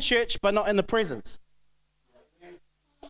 church, 0.00 0.38
but 0.40 0.54
not 0.54 0.68
in 0.68 0.76
the 0.76 0.82
presence. 0.82 1.40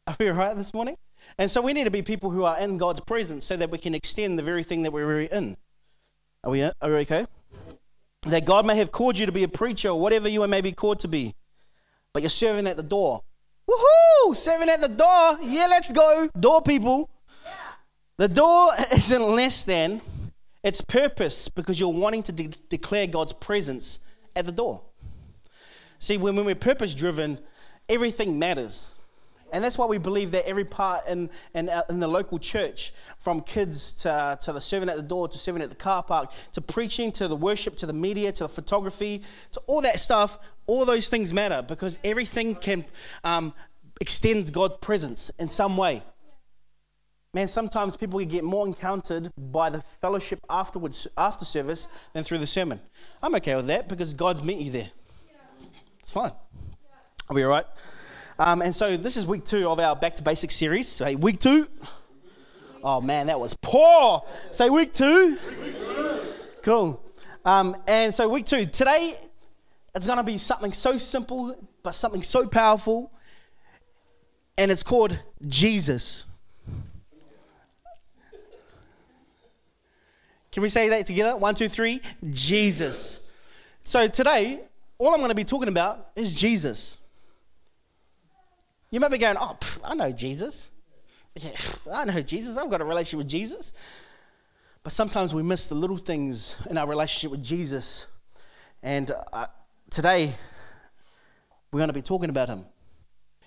Are 0.07 0.17
we 0.19 0.29
right 0.29 0.57
this 0.57 0.75
morning? 0.75 0.97
And 1.39 1.51
so 1.51 1.61
we 1.61 1.73
need 1.73 1.85
to 1.85 1.91
be 1.91 2.03
people 2.03 2.31
who 2.31 2.45
are 2.45 2.59
in 2.59 2.79
God's 2.79 3.01
presence 3.01 3.45
so 3.45 3.57
that 3.57 3.71
we 3.71 3.79
can 3.79 3.95
extend 3.95 4.39
the 4.39 4.43
very 4.43 4.63
thing 4.63 4.83
that 4.83 4.93
we're 4.93 5.21
in. 5.21 5.57
Are 6.43 6.51
we, 6.51 6.63
uh, 6.63 6.73
are 6.81 6.91
we 6.91 6.97
okay? 6.97 7.27
That 8.23 8.45
God 8.45 8.67
may 8.67 8.77
have 8.77 8.93
called 8.93 9.19
you 9.19 9.27
to 9.27 9.33
be 9.33 9.43
a 9.43 9.49
preacher 9.49 9.91
or 9.91 10.01
whatever 10.01 10.29
you 10.29 10.47
may 10.47 10.61
be 10.61 10.73
called 10.73 11.01
to 11.01 11.09
be, 11.09 11.35
but 12.13 12.23
you're 12.23 12.31
serving 12.31 12.67
at 12.67 12.77
the 12.77 12.83
door. 12.83 13.23
Woohoo! 13.69 14.35
Serving 14.35 14.69
at 14.69 14.81
the 14.81 14.89
door. 14.89 15.39
Yeah, 15.43 15.67
let's 15.67 15.93
go. 15.93 16.29
Door 16.39 16.63
people. 16.63 17.11
The 18.17 18.29
door 18.29 18.73
isn't 18.93 19.23
less 19.23 19.65
than, 19.65 20.01
it's 20.63 20.81
purpose 20.81 21.49
because 21.49 21.81
you're 21.81 21.89
wanting 21.89 22.23
to 22.25 22.33
de- 22.33 22.49
declare 22.69 23.07
God's 23.07 23.33
presence 23.33 24.01
at 24.37 24.45
the 24.45 24.53
door. 24.53 24.83
See, 26.01 26.17
when, 26.17 26.35
when 26.35 26.45
we're 26.45 26.55
purpose 26.57 26.95
driven, 26.95 27.39
everything 27.89 28.39
matters. 28.39 28.97
And 29.53 29.63
that's 29.63 29.77
why 29.77 29.87
we 29.87 29.99
believe 29.99 30.31
that 30.31 30.47
every 30.47 30.65
part 30.65 31.07
in, 31.07 31.29
in, 31.55 31.69
uh, 31.69 31.83
in, 31.91 32.01
the 32.01 32.09
local 32.09 32.39
church, 32.39 32.93
from 33.19 33.41
kids 33.41 33.93
to, 33.95 34.39
to 34.43 34.53
the 34.53 34.61
servant 34.61 34.91
at 34.91 34.97
the 34.97 35.03
door, 35.03 35.29
to 35.29 35.39
servant 35.39 35.63
at 35.63 35.71
the 35.71 35.77
car 35.77 36.03
park, 36.03 36.33
to 36.53 36.61
preaching, 36.61 37.13
to 37.13 37.29
the 37.29 37.37
worship, 37.37 37.77
to 37.77 37.87
the 37.87 37.93
media, 37.93 38.33
to 38.33 38.45
the 38.45 38.49
photography, 38.49 39.23
to 39.53 39.61
all 39.67 39.81
that 39.83 40.01
stuff, 40.01 40.39
all 40.67 40.85
those 40.85 41.09
things 41.09 41.33
matter 41.33 41.63
because 41.63 41.99
everything 42.05 42.55
can 42.55 42.85
um, 43.25 43.53
extend 44.01 44.53
God's 44.53 44.77
presence 44.81 45.31
in 45.39 45.49
some 45.49 45.77
way. 45.77 46.03
Man, 47.35 47.47
sometimes 47.47 47.97
people 47.97 48.25
get 48.25 48.43
more 48.43 48.67
encountered 48.67 49.31
by 49.37 49.71
the 49.71 49.81
fellowship 49.81 50.41
afterwards, 50.49 51.07
after 51.17 51.45
service 51.45 51.87
than 52.13 52.25
through 52.25 52.39
the 52.39 52.47
sermon. 52.47 52.81
I'm 53.23 53.35
okay 53.37 53.55
with 53.55 53.67
that 53.67 53.89
because 53.89 54.15
God's 54.15 54.43
met 54.43 54.57
you 54.57 54.71
there. 54.71 54.91
It's 56.01 56.13
fine. 56.13 56.33
Are 57.29 57.35
we 57.35 57.45
all 57.45 57.51
right? 57.51 57.67
Um, 58.39 58.63
and 58.63 58.75
so 58.75 58.97
this 58.97 59.17
is 59.17 59.27
week 59.27 59.45
two 59.45 59.69
of 59.69 59.79
our 59.79 59.95
Back 59.95 60.17
to 60.17 60.23
Basics 60.23 60.57
series. 60.57 60.89
Say 60.89 61.15
week 61.15 61.39
two. 61.39 61.69
Oh 62.83 63.01
man, 63.01 63.27
that 63.27 63.39
was 63.39 63.55
poor. 63.55 64.23
Say 64.51 64.71
week 64.71 64.93
two. 64.93 65.39
Cool. 66.63 67.05
Um, 67.45 67.77
and 67.87 68.13
so 68.13 68.29
week 68.29 68.47
two. 68.47 68.67
Today, 68.67 69.15
it's 69.95 70.07
going 70.07 70.17
to 70.17 70.25
be 70.25 70.39
something 70.39 70.73
so 70.73 70.97
simple, 70.97 71.55
but 71.83 71.95
something 71.95 72.23
so 72.23 72.47
powerful. 72.47 73.13
And 74.57 74.71
it's 74.71 74.83
called 74.83 75.19
Jesus. 75.47 76.27
Can 80.53 80.63
we 80.63 80.69
say 80.69 80.89
that 80.89 81.07
together? 81.07 81.37
One, 81.37 81.55
two, 81.55 81.69
three. 81.69 82.01
Jesus. 82.31 83.35
So 83.85 84.09
today, 84.09 84.61
all 85.01 85.15
I'm 85.15 85.21
going 85.21 85.31
to 85.31 85.35
be 85.35 85.45
talking 85.45 85.69
about 85.69 86.11
is 86.15 86.35
Jesus. 86.35 86.99
You 88.91 89.01
might 89.01 89.11
be 89.11 89.17
going, 89.17 89.37
oh, 89.41 89.57
pff, 89.59 89.81
I 89.83 89.95
know 89.95 90.13
Jesus. 90.13 90.71
Yeah, 91.35 91.53
I 91.91 92.05
know 92.05 92.21
Jesus. 92.21 92.59
I've 92.59 92.69
got 92.69 92.83
a 92.83 92.85
relationship 92.85 93.19
with 93.19 93.29
Jesus. 93.29 93.73
But 94.83 94.93
sometimes 94.93 95.33
we 95.33 95.43
miss 95.43 95.69
the 95.69 95.75
little 95.75 95.97
things 95.97 96.57
in 96.69 96.77
our 96.77 96.87
relationship 96.87 97.31
with 97.31 97.43
Jesus. 97.43 98.09
And 98.83 99.11
uh, 99.33 99.47
today, 99.89 100.35
we're 101.73 101.79
going 101.79 101.89
to 101.89 101.95
be 101.95 102.03
talking 102.03 102.29
about 102.29 102.49
him. 102.49 102.67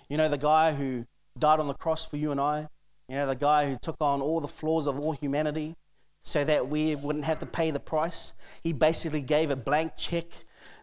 You 0.08 0.16
know, 0.16 0.28
the 0.28 0.38
guy 0.38 0.74
who 0.74 1.06
died 1.38 1.60
on 1.60 1.68
the 1.68 1.74
cross 1.74 2.04
for 2.04 2.16
you 2.16 2.32
and 2.32 2.40
I. 2.40 2.68
You 3.08 3.14
know, 3.14 3.28
the 3.28 3.36
guy 3.36 3.68
who 3.68 3.76
took 3.80 3.96
on 4.00 4.20
all 4.20 4.40
the 4.40 4.48
flaws 4.48 4.88
of 4.88 4.98
all 4.98 5.12
humanity 5.12 5.76
so 6.24 6.42
that 6.42 6.68
we 6.68 6.96
wouldn't 6.96 7.26
have 7.26 7.38
to 7.40 7.46
pay 7.46 7.70
the 7.70 7.78
price. 7.78 8.34
He 8.64 8.72
basically 8.72 9.20
gave 9.20 9.52
a 9.52 9.56
blank 9.56 9.92
check 9.96 10.26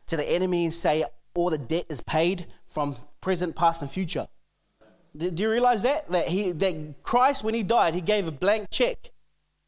to 0.08 0.18
the 0.18 0.30
enemy 0.30 0.66
and 0.66 0.74
say, 0.74 1.06
all 1.34 1.50
the 1.50 1.58
debt 1.58 1.86
is 1.90 2.02
paid 2.02 2.48
from 2.68 2.96
present, 3.22 3.56
past, 3.56 3.82
and 3.82 3.90
future. 3.90 4.28
Do 5.16 5.32
you 5.36 5.50
realize 5.50 5.84
that? 5.84 6.08
That, 6.10 6.28
he, 6.28 6.52
that 6.52 7.02
Christ, 7.04 7.44
when 7.44 7.54
he 7.54 7.64
died, 7.64 7.94
he 7.94 8.02
gave 8.02 8.28
a 8.28 8.32
blank 8.32 8.70
check 8.72 9.12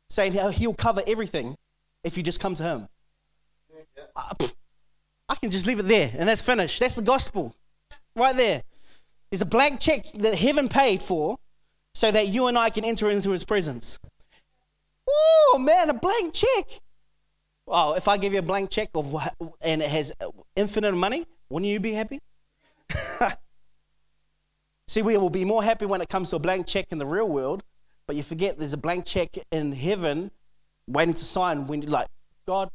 saying 0.10 0.34
he'll 0.34 0.74
cover 0.74 1.02
everything 1.08 1.58
if 2.04 2.18
you 2.18 2.24
just 2.24 2.40
come 2.40 2.56
to 2.56 2.64
him. 2.64 2.88
I, 4.16 4.32
I 5.30 5.36
can 5.36 5.52
just 5.52 5.68
leave 5.68 5.80
it 5.80 5.88
there 5.88 6.12
and 6.18 6.28
that's 6.28 6.42
finished. 6.42 6.80
That's 6.80 6.96
the 6.96 7.02
gospel 7.02 7.56
right 8.16 8.36
there. 8.36 8.64
There's 9.30 9.42
a 9.42 9.46
blank 9.46 9.80
check 9.80 10.06
that 10.16 10.36
heaven 10.36 10.70
paid 10.70 11.02
for 11.02 11.38
so 11.96 12.12
that 12.12 12.28
you 12.28 12.48
and 12.48 12.58
I 12.58 12.70
can 12.70 12.86
enter 12.86 13.10
into 13.10 13.32
his 13.32 13.44
presence. 13.44 14.00
Oh, 15.10 15.58
man, 15.60 15.90
a 15.90 15.94
blank 15.94 16.34
check. 16.34 16.82
Well, 17.66 17.94
if 17.94 18.08
I 18.08 18.18
give 18.18 18.34
you 18.34 18.40
a 18.40 18.44
blank 18.44 18.70
check 18.70 18.90
of 18.94 19.16
and 19.62 19.82
it 19.82 19.90
has 19.90 20.12
infinite 20.56 20.94
money, 20.94 21.26
wouldn't 21.50 21.72
you 21.72 21.80
be 21.80 21.94
happy? 21.94 22.20
See, 24.88 25.02
we 25.02 25.18
will 25.18 25.30
be 25.30 25.46
more 25.46 25.64
happy 25.64 25.86
when 25.86 26.02
it 26.02 26.10
comes 26.10 26.30
to 26.32 26.36
a 26.36 26.40
blank 26.40 26.68
check 26.68 26.92
in 26.92 26.98
the 26.98 27.06
real 27.06 27.28
world, 27.28 27.64
but 28.06 28.16
you 28.16 28.24
forget 28.24 28.60
there's 28.60 28.74
a 28.74 28.78
blank 28.78 29.06
check 29.06 29.38
in 29.52 29.72
heaven 29.72 30.32
waiting 30.88 31.14
to 31.14 31.26
sign 31.26 31.68
when 31.68 31.82
you're 31.82 31.92
like, 31.92 32.10
God, 32.46 32.70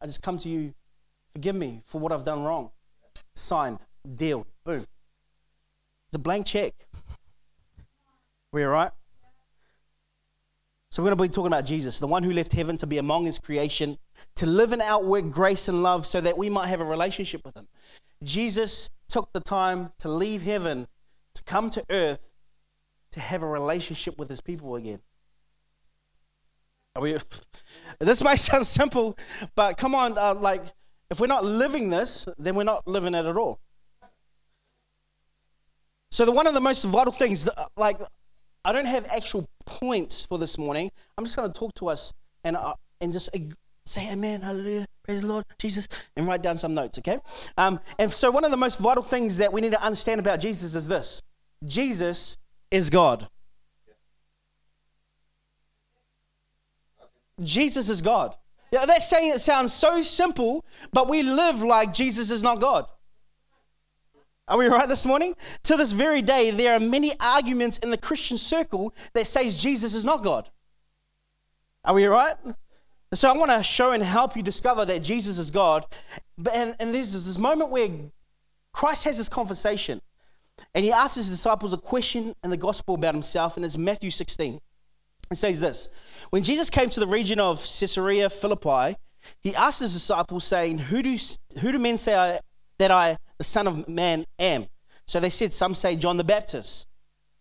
I 0.00 0.06
just 0.06 0.22
come 0.22 0.38
to 0.38 0.48
you, 0.48 0.74
forgive 1.32 1.56
me 1.56 1.82
for 1.86 2.00
what 2.00 2.12
I've 2.12 2.24
done 2.24 2.44
wrong. 2.44 2.70
Signed, 3.34 3.80
deal, 4.16 4.46
boom. 4.64 4.86
It's 6.08 6.16
a 6.16 6.18
blank 6.18 6.46
check. 6.46 6.74
We 8.54 8.64
all 8.64 8.70
right? 8.70 8.90
So 10.92 11.02
we're 11.02 11.08
going 11.08 11.16
to 11.16 11.22
be 11.22 11.34
talking 11.34 11.46
about 11.46 11.64
Jesus, 11.64 11.98
the 12.00 12.06
one 12.06 12.22
who 12.22 12.34
left 12.34 12.52
heaven 12.52 12.76
to 12.76 12.86
be 12.86 12.98
among 12.98 13.24
his 13.24 13.38
creation, 13.38 13.96
to 14.36 14.44
live 14.44 14.72
and 14.72 14.82
outwork 14.82 15.30
grace 15.30 15.66
and 15.66 15.82
love 15.82 16.04
so 16.04 16.20
that 16.20 16.36
we 16.36 16.50
might 16.50 16.66
have 16.66 16.82
a 16.82 16.84
relationship 16.84 17.40
with 17.46 17.56
him. 17.56 17.66
Jesus 18.22 18.90
took 19.08 19.32
the 19.32 19.40
time 19.40 19.92
to 20.00 20.10
leave 20.10 20.42
heaven 20.42 20.86
to 21.34 21.42
come 21.44 21.70
to 21.70 21.82
earth 21.88 22.34
to 23.12 23.20
have 23.20 23.42
a 23.42 23.46
relationship 23.46 24.18
with 24.18 24.28
his 24.28 24.42
people 24.42 24.76
again. 24.76 25.00
Are 26.94 27.00
we, 27.00 27.16
this 27.98 28.22
might 28.22 28.36
sound 28.36 28.66
simple, 28.66 29.16
but 29.54 29.78
come 29.78 29.94
on, 29.94 30.18
uh, 30.18 30.34
like, 30.34 30.74
if 31.08 31.20
we're 31.20 31.26
not 31.26 31.42
living 31.42 31.88
this, 31.88 32.28
then 32.36 32.54
we're 32.54 32.64
not 32.64 32.86
living 32.86 33.14
it 33.14 33.24
at 33.24 33.36
all. 33.38 33.60
So, 36.10 36.26
the, 36.26 36.32
one 36.32 36.46
of 36.46 36.52
the 36.52 36.60
most 36.60 36.84
vital 36.84 37.14
things, 37.14 37.48
like, 37.78 37.98
I 38.64 38.72
don't 38.72 38.86
have 38.86 39.06
actual 39.06 39.48
points 39.62 40.26
for 40.26 40.38
this 40.38 40.58
morning. 40.58 40.90
I'm 41.16 41.24
just 41.24 41.36
going 41.36 41.52
to 41.52 41.58
talk 41.58 41.74
to 41.74 41.88
us 41.88 42.12
and, 42.44 42.56
uh, 42.56 42.74
and 43.00 43.12
just 43.12 43.30
say 43.84 44.10
amen, 44.10 44.42
hallelujah, 44.42 44.86
praise 45.02 45.22
the 45.22 45.26
Lord, 45.26 45.44
Jesus, 45.58 45.88
and 46.16 46.26
write 46.26 46.42
down 46.42 46.56
some 46.56 46.74
notes, 46.74 46.98
okay? 46.98 47.18
Um, 47.56 47.80
and 47.98 48.12
so, 48.12 48.30
one 48.30 48.44
of 48.44 48.50
the 48.50 48.56
most 48.56 48.78
vital 48.78 49.02
things 49.02 49.38
that 49.38 49.52
we 49.52 49.60
need 49.60 49.72
to 49.72 49.82
understand 49.82 50.20
about 50.20 50.40
Jesus 50.40 50.74
is 50.74 50.88
this 50.88 51.22
Jesus 51.64 52.38
is 52.70 52.90
God. 52.90 53.28
Jesus 57.42 57.88
is 57.88 58.02
God. 58.02 58.36
Yeah, 58.70 58.86
that's 58.86 59.08
saying 59.08 59.32
it 59.32 59.40
sounds 59.40 59.72
so 59.72 60.02
simple, 60.02 60.64
but 60.92 61.08
we 61.08 61.22
live 61.22 61.62
like 61.62 61.92
Jesus 61.92 62.30
is 62.30 62.42
not 62.42 62.60
God. 62.60 62.86
Are 64.52 64.58
we 64.58 64.66
right 64.66 64.86
this 64.86 65.06
morning? 65.06 65.34
To 65.62 65.78
this 65.78 65.92
very 65.92 66.20
day, 66.20 66.50
there 66.50 66.74
are 66.74 66.78
many 66.78 67.18
arguments 67.18 67.78
in 67.78 67.88
the 67.88 67.96
Christian 67.96 68.36
circle 68.36 68.92
that 69.14 69.26
says 69.26 69.56
Jesus 69.56 69.94
is 69.94 70.04
not 70.04 70.22
God. 70.22 70.50
Are 71.86 71.94
we 71.94 72.04
right? 72.04 72.36
So 73.14 73.30
I 73.30 73.36
want 73.38 73.50
to 73.50 73.62
show 73.62 73.92
and 73.92 74.02
help 74.02 74.36
you 74.36 74.42
discover 74.42 74.84
that 74.84 75.02
Jesus 75.02 75.38
is 75.38 75.50
God. 75.50 75.86
But 76.36 76.54
and, 76.54 76.76
and 76.78 76.94
there's 76.94 77.14
this 77.14 77.38
moment 77.38 77.70
where 77.70 77.88
Christ 78.74 79.04
has 79.04 79.16
this 79.16 79.30
conversation. 79.30 80.02
And 80.74 80.84
he 80.84 80.92
asks 80.92 81.16
his 81.16 81.30
disciples 81.30 81.72
a 81.72 81.78
question 81.78 82.34
in 82.44 82.50
the 82.50 82.58
gospel 82.58 82.96
about 82.96 83.14
himself, 83.14 83.56
and 83.56 83.64
it's 83.64 83.78
Matthew 83.78 84.10
16. 84.10 84.60
It 85.30 85.36
says 85.36 85.62
this 85.62 85.88
When 86.28 86.42
Jesus 86.42 86.68
came 86.68 86.90
to 86.90 87.00
the 87.00 87.06
region 87.06 87.40
of 87.40 87.60
Caesarea 87.60 88.28
Philippi, 88.28 88.98
he 89.40 89.54
asked 89.54 89.80
his 89.80 89.94
disciples, 89.94 90.44
saying, 90.44 90.76
Who 90.76 91.02
do, 91.02 91.16
who 91.62 91.72
do 91.72 91.78
men 91.78 91.96
say 91.96 92.14
I, 92.14 92.40
that 92.78 92.90
I, 92.90 93.16
the 93.42 93.46
Son 93.46 93.66
of 93.66 93.88
Man, 93.88 94.24
am? 94.38 94.68
So 95.04 95.18
they 95.18 95.28
said, 95.28 95.52
Some 95.52 95.74
say 95.74 95.96
John 95.96 96.16
the 96.16 96.22
Baptist, 96.22 96.86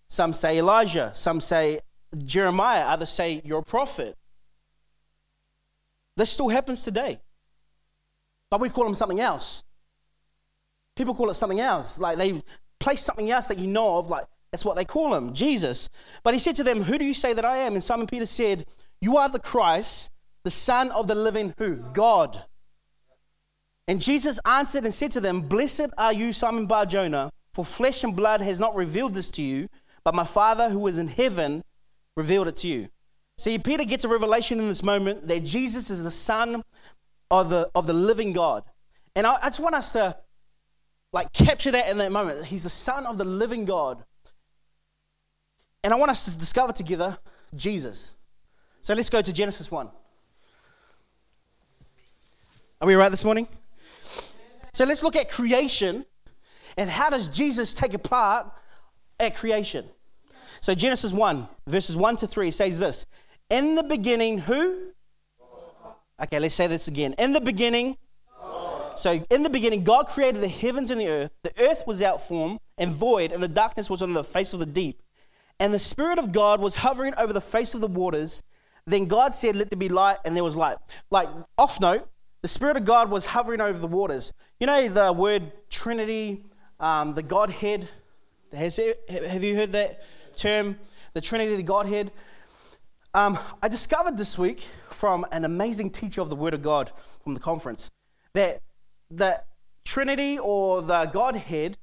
some 0.09 0.33
say 0.33 0.57
Elijah, 0.57 1.11
some 1.13 1.39
say 1.39 1.81
Jeremiah, 2.17 2.85
others 2.85 3.11
say 3.11 3.39
you're 3.45 3.59
a 3.59 3.63
prophet. 3.63 4.17
This 6.17 6.31
still 6.31 6.49
happens 6.49 6.81
today. 6.81 7.21
But 8.49 8.61
we 8.61 8.69
call 8.69 8.87
him 8.87 8.95
something 8.95 9.19
else. 9.19 9.63
People 10.95 11.13
call 11.13 11.29
it 11.29 11.35
something 11.35 11.59
else. 11.59 11.99
Like 11.99 12.17
they 12.17 12.41
place 12.79 13.01
something 13.01 13.29
else 13.29 13.45
that 13.45 13.59
you 13.59 13.67
know 13.67 13.99
of, 13.99 14.09
like 14.09 14.25
that's 14.51 14.65
what 14.65 14.75
they 14.75 14.85
call 14.85 15.13
him, 15.13 15.33
Jesus. 15.33 15.91
But 16.23 16.33
he 16.33 16.39
said 16.39 16.55
to 16.55 16.63
them, 16.63 16.81
Who 16.81 16.97
do 16.97 17.05
you 17.05 17.13
say 17.13 17.33
that 17.33 17.45
I 17.45 17.57
am? 17.57 17.73
And 17.73 17.83
Simon 17.83 18.07
Peter 18.07 18.25
said, 18.25 18.65
You 18.99 19.17
are 19.17 19.29
the 19.29 19.37
Christ, 19.37 20.11
the 20.43 20.49
Son 20.49 20.89
of 20.89 21.05
the 21.05 21.13
living 21.13 21.53
who? 21.59 21.75
God. 21.93 22.45
And 23.91 23.99
Jesus 23.99 24.39
answered 24.45 24.85
and 24.85 24.93
said 24.93 25.11
to 25.11 25.19
them, 25.19 25.41
Blessed 25.41 25.89
are 25.97 26.13
you, 26.13 26.31
Simon 26.31 26.65
Bar 26.65 26.85
Jonah, 26.85 27.29
for 27.53 27.65
flesh 27.65 28.05
and 28.05 28.15
blood 28.15 28.39
has 28.39 28.57
not 28.57 28.73
revealed 28.73 29.13
this 29.13 29.29
to 29.31 29.41
you, 29.41 29.67
but 30.05 30.15
my 30.15 30.23
Father 30.23 30.69
who 30.69 30.87
is 30.87 30.97
in 30.97 31.09
heaven 31.09 31.61
revealed 32.15 32.47
it 32.47 32.55
to 32.55 32.69
you. 32.69 32.87
See, 33.37 33.59
Peter 33.59 33.83
gets 33.83 34.05
a 34.05 34.07
revelation 34.07 34.59
in 34.59 34.69
this 34.69 34.81
moment 34.81 35.27
that 35.27 35.43
Jesus 35.43 35.89
is 35.89 36.01
the 36.03 36.09
Son 36.09 36.63
of 37.29 37.49
the, 37.49 37.69
of 37.75 37.85
the 37.85 37.91
living 37.91 38.31
God. 38.31 38.63
And 39.13 39.27
I, 39.27 39.37
I 39.41 39.49
just 39.49 39.59
want 39.59 39.75
us 39.75 39.91
to 39.91 40.15
like 41.11 41.33
capture 41.33 41.71
that 41.71 41.89
in 41.89 41.97
that 41.97 42.13
moment. 42.13 42.45
He's 42.45 42.63
the 42.63 42.69
Son 42.69 43.05
of 43.05 43.17
the 43.17 43.25
living 43.25 43.65
God. 43.65 44.05
And 45.83 45.91
I 45.91 45.97
want 45.97 46.11
us 46.11 46.31
to 46.31 46.39
discover 46.39 46.71
together 46.71 47.17
Jesus. 47.53 48.13
So 48.79 48.93
let's 48.93 49.09
go 49.09 49.21
to 49.21 49.33
Genesis 49.33 49.69
1. 49.69 49.89
Are 52.79 52.87
we 52.87 52.95
right 52.95 53.09
this 53.09 53.25
morning? 53.25 53.49
So 54.73 54.85
let's 54.85 55.03
look 55.03 55.15
at 55.15 55.29
creation 55.29 56.05
and 56.77 56.89
how 56.89 57.09
does 57.09 57.29
Jesus 57.29 57.73
take 57.73 57.93
a 57.93 57.99
part 57.99 58.47
at 59.19 59.35
creation? 59.35 59.85
So 60.59 60.73
Genesis 60.73 61.11
1, 61.11 61.47
verses 61.67 61.97
1 61.97 62.15
to 62.17 62.27
3 62.27 62.51
says 62.51 62.79
this 62.79 63.05
In 63.49 63.75
the 63.75 63.83
beginning, 63.83 64.39
who? 64.39 64.91
Okay, 66.21 66.39
let's 66.39 66.53
say 66.53 66.67
this 66.67 66.87
again. 66.87 67.15
In 67.17 67.33
the 67.33 67.41
beginning, 67.41 67.97
so 68.95 69.23
in 69.29 69.43
the 69.43 69.49
beginning, 69.49 69.83
God 69.83 70.07
created 70.07 70.41
the 70.41 70.47
heavens 70.47 70.91
and 70.91 71.01
the 71.01 71.07
earth. 71.07 71.31
The 71.43 71.53
earth 71.63 71.83
was 71.87 72.01
out 72.01 72.25
form 72.25 72.59
and 72.77 72.93
void, 72.93 73.31
and 73.31 73.41
the 73.41 73.47
darkness 73.47 73.89
was 73.89 74.01
on 74.01 74.13
the 74.13 74.23
face 74.23 74.53
of 74.53 74.59
the 74.59 74.65
deep. 74.65 75.01
And 75.59 75.73
the 75.73 75.79
Spirit 75.79 76.19
of 76.19 76.31
God 76.31 76.59
was 76.59 76.77
hovering 76.77 77.13
over 77.17 77.33
the 77.33 77.41
face 77.41 77.73
of 77.73 77.81
the 77.81 77.87
waters. 77.87 78.43
Then 78.85 79.05
God 79.05 79.33
said, 79.33 79.55
Let 79.55 79.69
there 79.69 79.77
be 79.77 79.89
light, 79.89 80.17
and 80.25 80.35
there 80.35 80.43
was 80.43 80.57
light. 80.57 80.77
Like, 81.09 81.29
off 81.57 81.79
note, 81.79 82.07
the 82.41 82.47
Spirit 82.47 82.77
of 82.77 82.85
God 82.85 83.11
was 83.11 83.27
hovering 83.27 83.61
over 83.61 83.77
the 83.77 83.87
waters. 83.87 84.33
You 84.59 84.67
know 84.67 84.87
the 84.89 85.13
word 85.13 85.51
Trinity, 85.69 86.43
um, 86.79 87.13
the 87.13 87.23
Godhead? 87.23 87.87
Has, 88.51 88.79
have 89.09 89.43
you 89.43 89.55
heard 89.55 89.71
that 89.73 90.01
term? 90.35 90.77
The 91.13 91.21
Trinity, 91.21 91.55
the 91.55 91.63
Godhead? 91.63 92.11
Um, 93.13 93.37
I 93.61 93.67
discovered 93.67 94.17
this 94.17 94.37
week 94.39 94.61
from 94.89 95.25
an 95.31 95.45
amazing 95.45 95.91
teacher 95.91 96.21
of 96.21 96.29
the 96.29 96.35
Word 96.35 96.53
of 96.53 96.61
God 96.61 96.91
from 97.23 97.33
the 97.33 97.39
conference 97.39 97.91
that 98.33 98.61
the 99.09 99.43
Trinity 99.83 100.39
or 100.39 100.81
the 100.81 101.05
Godhead, 101.05 101.77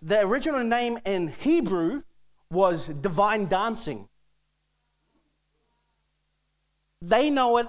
the 0.00 0.20
original 0.20 0.62
name 0.62 0.98
in 1.04 1.28
Hebrew 1.28 2.02
was 2.50 2.86
divine 2.86 3.46
dancing. 3.46 4.08
They 7.00 7.28
know 7.30 7.58
it 7.58 7.68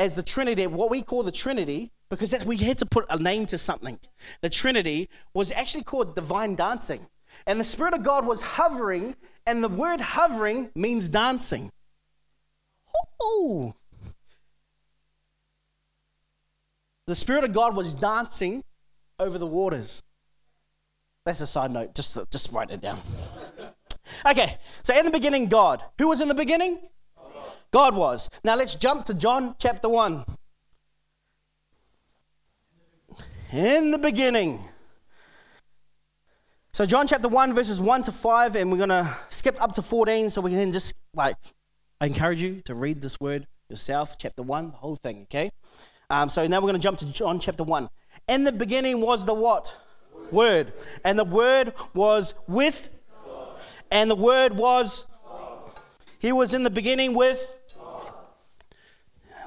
as 0.00 0.14
the 0.14 0.22
Trinity, 0.22 0.66
what 0.66 0.90
we 0.90 1.02
call 1.02 1.22
the 1.22 1.30
Trinity, 1.30 1.92
because 2.08 2.34
we 2.46 2.56
had 2.56 2.78
to 2.78 2.86
put 2.86 3.04
a 3.10 3.18
name 3.18 3.44
to 3.46 3.58
something. 3.58 4.00
The 4.40 4.48
Trinity 4.48 5.10
was 5.34 5.52
actually 5.52 5.84
called 5.84 6.16
divine 6.16 6.56
dancing. 6.56 7.06
And 7.46 7.60
the 7.60 7.64
Spirit 7.64 7.92
of 7.92 8.02
God 8.02 8.26
was 8.26 8.40
hovering, 8.40 9.14
and 9.46 9.62
the 9.62 9.68
word 9.68 10.00
hovering 10.00 10.70
means 10.74 11.10
dancing. 11.10 11.70
Oh! 13.20 13.74
The 17.06 17.14
Spirit 17.14 17.44
of 17.44 17.52
God 17.52 17.76
was 17.76 17.92
dancing 17.92 18.64
over 19.18 19.36
the 19.36 19.46
waters. 19.46 20.02
That's 21.26 21.42
a 21.42 21.46
side 21.46 21.72
note. 21.72 21.94
Just, 21.94 22.18
just 22.32 22.50
write 22.52 22.70
it 22.70 22.80
down. 22.80 23.00
Okay, 24.26 24.58
so 24.82 24.92
in 24.98 25.04
the 25.04 25.10
beginning, 25.10 25.46
God. 25.46 25.84
Who 25.98 26.08
was 26.08 26.20
in 26.20 26.26
the 26.26 26.34
beginning? 26.34 26.80
God 27.72 27.94
was. 27.94 28.28
Now 28.44 28.56
let's 28.56 28.74
jump 28.74 29.04
to 29.06 29.14
John 29.14 29.54
chapter 29.58 29.88
1. 29.88 30.24
In 33.52 33.90
the 33.90 33.98
beginning. 33.98 34.60
So, 36.72 36.86
John 36.86 37.08
chapter 37.08 37.28
1, 37.28 37.52
verses 37.52 37.80
1 37.80 38.02
to 38.04 38.12
5, 38.12 38.54
and 38.54 38.70
we're 38.70 38.78
going 38.78 38.90
to 38.90 39.16
skip 39.28 39.60
up 39.60 39.72
to 39.72 39.82
14 39.82 40.30
so 40.30 40.40
we 40.40 40.52
can 40.52 40.70
just, 40.70 40.94
like, 41.14 41.34
I 42.00 42.06
encourage 42.06 42.40
you 42.40 42.62
to 42.62 42.76
read 42.76 43.02
this 43.02 43.18
word 43.18 43.48
yourself, 43.68 44.16
chapter 44.16 44.42
1, 44.42 44.70
the 44.70 44.76
whole 44.76 44.94
thing, 44.94 45.22
okay? 45.22 45.50
Um, 46.08 46.28
so 46.28 46.46
now 46.46 46.58
we're 46.58 46.70
going 46.70 46.74
to 46.74 46.80
jump 46.80 46.98
to 46.98 47.12
John 47.12 47.40
chapter 47.40 47.64
1. 47.64 47.88
In 48.28 48.44
the 48.44 48.52
beginning 48.52 49.00
was 49.00 49.26
the 49.26 49.34
what? 49.34 49.76
Word. 50.30 50.72
And 51.04 51.18
the 51.18 51.24
Word 51.24 51.74
was 51.92 52.34
with, 52.46 52.88
God. 53.24 53.58
and 53.90 54.08
the 54.08 54.14
Word 54.14 54.56
was, 54.56 55.06
God. 55.26 55.72
He 56.20 56.30
was 56.30 56.54
in 56.54 56.62
the 56.62 56.70
beginning 56.70 57.14
with, 57.14 57.56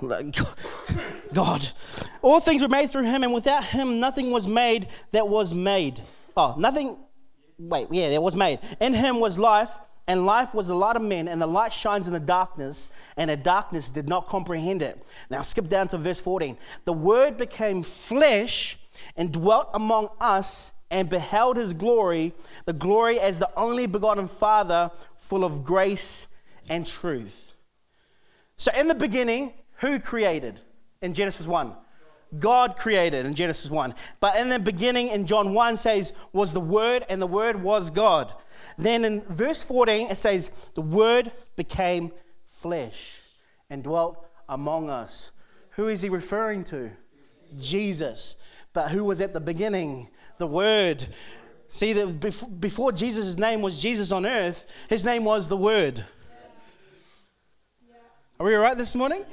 God. 1.34 1.70
All 2.22 2.40
things 2.40 2.62
were 2.62 2.68
made 2.68 2.90
through 2.90 3.04
him, 3.04 3.24
and 3.24 3.34
without 3.34 3.64
him, 3.64 4.00
nothing 4.00 4.32
was 4.32 4.48
made 4.48 4.88
that 5.12 5.28
was 5.28 5.54
made. 5.54 6.02
Oh, 6.36 6.56
nothing. 6.58 6.98
Wait, 7.58 7.88
yeah, 7.92 8.10
that 8.10 8.22
was 8.22 8.36
made. 8.36 8.60
In 8.80 8.94
him 8.94 9.20
was 9.20 9.38
life, 9.38 9.72
and 10.08 10.26
life 10.26 10.54
was 10.54 10.68
the 10.68 10.76
light 10.76 10.96
of 10.96 11.02
men, 11.02 11.28
and 11.28 11.42
the 11.42 11.48
light 11.48 11.72
shines 11.72 12.08
in 12.08 12.14
the 12.14 12.20
darkness, 12.20 12.90
and 13.16 13.30
the 13.30 13.38
darkness 13.38 13.90
did 13.90 14.08
not 14.08 14.28
comprehend 14.28 14.82
it. 14.82 15.06
Now, 15.30 15.42
skip 15.42 15.70
down 15.70 15.88
to 15.90 15.98
verse 15.98 16.20
14. 16.20 16.58
The 16.86 16.94
word 16.94 17.38
became 17.38 17.84
flesh 17.84 18.78
and 19.16 19.32
dwelt 19.32 19.70
among 19.74 20.10
us, 20.20 20.74
and 20.94 21.10
beheld 21.10 21.58
his 21.58 21.74
glory, 21.74 22.34
the 22.66 22.74
glory 22.74 23.20
as 23.20 23.40
the 23.40 23.50
only 23.58 23.88
begotten 23.88 24.28
Father, 24.28 24.92
full 25.18 25.44
of 25.44 25.64
grace 25.64 26.28
and 26.70 26.86
truth. 26.86 27.54
So, 28.58 28.72
in 28.78 28.88
the 28.88 28.96
beginning, 28.96 29.54
who 29.84 30.00
created 30.00 30.62
in 31.02 31.14
Genesis 31.14 31.46
1? 31.46 31.74
God 32.40 32.78
created 32.78 33.26
in 33.26 33.36
Genesis 33.36 33.70
1. 33.70 33.94
But 34.22 34.38
in 34.38 34.48
the 34.48 34.58
beginning, 34.58 35.10
in 35.10 35.28
John 35.28 35.54
1 35.54 35.78
says, 35.78 36.14
was 36.32 36.54
the 36.54 36.62
Word, 36.62 37.06
and 37.10 37.22
the 37.22 37.28
Word 37.28 37.62
was 37.62 37.90
God. 37.90 38.34
Then 38.78 39.04
in 39.06 39.22
verse 39.22 39.62
14, 39.62 40.10
it 40.10 40.16
says, 40.16 40.70
the 40.74 40.82
Word 40.82 41.34
became 41.58 42.12
flesh 42.48 43.20
and 43.70 43.84
dwelt 43.84 44.26
among 44.48 44.90
us. 44.90 45.32
Who 45.72 45.90
is 45.90 46.02
he 46.02 46.08
referring 46.10 46.64
to? 46.66 46.92
Jesus. 47.60 48.38
But 48.72 48.92
who 48.92 49.04
was 49.04 49.20
at 49.20 49.34
the 49.34 49.42
beginning? 49.42 50.08
The 50.38 50.48
Word. 50.48 51.08
See, 51.68 51.92
that 51.92 52.60
before 52.60 52.94
Jesus' 52.94 53.38
name 53.38 53.62
was 53.62 53.82
Jesus 53.82 54.12
on 54.14 54.26
earth, 54.26 54.66
his 54.90 55.04
name 55.04 55.26
was 55.26 55.50
the 55.50 55.58
Word. 55.58 56.06
Are 58.40 58.46
we 58.46 58.56
all 58.56 58.62
right 58.62 58.78
this 58.78 58.96
morning? 58.96 59.24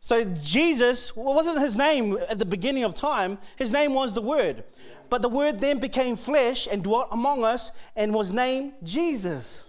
So 0.00 0.24
Jesus, 0.24 1.14
what 1.16 1.34
wasn't 1.34 1.60
his 1.60 1.76
name 1.76 2.18
at 2.28 2.38
the 2.38 2.44
beginning 2.44 2.84
of 2.84 2.94
time? 2.94 3.38
His 3.56 3.72
name 3.72 3.94
was 3.94 4.14
the 4.14 4.22
Word. 4.22 4.64
But 5.10 5.22
the 5.22 5.28
Word 5.28 5.60
then 5.60 5.78
became 5.78 6.16
flesh 6.16 6.68
and 6.70 6.82
dwelt 6.82 7.08
among 7.10 7.44
us 7.44 7.72
and 7.96 8.14
was 8.14 8.32
named 8.32 8.74
Jesus. 8.82 9.64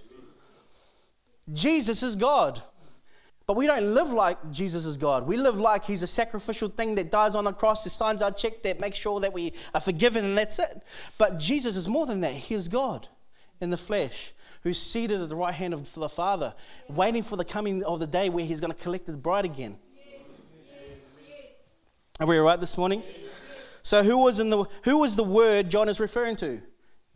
Jesus 1.52 2.04
is 2.04 2.16
God. 2.16 2.62
But 3.48 3.58
we 3.58 3.66
don't 3.66 3.96
live 3.96 4.14
like 4.14 4.52
Jesus 4.52 4.86
is 4.86 4.96
God. 4.96 5.26
We 5.26 5.36
live 5.36 5.60
like 5.60 5.84
He's 5.84 6.04
a 6.04 6.08
sacrificial 6.08 6.70
thing 6.70 6.94
that 6.96 7.10
dies 7.10 7.34
on 7.34 7.46
the 7.46 7.52
cross, 7.52 7.84
He 7.84 7.90
signs 7.90 8.22
our 8.22 8.32
check 8.32 8.62
that 8.62 8.80
makes 8.80 8.96
sure 8.96 9.20
that 9.22 9.34
we 9.34 9.54
are 9.74 9.82
forgiven, 9.82 10.24
and 10.24 10.38
that's 10.38 10.60
it. 10.60 10.84
But 11.18 11.40
Jesus 11.40 11.76
is 11.76 11.88
more 11.88 12.06
than 12.06 12.22
that. 12.22 12.34
He 12.34 12.54
is 12.54 12.68
God 12.68 13.08
in 13.60 13.72
the 13.72 13.78
flesh 13.78 14.34
who's 14.62 14.80
seated 14.80 15.20
at 15.20 15.30
the 15.30 15.36
right 15.36 15.54
hand 15.54 15.74
of 15.74 15.92
the 15.96 16.10
Father, 16.10 16.54
waiting 16.90 17.24
for 17.24 17.38
the 17.38 17.46
coming 17.46 17.84
of 17.86 18.00
the 18.00 18.06
day 18.06 18.30
where 18.30 18.46
He's 18.46 18.60
going 18.60 18.72
to 18.72 18.80
collect 18.84 19.08
His 19.08 19.18
bride 19.18 19.46
again. 19.46 19.80
Are 22.20 22.28
we 22.28 22.38
all 22.38 22.44
right 22.44 22.60
this 22.60 22.78
morning? 22.78 23.02
So 23.82 24.04
who 24.04 24.18
was 24.18 24.40
in 24.40 24.50
the 24.50 24.66
who 24.84 24.98
was 24.98 25.16
the 25.16 25.24
word 25.24 25.70
John 25.70 25.88
is 25.88 26.02
referring 26.02 26.36
to? 26.38 26.62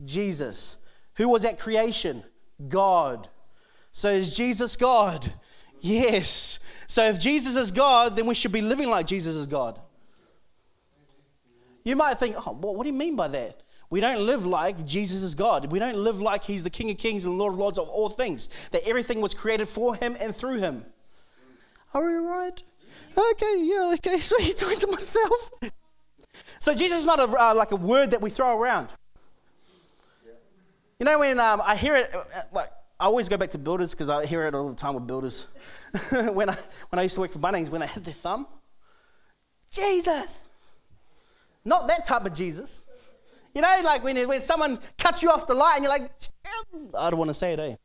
Jesus. 0.06 0.78
Who 1.16 1.28
was 1.28 1.44
at 1.44 1.60
creation? 1.60 2.24
God. 2.70 3.28
So 3.92 4.10
is 4.10 4.36
Jesus 4.36 4.78
God? 4.78 5.34
Yes. 5.82 6.60
So 6.88 7.04
if 7.10 7.20
Jesus 7.20 7.58
is 7.58 7.72
God, 7.72 8.16
then 8.16 8.26
we 8.26 8.34
should 8.34 8.54
be 8.54 8.62
living 8.62 8.90
like 8.90 9.06
Jesus 9.06 9.36
is 9.36 9.46
God. 9.46 9.78
You 11.84 11.98
might 11.98 12.18
think, 12.18 12.38
oh, 12.48 12.54
what 12.54 12.84
do 12.84 12.90
you 12.90 12.98
mean 12.98 13.18
by 13.18 13.28
that? 13.28 13.62
We 13.90 14.00
don't 14.00 14.26
live 14.26 14.46
like 14.46 14.86
Jesus 14.86 15.22
is 15.22 15.36
God. 15.36 15.70
We 15.70 15.80
don't 15.80 15.98
live 15.98 16.22
like 16.22 16.46
He's 16.46 16.64
the 16.64 16.70
King 16.70 16.90
of 16.90 16.98
Kings 16.98 17.26
and 17.26 17.38
Lord 17.38 17.54
of 17.54 17.60
Lords 17.60 17.78
of 17.78 17.90
all 17.90 18.10
things, 18.10 18.48
that 18.72 18.88
everything 18.88 19.20
was 19.20 19.34
created 19.34 19.68
for 19.68 19.96
Him 19.96 20.16
and 20.20 20.34
through 20.34 20.60
Him. 20.60 20.86
Are 21.94 22.06
we 22.06 22.14
right? 22.14 22.64
Okay, 23.18 23.56
yeah, 23.60 23.94
okay. 23.96 24.20
So 24.20 24.38
you're 24.40 24.56
talking 24.56 24.80
to 24.80 24.88
myself. 24.88 25.52
So 26.60 26.74
Jesus 26.74 27.00
is 27.00 27.06
not 27.06 27.20
a, 27.20 27.24
uh, 27.24 27.54
like 27.54 27.72
a 27.72 27.76
word 27.76 28.12
that 28.12 28.22
we 28.22 28.30
throw 28.30 28.58
around. 28.58 28.94
You 31.00 31.06
know, 31.06 31.20
when 31.20 31.40
um, 31.40 31.62
I 31.64 31.76
hear 31.76 31.96
it, 31.96 32.14
uh, 32.14 32.24
like, 32.54 32.70
I 33.00 33.06
always 33.06 33.28
go 33.28 33.36
back 33.36 33.50
to 33.52 33.58
builders 33.58 33.92
because 33.92 34.10
I 34.10 34.26
hear 34.26 34.48
it 34.48 34.56
all 34.56 34.70
the 34.70 34.76
time 34.76 34.94
with 34.94 35.06
builders. 35.06 35.48
when, 36.12 36.50
I, 36.50 36.58
when 36.90 37.00
I 37.00 37.04
used 37.04 37.16
to 37.16 37.22
work 37.22 37.32
for 37.32 37.40
Bunnings, 37.40 37.70
when 37.70 37.82
they 37.82 37.88
hit 37.88 38.04
their 38.04 38.14
thumb, 38.14 38.48
Jesus. 39.72 40.48
Not 41.66 41.88
that 41.88 42.06
type 42.06 42.26
of 42.26 42.34
Jesus. 42.34 42.84
You 43.54 43.62
know, 43.62 43.82
like 43.84 44.04
when, 44.04 44.28
when 44.28 44.42
someone 44.42 44.80
cuts 44.98 45.22
you 45.22 45.30
off 45.30 45.48
the 45.48 45.54
light 45.54 45.76
and 45.76 45.84
you're 45.84 45.92
like, 45.92 46.10
I 46.98 47.10
don't 47.10 47.20
want 47.20 47.30
to 47.30 47.36
say 47.36 47.54
it, 47.54 47.60
eh? 47.60 47.76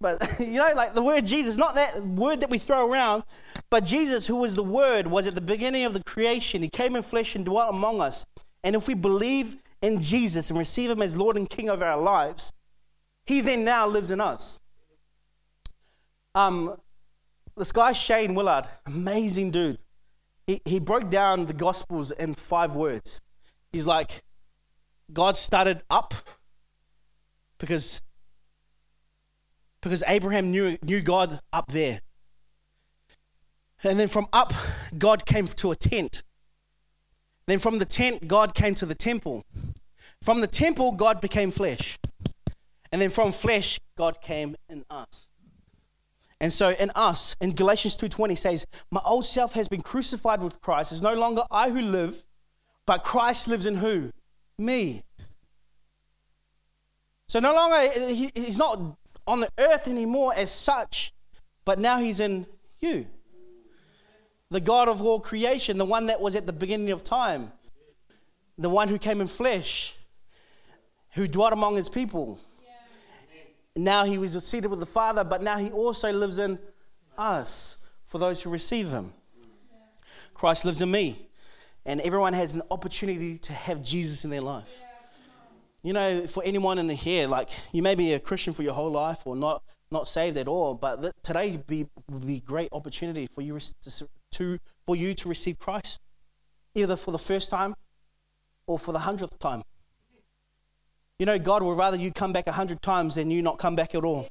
But, 0.00 0.36
you 0.40 0.58
know, 0.58 0.72
like 0.74 0.94
the 0.94 1.02
word 1.02 1.24
Jesus, 1.24 1.56
not 1.56 1.74
that 1.76 2.02
word 2.02 2.40
that 2.40 2.50
we 2.50 2.58
throw 2.58 2.90
around, 2.90 3.24
but 3.70 3.84
Jesus, 3.84 4.26
who 4.26 4.36
was 4.36 4.54
the 4.54 4.62
Word, 4.62 5.06
was 5.06 5.26
at 5.26 5.34
the 5.34 5.40
beginning 5.40 5.84
of 5.84 5.94
the 5.94 6.02
creation. 6.02 6.62
He 6.62 6.68
came 6.68 6.96
in 6.96 7.02
flesh 7.02 7.34
and 7.34 7.44
dwelt 7.44 7.74
among 7.74 8.00
us. 8.00 8.26
And 8.62 8.76
if 8.76 8.86
we 8.88 8.94
believe 8.94 9.56
in 9.82 10.00
Jesus 10.00 10.50
and 10.50 10.58
receive 10.58 10.90
Him 10.90 11.02
as 11.02 11.16
Lord 11.16 11.36
and 11.36 11.48
King 11.48 11.68
of 11.68 11.82
our 11.82 12.00
lives, 12.00 12.52
He 13.26 13.40
then 13.40 13.64
now 13.64 13.86
lives 13.86 14.10
in 14.10 14.20
us. 14.20 14.60
Um, 16.34 16.76
this 17.56 17.72
guy, 17.72 17.92
Shane 17.92 18.34
Willard, 18.34 18.66
amazing 18.86 19.50
dude. 19.50 19.78
He, 20.46 20.60
he 20.64 20.78
broke 20.78 21.10
down 21.10 21.46
the 21.46 21.52
Gospels 21.52 22.10
in 22.10 22.34
five 22.34 22.74
words. 22.74 23.20
He's 23.72 23.86
like, 23.86 24.22
God 25.12 25.36
started 25.36 25.82
up 25.90 26.14
because 27.58 28.00
because 29.80 30.02
Abraham 30.06 30.50
knew 30.50 30.78
knew 30.82 31.00
God 31.00 31.40
up 31.52 31.68
there. 31.68 32.00
And 33.84 34.00
then 34.00 34.08
from 34.08 34.26
up, 34.32 34.52
God 34.96 35.26
came 35.26 35.46
to 35.48 35.70
a 35.70 35.76
tent. 35.76 36.22
Then 37.46 37.58
from 37.58 37.78
the 37.78 37.84
tent, 37.84 38.26
God 38.26 38.54
came 38.54 38.74
to 38.76 38.86
the 38.86 38.94
temple. 38.94 39.44
From 40.22 40.40
the 40.40 40.46
temple, 40.46 40.92
God 40.92 41.20
became 41.20 41.50
flesh. 41.50 41.98
And 42.90 43.02
then 43.02 43.10
from 43.10 43.32
flesh, 43.32 43.78
God 43.96 44.20
came 44.22 44.56
in 44.68 44.84
us. 44.88 45.28
And 46.40 46.52
so 46.52 46.70
in 46.70 46.90
us, 46.94 47.36
in 47.40 47.54
Galatians 47.54 47.96
2:20 47.96 48.34
says, 48.34 48.66
"My 48.90 49.00
old 49.04 49.26
self 49.26 49.52
has 49.52 49.68
been 49.68 49.82
crucified 49.82 50.42
with 50.42 50.60
Christ. 50.60 50.92
It's 50.92 51.00
no 51.00 51.14
longer 51.14 51.44
I 51.50 51.70
who 51.70 51.80
live, 51.80 52.24
but 52.86 53.02
Christ 53.02 53.48
lives 53.48 53.66
in 53.66 53.76
who? 53.76 54.12
Me." 54.58 55.02
So 57.28 57.40
no 57.40 57.54
longer 57.54 58.08
he, 58.08 58.30
he's 58.34 58.58
not 58.58 58.78
on 59.26 59.40
the 59.40 59.50
earth 59.58 59.88
anymore 59.88 60.34
as 60.34 60.50
such, 60.50 61.12
but 61.64 61.78
now 61.78 61.98
he's 61.98 62.20
in 62.20 62.46
you. 62.78 63.06
The 64.50 64.60
God 64.60 64.88
of 64.88 65.02
all 65.02 65.20
creation, 65.20 65.78
the 65.78 65.84
one 65.84 66.06
that 66.06 66.20
was 66.20 66.36
at 66.36 66.46
the 66.46 66.52
beginning 66.52 66.90
of 66.90 67.02
time, 67.02 67.52
the 68.58 68.70
one 68.70 68.88
who 68.88 68.98
came 68.98 69.20
in 69.20 69.26
flesh, 69.26 69.96
who 71.12 71.26
dwelt 71.26 71.52
among 71.52 71.76
his 71.76 71.88
people. 71.88 72.38
Now 73.76 74.04
he 74.04 74.18
was 74.18 74.32
seated 74.46 74.68
with 74.68 74.80
the 74.80 74.86
Father, 74.86 75.24
but 75.24 75.42
now 75.42 75.58
he 75.58 75.70
also 75.70 76.12
lives 76.12 76.38
in 76.38 76.58
us 77.18 77.78
for 78.04 78.18
those 78.18 78.42
who 78.42 78.50
receive 78.50 78.90
him. 78.90 79.12
Christ 80.32 80.64
lives 80.64 80.82
in 80.82 80.90
me, 80.90 81.28
and 81.84 82.00
everyone 82.00 82.32
has 82.32 82.52
an 82.52 82.62
opportunity 82.70 83.38
to 83.38 83.52
have 83.52 83.82
Jesus 83.82 84.24
in 84.24 84.30
their 84.30 84.40
life. 84.40 84.70
You 85.82 85.92
know, 85.92 86.26
for 86.26 86.42
anyone 86.44 86.78
in 86.78 86.88
here, 86.88 87.26
like 87.26 87.50
you 87.72 87.82
may 87.82 87.94
be 87.94 88.14
a 88.14 88.20
Christian 88.20 88.52
for 88.52 88.62
your 88.62 88.72
whole 88.72 88.90
life 88.90 89.26
or 89.26 89.36
not, 89.36 89.62
not 89.90 90.08
saved 90.08 90.36
at 90.36 90.48
all, 90.48 90.74
but 90.74 91.12
today 91.22 91.52
would 91.52 91.66
be, 91.66 91.86
would 92.10 92.26
be 92.26 92.40
great 92.40 92.68
opportunity 92.72 93.26
for 93.26 93.42
you 93.42 93.58
to, 93.58 94.08
to, 94.34 94.58
for 94.86 94.96
you 94.96 95.14
to 95.14 95.28
receive 95.28 95.58
Christ, 95.58 96.00
either 96.74 96.96
for 96.96 97.10
the 97.10 97.18
first 97.18 97.50
time 97.50 97.74
or 98.66 98.78
for 98.78 98.92
the 98.92 99.00
hundredth 99.00 99.38
time. 99.38 99.62
You 101.18 101.26
know, 101.26 101.38
God 101.38 101.62
would 101.62 101.78
rather 101.78 101.96
you 101.96 102.12
come 102.12 102.32
back 102.32 102.46
a 102.46 102.52
hundred 102.52 102.82
times 102.82 103.14
than 103.14 103.30
you 103.30 103.42
not 103.42 103.58
come 103.58 103.76
back 103.76 103.94
at 103.94 104.04
all. 104.04 104.28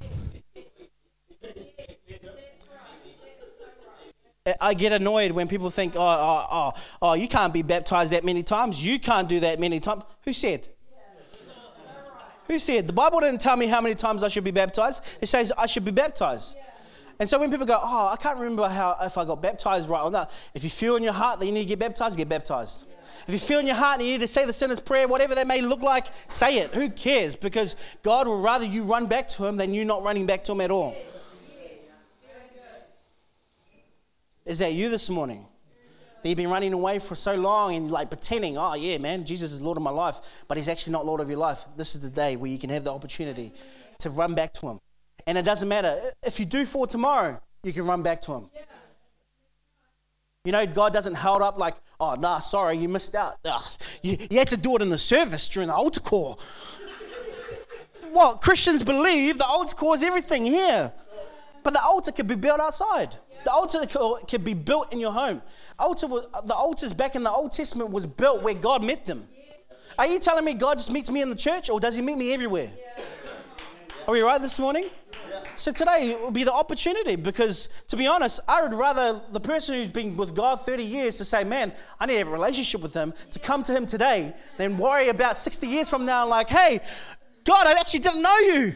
I 4.59 4.73
get 4.73 4.91
annoyed 4.91 5.31
when 5.31 5.47
people 5.47 5.69
think, 5.69 5.95
oh, 5.95 6.01
oh, 6.01 6.47
oh, 6.51 6.71
oh, 7.01 7.13
you 7.13 7.29
can't 7.29 7.53
be 7.53 7.61
baptized 7.61 8.11
that 8.11 8.25
many 8.25 8.43
times. 8.43 8.85
You 8.85 8.99
can't 8.99 9.29
do 9.29 9.39
that 9.39 9.57
many 9.57 9.79
times. 9.79 10.03
Who 10.25 10.33
said? 10.33 10.67
Who 12.47 12.59
said? 12.59 12.87
The 12.87 12.93
Bible 12.93 13.21
didn't 13.21 13.39
tell 13.39 13.55
me 13.55 13.67
how 13.67 13.79
many 13.79 13.95
times 13.95 14.21
I 14.21 14.27
should 14.27 14.43
be 14.43 14.51
baptized. 14.51 15.01
It 15.21 15.27
says 15.27 15.53
I 15.57 15.65
should 15.65 15.85
be 15.85 15.91
baptized. 15.91 16.57
And 17.19 17.29
so 17.29 17.39
when 17.39 17.51
people 17.51 17.65
go, 17.65 17.79
oh, 17.81 18.09
I 18.11 18.15
can't 18.15 18.37
remember 18.37 18.67
how 18.67 18.97
if 19.01 19.17
I 19.17 19.25
got 19.25 19.41
baptized 19.41 19.87
right 19.87 20.03
or 20.03 20.11
not. 20.11 20.31
If 20.53 20.63
you 20.63 20.69
feel 20.69 20.95
in 20.95 21.03
your 21.03 21.13
heart 21.13 21.39
that 21.39 21.45
you 21.45 21.51
need 21.51 21.63
to 21.63 21.69
get 21.69 21.79
baptized, 21.79 22.17
get 22.17 22.29
baptized. 22.29 22.85
If 23.27 23.33
you 23.33 23.39
feel 23.39 23.59
in 23.59 23.67
your 23.67 23.75
heart 23.75 23.99
and 23.99 24.07
you 24.07 24.13
need 24.13 24.21
to 24.21 24.27
say 24.27 24.45
the 24.45 24.53
sinner's 24.53 24.79
prayer, 24.79 25.07
whatever 25.07 25.35
that 25.35 25.47
may 25.47 25.61
look 25.61 25.81
like, 25.81 26.07
say 26.27 26.57
it. 26.57 26.73
Who 26.73 26.89
cares? 26.89 27.35
Because 27.35 27.75
God 28.01 28.27
will 28.27 28.41
rather 28.41 28.65
you 28.65 28.83
run 28.83 29.05
back 29.05 29.29
to 29.29 29.45
Him 29.45 29.57
than 29.57 29.73
you 29.73 29.85
not 29.85 30.03
running 30.03 30.25
back 30.25 30.43
to 30.45 30.51
Him 30.51 30.61
at 30.61 30.71
all. 30.71 30.95
Is 34.45 34.59
that 34.59 34.73
you 34.73 34.89
this 34.89 35.09
morning? 35.09 35.45
That 36.21 36.29
you've 36.29 36.37
been 36.37 36.49
running 36.49 36.73
away 36.73 36.99
for 36.99 37.15
so 37.15 37.35
long 37.35 37.75
and 37.75 37.91
like 37.91 38.09
pretending, 38.09 38.57
oh 38.57 38.73
yeah, 38.73 38.97
man, 38.97 39.25
Jesus 39.25 39.53
is 39.53 39.61
Lord 39.61 39.77
of 39.77 39.83
my 39.83 39.91
life, 39.91 40.19
but 40.47 40.57
He's 40.57 40.67
actually 40.67 40.93
not 40.93 41.05
Lord 41.05 41.21
of 41.21 41.29
your 41.29 41.37
life. 41.37 41.65
This 41.77 41.95
is 41.95 42.01
the 42.01 42.09
day 42.09 42.35
where 42.35 42.49
you 42.49 42.57
can 42.57 42.69
have 42.69 42.83
the 42.83 42.93
opportunity 42.93 43.53
to 43.99 44.09
run 44.09 44.33
back 44.33 44.53
to 44.53 44.67
Him. 44.67 44.79
And 45.25 45.37
it 45.37 45.43
doesn't 45.43 45.67
matter. 45.67 46.11
If 46.23 46.39
you 46.39 46.45
do 46.45 46.65
fall 46.65 46.87
tomorrow, 46.87 47.41
you 47.63 47.73
can 47.73 47.85
run 47.85 48.01
back 48.01 48.21
to 48.23 48.33
Him. 48.33 48.49
You 50.45 50.51
know, 50.51 50.65
God 50.65 50.91
doesn't 50.91 51.15
hold 51.15 51.41
up 51.41 51.57
like, 51.57 51.75
oh, 52.01 52.15
nah, 52.15 52.39
sorry, 52.39 52.77
you 52.77 52.89
missed 52.89 53.15
out. 53.15 53.37
Ugh, 53.45 53.61
you, 54.01 54.17
you 54.29 54.39
had 54.39 54.49
to 54.49 54.57
do 54.57 54.75
it 54.75 54.81
in 54.81 54.89
the 54.89 54.97
service 54.97 55.47
during 55.47 55.67
the 55.67 55.73
altar 55.73 56.01
call. 56.01 56.37
well, 58.11 58.35
Christians 58.35 58.83
believe 58.83 59.37
the 59.37 59.45
altar 59.45 59.73
call 59.73 59.93
is 59.93 60.03
everything 60.03 60.43
here. 60.43 60.91
But 61.63 61.71
the 61.71 61.81
altar 61.81 62.11
could 62.11 62.27
be 62.27 62.35
built 62.35 62.59
outside. 62.59 63.15
The 63.45 63.51
altar 63.51 63.85
could 64.27 64.43
be 64.43 64.53
built 64.53 64.91
in 64.91 64.99
your 64.99 65.13
home. 65.13 65.41
Altar 65.79 66.07
was, 66.07 66.25
the 66.45 66.53
altars 66.53 66.91
back 66.91 67.15
in 67.15 67.23
the 67.23 67.31
Old 67.31 67.53
Testament 67.53 67.89
was 67.91 68.05
built 68.05 68.41
where 68.43 68.53
God 68.53 68.83
met 68.83 69.05
them. 69.05 69.27
Are 69.97 70.07
you 70.07 70.19
telling 70.19 70.43
me 70.43 70.53
God 70.53 70.77
just 70.77 70.91
meets 70.91 71.09
me 71.09 71.21
in 71.21 71.29
the 71.29 71.35
church 71.35 71.69
or 71.69 71.79
does 71.79 71.95
he 71.95 72.01
meet 72.01 72.17
me 72.17 72.33
everywhere? 72.33 72.71
Are 74.07 74.11
we 74.11 74.21
right 74.21 74.41
this 74.41 74.59
morning? 74.59 74.89
So 75.55 75.71
today 75.71 76.15
will 76.15 76.31
be 76.31 76.43
the 76.43 76.53
opportunity 76.53 77.15
because, 77.15 77.69
to 77.87 77.95
be 77.95 78.07
honest, 78.07 78.39
I 78.47 78.63
would 78.63 78.73
rather 78.73 79.21
the 79.29 79.39
person 79.39 79.75
who's 79.75 79.89
been 79.89 80.17
with 80.17 80.35
God 80.35 80.61
30 80.61 80.83
years 80.83 81.17
to 81.17 81.25
say, 81.25 81.43
man, 81.43 81.73
I 81.99 82.05
need 82.05 82.13
to 82.13 82.19
have 82.19 82.27
a 82.27 82.31
relationship 82.31 82.81
with 82.81 82.93
Him, 82.93 83.13
to 83.31 83.39
come 83.39 83.63
to 83.63 83.73
Him 83.73 83.85
today, 83.85 84.33
than 84.57 84.77
worry 84.77 85.09
about 85.09 85.37
60 85.37 85.67
years 85.67 85.89
from 85.89 86.05
now, 86.05 86.27
like, 86.27 86.49
hey, 86.49 86.81
God, 87.43 87.67
I 87.67 87.73
actually 87.73 87.99
didn't 87.99 88.21
know 88.21 88.37
you. 88.39 88.75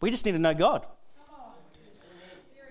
We 0.00 0.10
just 0.10 0.24
need 0.24 0.32
to 0.32 0.38
know 0.38 0.54
God. 0.54 0.86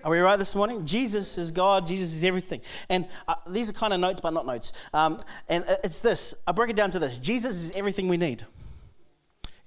Are 0.02 0.10
we 0.10 0.18
right 0.18 0.36
this 0.36 0.54
morning? 0.54 0.86
Jesus 0.86 1.36
is 1.36 1.50
God. 1.50 1.86
Jesus 1.86 2.12
is 2.12 2.24
everything. 2.24 2.62
And 2.88 3.06
uh, 3.28 3.34
these 3.48 3.68
are 3.68 3.74
kind 3.74 3.92
of 3.92 4.00
notes, 4.00 4.20
but 4.20 4.30
not 4.30 4.46
notes. 4.46 4.72
Um, 4.94 5.20
and 5.48 5.64
it's 5.84 6.00
this. 6.00 6.34
I 6.46 6.52
break 6.52 6.70
it 6.70 6.76
down 6.76 6.90
to 6.92 6.98
this 6.98 7.18
Jesus 7.18 7.56
is 7.56 7.70
everything 7.72 8.08
we 8.08 8.16
need. 8.16 8.46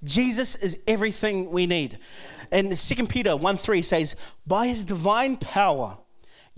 Jesus 0.04 0.56
is 0.56 0.80
everything 0.88 1.52
we 1.52 1.66
need. 1.66 2.00
And 2.52 2.76
2 2.76 3.08
Peter 3.08 3.36
1 3.36 3.58
3 3.58 3.82
says, 3.82 4.16
By 4.46 4.68
his 4.68 4.86
divine 4.86 5.38
power, 5.38 5.98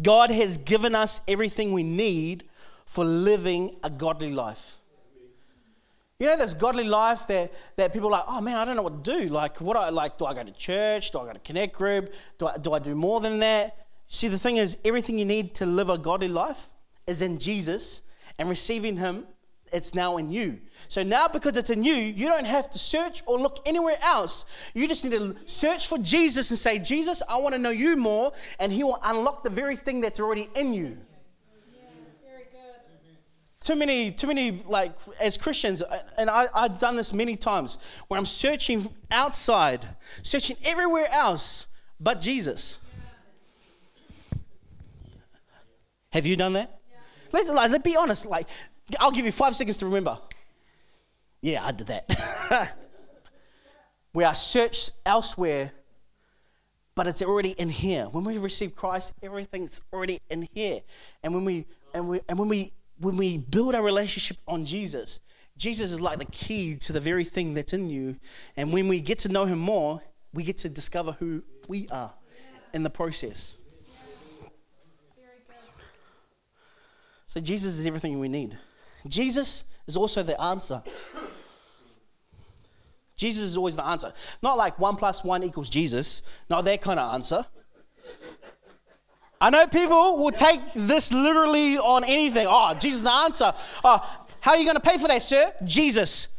God 0.02 0.30
has 0.30 0.58
given 0.58 0.96
us 0.96 1.22
everything 1.28 1.72
we 1.72 1.84
need 1.84 2.46
for 2.86 3.06
living 3.06 3.78
a 3.84 3.90
godly 3.90 4.32
life. 4.32 4.76
You 6.20 6.28
know, 6.28 6.38
this 6.38 6.54
godly 6.54 6.86
life 6.86 7.28
that, 7.28 7.52
that 7.76 7.92
people 7.92 8.08
are 8.08 8.20
like, 8.20 8.26
oh 8.28 8.40
man, 8.40 8.56
I 8.56 8.64
don't 8.64 8.78
know 8.78 8.84
what 8.84 9.04
to 9.04 9.20
do. 9.20 9.28
Like, 9.28 9.60
what 9.60 9.76
I 9.76 9.90
like, 9.90 10.18
do 10.18 10.26
I 10.26 10.34
go 10.34 10.44
to 10.44 10.52
church? 10.52 11.12
Do 11.12 11.20
I 11.20 11.26
go 11.26 11.34
to 11.34 11.40
connect 11.40 11.76
group? 11.76 12.14
Do 12.40 12.48
I, 12.48 12.58
do 12.58 12.72
I 12.72 12.80
do 12.80 12.96
more 12.96 13.20
than 13.20 13.40
that? 13.40 13.86
See, 14.08 14.30
the 14.30 14.40
thing 14.40 14.58
is, 14.58 14.78
everything 14.86 15.20
you 15.20 15.26
need 15.26 15.56
to 15.56 15.66
live 15.66 15.90
a 15.90 15.98
godly 15.98 16.30
life 16.30 16.68
is 17.06 17.22
in 17.22 17.38
Jesus 17.38 18.02
and 18.40 18.48
receiving 18.48 18.98
Him 18.98 19.26
it's 19.72 19.94
now 19.94 20.18
in 20.18 20.32
you. 20.32 20.60
So 20.88 21.04
now, 21.04 21.28
because 21.28 21.58
it's 21.58 21.70
in 21.70 21.84
you, 21.84 21.96
you 21.96 22.28
don't 22.28 22.46
have 22.46 22.70
to 22.72 22.80
search 22.80 23.24
or 23.26 23.40
look 23.40 23.60
anywhere 23.66 23.98
else. 24.02 24.46
You 24.74 24.88
just 24.88 25.04
need 25.04 25.18
to 25.18 25.36
search 25.46 25.88
for 25.88 25.98
Jesus 25.98 26.50
and 26.50 26.60
say, 26.60 26.80
Jesus, 26.80 27.22
I 27.28 27.38
want 27.38 27.54
to 27.54 27.60
know 27.60 27.72
you 27.72 27.98
more, 27.98 28.32
and 28.60 28.72
He 28.72 28.84
will 28.84 29.00
unlock 29.04 29.44
the 29.44 29.50
very 29.50 29.76
thing 29.76 30.02
that's 30.02 30.20
already 30.20 30.50
in 30.56 30.74
you. 30.74 30.98
Too 33.62 33.76
many, 33.76 34.12
too 34.12 34.28
many, 34.28 34.62
like 34.68 34.92
as 35.20 35.38
Christians, 35.38 35.82
uh, 35.82 36.00
and 36.20 36.30
I, 36.30 36.46
I've 36.54 36.80
done 36.80 36.96
this 36.96 37.12
many 37.12 37.36
times, 37.36 37.80
where 38.08 38.20
I'm 38.20 38.28
searching 38.28 38.94
outside, 39.10 39.88
searching 40.22 40.56
everywhere 40.64 41.08
else 41.12 41.66
but 42.00 42.22
Jesus. 42.22 42.78
Have 46.12 46.28
you 46.28 46.36
done 46.36 46.54
that? 46.54 46.80
Let's, 47.32 47.50
let's 47.50 47.78
be 47.80 47.98
honest. 47.98 48.28
Like 48.28 48.48
I'll 49.00 49.12
give 49.12 49.26
you 49.26 49.32
five 49.32 49.56
seconds 49.56 49.78
to 49.78 49.86
remember. 49.86 50.20
Yeah, 51.42 51.66
I 51.66 51.72
did 51.72 51.88
that. 51.88 52.78
we 54.14 54.24
are 54.24 54.36
searched 54.36 54.92
elsewhere, 55.06 55.72
but 56.96 57.08
it's 57.08 57.22
already 57.22 57.52
in 57.52 57.70
here. 57.70 58.06
When 58.06 58.24
we 58.24 58.38
receive 58.38 58.76
Christ, 58.76 59.14
everything's 59.22 59.82
already 59.92 60.22
in 60.30 60.48
here. 60.54 60.82
And 61.24 61.34
when 61.34 61.46
we 61.46 61.66
and 61.94 62.10
we 62.10 62.22
and 62.30 62.40
when 62.40 62.50
we 62.50 62.74
when 63.00 63.18
we 63.18 63.38
build 63.38 63.76
our 63.76 63.84
relationship 63.84 64.38
on 64.48 64.66
Jesus, 64.66 65.20
Jesus 65.58 65.92
is 65.92 66.02
like 66.02 66.20
the 66.20 66.26
key 66.26 66.76
to 66.76 66.94
the 66.94 67.00
very 67.00 67.24
thing 67.24 67.54
that's 67.54 67.74
in 67.74 67.90
you. 67.90 68.18
And 68.56 68.72
when 68.72 68.88
we 68.88 69.02
get 69.02 69.20
to 69.20 69.30
know 69.30 69.46
him 69.46 69.60
more, 69.60 70.02
we 70.34 70.44
get 70.44 70.58
to 70.60 70.70
discover 70.70 71.14
who 71.14 71.44
we 71.68 71.88
are 71.90 72.14
in 72.74 72.84
the 72.84 72.90
process. 72.90 73.58
So 77.26 77.40
Jesus 77.42 77.78
is 77.78 77.86
everything 77.86 78.20
we 78.20 78.30
need. 78.30 78.58
Jesus 79.08 79.66
is 79.88 79.98
also 79.98 80.24
the 80.24 80.40
answer. 80.42 80.82
Jesus 83.16 83.44
is 83.44 83.58
always 83.58 83.76
the 83.76 83.86
answer. 83.86 84.12
Not 84.42 84.58
like 84.58 84.78
one 84.78 84.96
plus 84.96 85.24
one 85.24 85.44
equals 85.44 85.70
Jesus, 85.70 86.22
not 86.50 86.66
that 86.66 86.82
kind 86.82 87.00
of 87.00 87.14
answer. 87.14 87.46
I 89.40 89.50
know 89.50 89.68
people 89.68 90.18
will 90.18 90.32
take 90.32 90.60
this 90.74 91.12
literally 91.12 91.78
on 91.78 92.04
anything. 92.04 92.48
Oh, 92.50 92.74
Jesus 92.74 93.00
is 93.00 93.04
the 93.04 93.12
answer. 93.12 93.54
Oh, 93.84 94.26
how 94.40 94.52
are 94.52 94.58
you 94.58 94.64
going 94.64 94.76
to 94.76 94.82
pay 94.82 94.98
for 94.98 95.08
that, 95.08 95.22
sir? 95.22 95.54
Jesus. 95.64 96.30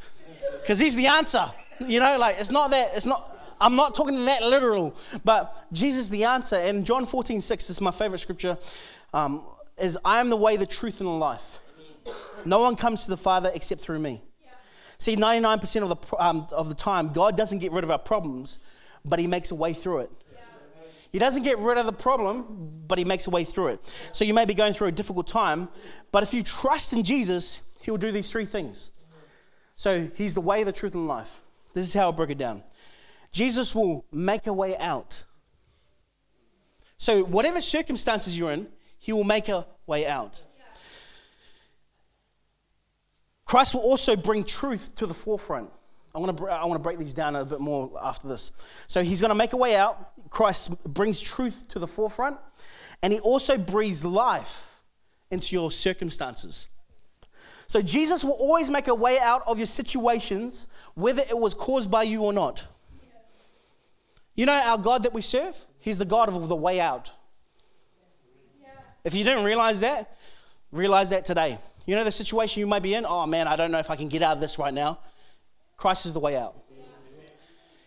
Because 0.61 0.79
he's 0.79 0.97
the 0.97 1.07
answer. 1.07 1.45
You 1.81 2.01
know, 2.01 2.19
like 2.19 2.37
it's 2.39 2.51
not 2.51 2.71
that, 2.71 2.91
it's 2.95 3.07
not, 3.07 3.31
I'm 3.61 3.77
not 3.77 3.95
talking 3.95 4.25
that 4.25 4.43
literal, 4.43 4.95
but 5.25 5.67
Jesus 5.73 6.05
is 6.05 6.11
the 6.11 6.25
answer. 6.25 6.57
And 6.57 6.85
John 6.85 7.07
14, 7.07 7.41
6 7.41 7.71
is 7.71 7.81
my 7.81 7.91
favorite 7.91 8.19
scripture, 8.19 8.59
um, 9.13 9.45
is 9.79 9.99
I 10.05 10.21
am 10.21 10.31
the 10.31 10.37
way, 10.37 10.57
the 10.57 10.67
truth, 10.67 11.01
and 11.01 11.09
the 11.09 11.13
life. 11.13 11.61
No 12.45 12.61
one 12.61 12.77
comes 12.77 13.05
to 13.05 13.11
the 13.11 13.17
Father 13.17 13.51
except 13.55 13.81
through 13.81 13.99
me. 13.99 14.23
See, 14.99 15.17
99% 15.17 15.83
of 15.83 15.89
the, 15.89 16.17
um, 16.25 16.47
of 16.53 16.69
the 16.69 16.75
time, 16.75 17.13
God 17.13 17.37
doesn't 17.37 17.59
get 17.59 17.73
rid 17.73 17.85
of 17.85 17.91
our 17.91 17.99
problems, 17.99 18.61
but 19.05 19.19
He 19.19 19.27
makes 19.27 19.51
a 19.51 19.55
way 19.55 19.73
through 19.73 20.01
it. 20.01 20.11
He 21.13 21.19
doesn't 21.19 21.45
get 21.45 21.59
rid 21.59 21.79
of 21.79 21.87
the 21.87 21.93
problem, 21.93 22.83
but 22.87 22.99
He 22.99 23.05
makes 23.05 23.27
a 23.27 23.31
way 23.31 23.45
through 23.45 23.69
it. 23.69 23.95
So 24.13 24.25
you 24.25 24.35
may 24.35 24.45
be 24.45 24.55
going 24.55 24.73
through 24.73 24.89
a 24.89 24.93
difficult 24.93 25.27
time, 25.27 25.69
but 26.13 26.23
if 26.23 26.35
you 26.35 26.43
trust 26.43 26.93
in 26.93 27.03
Jesus, 27.03 27.61
He 27.83 27.91
will 27.91 27.99
do 27.99 28.11
these 28.11 28.31
three 28.31 28.45
things. 28.45 28.91
So 29.75 30.09
He's 30.15 30.35
the 30.35 30.41
way, 30.41 30.65
the 30.65 30.73
truth, 30.73 30.95
and 30.95 31.07
life. 31.07 31.41
This 31.75 31.87
is 31.87 31.95
how 31.95 32.09
I 32.09 32.13
break 32.13 32.31
it 32.31 32.39
down 32.39 32.63
Jesus 33.33 33.75
will 33.75 34.07
make 34.11 34.47
a 34.47 34.53
way 34.53 34.77
out. 34.79 35.25
So, 36.97 37.23
whatever 37.23 37.61
circumstances 37.61 38.37
you're 38.37 38.53
in, 38.53 38.69
He 38.99 39.13
will 39.13 39.25
make 39.25 39.49
a 39.51 39.67
way 39.87 40.07
out. 40.07 40.43
Christ 43.47 43.75
will 43.75 43.81
also 43.81 44.17
bring 44.17 44.45
truth 44.45 44.95
to 44.97 45.07
the 45.07 45.15
forefront. 45.15 45.71
I 46.15 46.19
want, 46.19 46.37
to, 46.37 46.47
I 46.47 46.65
want 46.65 46.75
to 46.75 46.83
break 46.83 46.99
these 46.99 47.15
down 47.15 47.37
a 47.37 47.45
bit 47.45 47.61
more 47.61 47.93
after 48.03 48.27
this. 48.27 48.53
So 48.87 49.03
he's 49.03 49.21
going 49.21 49.29
to 49.31 49.35
make 49.35 49.53
a 49.53 49.57
way 49.57 49.77
out. 49.77 50.13
Christ 50.31 50.83
brings 50.85 51.21
truth 51.21 51.69
to 51.69 51.79
the 51.79 51.87
forefront, 51.87 52.39
and 53.03 53.13
he 53.13 53.21
also 53.21 53.57
breathes 53.57 54.05
life 54.05 54.81
into 55.31 55.55
your 55.55 55.71
circumstances. 55.71 56.69
So 57.69 57.83
Jesus 57.83 58.25
will 58.25 58.33
always 58.33 58.71
make 58.71 58.89
a 58.89 58.95
way 58.95 59.19
out 59.19 59.43
of 59.47 59.59
your 59.59 59.67
situations, 59.67 60.69
whether 60.95 61.23
it 61.29 61.37
was 61.37 61.55
caused 61.55 61.91
by 61.91 62.03
you 62.03 62.23
or 62.23 62.33
not. 62.33 62.65
You 64.35 64.47
know 64.47 64.53
our 64.53 64.79
God 64.79 65.03
that 65.05 65.13
we 65.13 65.21
serve? 65.21 65.57
He's 65.79 65.99
the 65.99 66.05
God 66.05 66.29
of 66.29 66.49
the 66.49 66.57
way 66.57 66.81
out. 66.81 67.11
If 69.05 69.15
you 69.15 69.23
didn't 69.23 69.45
realize 69.45 69.81
that, 69.81 70.17
realize 70.73 71.11
that 71.11 71.25
today. 71.25 71.59
You 71.87 71.95
know 71.95 72.05
the 72.05 72.13
situation 72.13 72.61
you 72.61 72.67
might 72.67 72.83
be 72.83 72.95
in? 72.95 73.07
Oh 73.07 73.27
man, 73.27 73.47
I 73.47 73.57
don't 73.57 73.71
know 73.71 73.79
if 73.79 73.91
I 73.91 73.97
can 73.97 74.09
get 74.09 74.23
out 74.23 74.35
of 74.35 74.41
this 74.41 74.59
right 74.59 74.75
now. 74.75 74.99
Christ 75.77 76.05
is 76.07 76.13
the 76.13 76.21
way 76.21 76.37
out. 76.37 76.57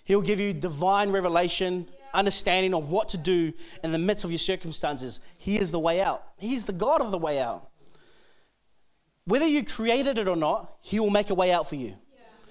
He'll 0.05 0.21
give 0.21 0.39
you 0.39 0.53
divine 0.53 1.11
revelation, 1.11 1.87
understanding 2.13 2.73
of 2.73 2.89
what 2.89 3.09
to 3.09 3.17
do 3.17 3.53
in 3.83 3.91
the 3.91 3.99
midst 3.99 4.23
of 4.23 4.31
your 4.31 4.39
circumstances. 4.39 5.19
He 5.37 5.59
is 5.59 5.71
the 5.71 5.79
way 5.79 6.01
out. 6.01 6.23
He's 6.37 6.65
the 6.65 6.73
God 6.73 7.01
of 7.01 7.11
the 7.11 7.17
way 7.17 7.39
out. 7.39 7.69
Whether 9.25 9.45
you 9.45 9.63
created 9.63 10.17
it 10.17 10.27
or 10.27 10.35
not, 10.35 10.77
He 10.81 10.99
will 10.99 11.11
make 11.11 11.29
a 11.29 11.35
way 11.35 11.51
out 11.51 11.69
for 11.69 11.75
you. 11.75 11.95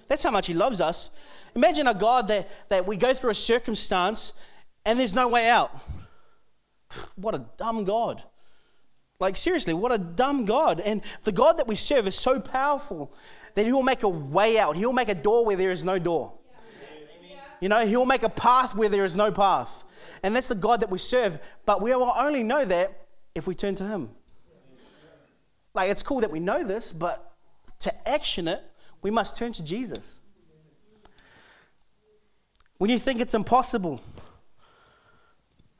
That's 0.06 0.22
how 0.22 0.30
much 0.30 0.46
He 0.46 0.54
loves 0.54 0.80
us. 0.80 1.10
Imagine 1.56 1.88
a 1.88 1.94
God 1.94 2.28
that, 2.28 2.48
that 2.68 2.86
we 2.86 2.96
go 2.96 3.12
through 3.12 3.30
a 3.30 3.34
circumstance 3.34 4.34
and 4.84 4.98
there's 4.98 5.14
no 5.14 5.28
way 5.28 5.48
out. 5.48 5.72
What 7.16 7.34
a 7.34 7.44
dumb 7.56 7.84
God. 7.84 8.22
Like, 9.20 9.36
seriously, 9.36 9.74
what 9.74 9.90
a 9.90 9.98
dumb 9.98 10.44
God. 10.44 10.80
And 10.80 11.02
the 11.24 11.32
God 11.32 11.58
that 11.58 11.66
we 11.66 11.74
serve 11.74 12.06
is 12.06 12.14
so 12.14 12.40
powerful 12.40 13.12
that 13.54 13.66
He 13.66 13.72
will 13.72 13.82
make 13.82 14.04
a 14.04 14.08
way 14.08 14.58
out. 14.58 14.76
He'll 14.76 14.92
make 14.92 15.08
a 15.08 15.14
door 15.14 15.44
where 15.44 15.56
there 15.56 15.72
is 15.72 15.84
no 15.84 15.98
door. 15.98 16.34
You 17.60 17.68
know, 17.68 17.84
He'll 17.84 18.06
make 18.06 18.22
a 18.22 18.28
path 18.28 18.76
where 18.76 18.88
there 18.88 19.04
is 19.04 19.16
no 19.16 19.32
path. 19.32 19.84
And 20.22 20.36
that's 20.36 20.48
the 20.48 20.54
God 20.54 20.80
that 20.80 20.90
we 20.90 20.98
serve. 20.98 21.40
But 21.66 21.82
we 21.82 21.92
will 21.94 22.12
only 22.16 22.44
know 22.44 22.64
that 22.64 23.06
if 23.34 23.46
we 23.48 23.54
turn 23.54 23.74
to 23.76 23.84
Him. 23.84 24.10
Like, 25.74 25.90
it's 25.90 26.02
cool 26.02 26.20
that 26.20 26.30
we 26.30 26.40
know 26.40 26.62
this, 26.64 26.92
but 26.92 27.32
to 27.80 28.08
action 28.08 28.48
it, 28.48 28.62
we 29.02 29.10
must 29.10 29.36
turn 29.36 29.52
to 29.52 29.64
Jesus. 29.64 30.20
When 32.78 32.90
you 32.90 32.98
think 32.98 33.20
it's 33.20 33.34
impossible, 33.34 34.00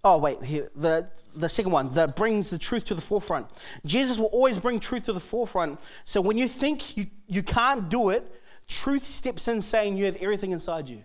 oh, 0.05 0.19
wait, 0.19 0.43
here, 0.43 0.71
the 0.75 1.09
the 1.38 1.49
second 1.49 1.73
one 1.73 1.90
that 1.90 2.17
brings 2.17 2.50
the 2.50 2.59
truth 2.59 2.85
to 2.87 2.95
the 2.95 3.00
forefront. 3.00 3.47
Jesus 3.87 4.19
will 4.19 4.26
always 4.26 4.59
bring 4.59 4.81
truth 4.81 5.05
to 5.05 5.12
the 5.12 5.21
forefront. 5.21 5.78
So 6.05 6.21
when 6.21 6.37
you 6.37 6.49
think 6.49 6.97
you, 6.97 7.07
you 7.26 7.43
can't 7.43 7.88
do 7.88 8.11
it, 8.11 8.40
truth 8.67 9.05
steps 9.05 9.49
in 9.49 9.62
saying 9.62 9.97
you 9.97 10.07
have 10.07 10.17
everything 10.17 10.50
inside 10.50 10.88
you. 10.88 11.05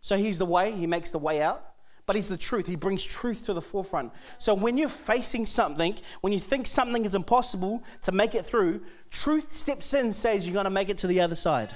So 0.00 0.16
he's 0.16 0.38
the 0.38 0.46
way, 0.46 0.72
he 0.72 0.86
makes 0.86 1.10
the 1.10 1.18
way 1.18 1.42
out, 1.42 1.62
but 2.06 2.16
he's 2.16 2.28
the 2.28 2.38
truth. 2.38 2.66
He 2.66 2.76
brings 2.76 3.04
truth 3.04 3.44
to 3.46 3.52
the 3.52 3.60
forefront. 3.60 4.12
So 4.38 4.54
when 4.54 4.78
you're 4.78 4.88
facing 4.88 5.44
something, 5.44 5.96
when 6.22 6.32
you 6.32 6.38
think 6.38 6.66
something 6.66 7.04
is 7.04 7.14
impossible 7.14 7.82
to 8.02 8.12
make 8.12 8.34
it 8.34 8.46
through, 8.46 8.80
truth 9.10 9.52
steps 9.52 9.92
in 9.92 10.12
says 10.12 10.46
you're 10.46 10.54
going 10.54 10.64
to 10.64 10.70
make 10.70 10.88
it 10.88 10.98
to 10.98 11.06
the 11.06 11.20
other 11.20 11.34
side. 11.34 11.70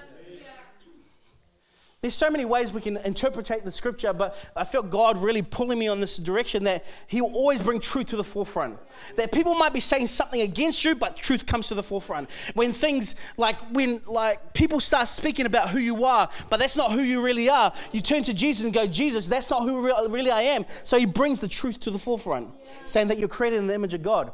There's 2.02 2.14
so 2.14 2.30
many 2.30 2.44
ways 2.44 2.72
we 2.72 2.80
can 2.80 2.96
interpret 2.96 3.46
the 3.64 3.70
scripture, 3.70 4.12
but 4.12 4.36
I 4.56 4.64
felt 4.64 4.90
God 4.90 5.22
really 5.22 5.40
pulling 5.40 5.78
me 5.78 5.86
on 5.86 6.00
this 6.00 6.16
direction 6.16 6.64
that 6.64 6.84
He 7.06 7.20
will 7.20 7.32
always 7.32 7.62
bring 7.62 7.78
truth 7.78 8.08
to 8.08 8.16
the 8.16 8.24
forefront. 8.24 8.76
That 9.14 9.30
people 9.30 9.54
might 9.54 9.72
be 9.72 9.78
saying 9.78 10.08
something 10.08 10.40
against 10.40 10.84
you, 10.84 10.96
but 10.96 11.16
truth 11.16 11.46
comes 11.46 11.68
to 11.68 11.76
the 11.76 11.82
forefront. 11.84 12.28
When 12.54 12.72
things 12.72 13.14
like 13.36 13.56
when 13.70 14.00
like 14.08 14.52
people 14.52 14.80
start 14.80 15.06
speaking 15.06 15.46
about 15.46 15.68
who 15.68 15.78
you 15.78 16.04
are, 16.04 16.28
but 16.50 16.58
that's 16.58 16.76
not 16.76 16.90
who 16.90 17.02
you 17.02 17.22
really 17.22 17.48
are, 17.48 17.72
you 17.92 18.00
turn 18.00 18.24
to 18.24 18.34
Jesus 18.34 18.64
and 18.64 18.74
go, 18.74 18.84
Jesus, 18.88 19.28
that's 19.28 19.48
not 19.48 19.62
who 19.62 19.80
really 20.08 20.32
I 20.32 20.42
am. 20.42 20.66
So 20.82 20.98
He 20.98 21.06
brings 21.06 21.40
the 21.40 21.46
truth 21.46 21.78
to 21.82 21.92
the 21.92 22.00
forefront, 22.00 22.48
saying 22.84 23.06
that 23.08 23.20
you're 23.20 23.28
created 23.28 23.60
in 23.60 23.68
the 23.68 23.74
image 23.76 23.94
of 23.94 24.02
God. 24.02 24.32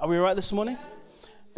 Are 0.00 0.08
we 0.08 0.16
right 0.16 0.34
this 0.34 0.52
morning? 0.52 0.76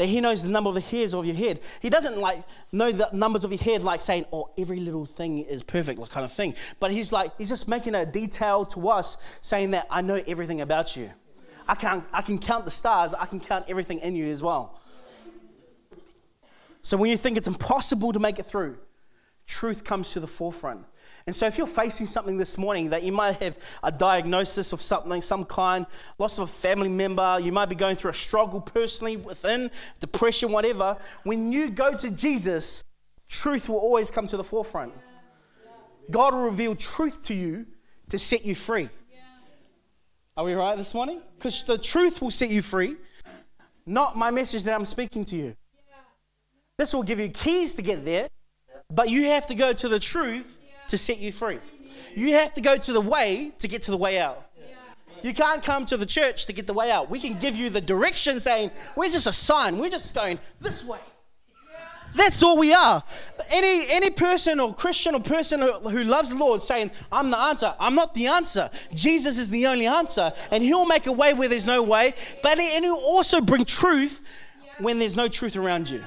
That 0.01 0.07
he 0.07 0.19
knows 0.19 0.43
the 0.43 0.49
number 0.49 0.69
of 0.69 0.75
the 0.75 0.81
hairs 0.81 1.15
of 1.15 1.27
your 1.27 1.37
head. 1.37 1.61
He 1.81 1.91
doesn't 1.91 2.17
like 2.17 2.43
know 2.73 2.91
the 2.91 3.11
numbers 3.13 3.45
of 3.45 3.53
your 3.53 3.61
head 3.61 3.85
like 3.85 4.01
saying, 4.01 4.25
oh, 4.33 4.49
every 4.57 4.81
little 4.81 5.05
thing 5.05 5.41
is 5.41 5.63
perfect, 5.63 6.01
kind 6.09 6.25
of 6.25 6.33
thing. 6.33 6.55
But 6.79 6.91
he's 6.91 7.13
like, 7.13 7.33
he's 7.37 7.51
just 7.51 7.69
making 7.69 7.95
a 7.95 8.07
detail 8.07 8.65
to 8.65 8.89
us 8.89 9.19
saying 9.43 9.73
that 9.73 9.87
I 9.91 10.01
know 10.01 10.23
everything 10.27 10.63
about 10.63 10.97
you. 10.97 11.11
I 11.69 11.75
can, 11.75 12.03
I 12.15 12.23
can 12.23 12.39
count 12.39 12.65
the 12.65 12.71
stars, 12.71 13.13
I 13.13 13.27
can 13.27 13.41
count 13.41 13.67
everything 13.69 13.99
in 13.99 14.17
you 14.17 14.29
as 14.29 14.43
well. 14.43 14.81
So 16.81 16.97
when 16.97 17.11
you 17.11 17.19
think 17.19 17.37
it's 17.37 17.47
impossible 17.47 18.15
to 18.15 18.19
make 18.19 18.39
it 18.39 18.45
through, 18.45 18.79
truth 19.47 19.85
comes 19.85 20.13
to 20.13 20.21
the 20.21 20.27
forefront. 20.27 20.87
And 21.27 21.37
so, 21.37 21.47
if 21.47 21.59
you're 21.59 21.67
facing 21.67 22.07
something 22.07 22.37
this 22.37 22.57
morning 22.57 22.91
that 22.91 23.03
you 23.03 23.13
might 23.13 23.37
have 23.43 23.59
a 23.83 23.93
diagnosis 23.93 24.73
of 24.73 24.81
something, 24.81 25.23
some 25.23 25.45
kind, 25.45 25.87
loss 26.19 26.39
of 26.39 26.45
a 26.45 26.53
family 26.53 26.89
member, 26.89 27.39
you 27.41 27.53
might 27.53 27.69
be 27.69 27.75
going 27.75 27.97
through 27.97 28.11
a 28.11 28.15
struggle 28.15 28.61
personally 28.61 29.17
within, 29.17 29.71
depression, 29.99 30.51
whatever, 30.53 30.97
when 31.25 31.53
you 31.53 31.71
go 31.71 31.95
to 31.95 32.11
Jesus, 32.11 32.85
truth 33.29 33.69
will 33.69 33.79
always 33.79 34.11
come 34.11 34.27
to 34.27 34.37
the 34.37 34.45
forefront. 34.45 34.95
God 36.11 36.35
will 36.35 36.43
reveal 36.43 36.75
truth 36.75 37.23
to 37.25 37.35
you 37.35 37.67
to 38.09 38.19
set 38.19 38.45
you 38.45 38.55
free. 38.55 38.89
Are 40.37 40.45
we 40.45 40.55
right 40.55 40.77
this 40.77 40.95
morning? 40.95 41.21
Because 41.37 41.63
the 41.65 41.79
truth 41.79 42.23
will 42.23 42.31
set 42.31 42.51
you 42.51 42.63
free, 42.63 42.97
not 43.87 44.17
my 44.17 44.31
message 44.31 44.65
that 44.65 44.75
I'm 44.75 44.87
speaking 44.87 45.25
to 45.27 45.37
you. 45.37 45.57
This 46.79 46.95
will 46.95 47.03
give 47.03 47.21
you 47.21 47.29
keys 47.29 47.75
to 47.75 47.83
get 47.83 48.05
there, 48.05 48.29
but 48.91 49.11
you 49.11 49.27
have 49.27 49.47
to 49.49 49.55
go 49.55 49.73
to 49.75 49.89
the 49.89 50.01
truth 50.01 50.57
to 50.91 50.99
set 50.99 51.19
you 51.19 51.33
free. 51.33 51.59
You 52.15 52.35
have 52.35 52.55
to 52.55 52.61
go 52.61 52.77
to 52.77 52.93
the 52.93 53.01
way 53.01 53.53
to 53.59 53.69
get 53.69 53.83
to 53.83 53.91
the 53.91 53.97
way 53.97 54.19
out. 54.19 54.47
You 55.23 55.35
can't 55.35 55.63
come 55.63 55.85
to 55.87 55.97
the 55.97 56.07
church 56.07 56.47
to 56.47 56.53
get 56.53 56.67
the 56.67 56.73
way 56.73 56.91
out. 56.91 57.11
We 57.11 57.21
can 57.21 57.39
give 57.39 57.57
you 57.57 57.69
the 57.71 57.81
direction 57.81 58.41
saying, 58.41 58.71
we're 58.97 59.11
just 59.11 59.27
a 59.27 59.33
sign. 59.33 59.79
We're 59.79 59.91
just 59.91 60.15
going 60.15 60.39
this 60.61 60.85
way. 60.85 60.99
That's 62.15 62.43
all 62.43 62.57
we 62.59 62.73
are. 62.75 63.05
Any, 63.51 63.89
any 63.89 64.11
person 64.11 64.59
or 64.59 64.75
Christian 64.75 65.15
or 65.15 65.21
person 65.21 65.61
who, 65.61 65.73
who 65.73 66.03
loves 66.03 66.31
the 66.31 66.37
Lord 66.37 66.61
saying, 66.61 66.91
I'm 67.13 67.31
the 67.31 67.39
answer. 67.39 67.75
I'm 67.79 67.95
not 67.95 68.15
the 68.15 68.27
answer. 68.27 68.69
Jesus 68.93 69.39
is 69.39 69.49
the 69.49 69.67
only 69.67 69.87
answer. 69.87 70.33
And 70.51 70.65
He'll 70.65 70.87
make 70.87 71.07
a 71.07 71.13
way 71.13 71.35
where 71.35 71.49
there's 71.49 71.67
no 71.67 71.83
way. 71.83 72.15
But 72.43 72.59
and 72.59 72.85
He'll 72.85 72.95
also 72.95 73.41
bring 73.41 73.65
truth 73.65 74.27
when 74.79 74.99
there's 74.99 75.15
no 75.15 75.29
truth 75.29 75.55
around 75.55 75.89
you. 75.89 76.03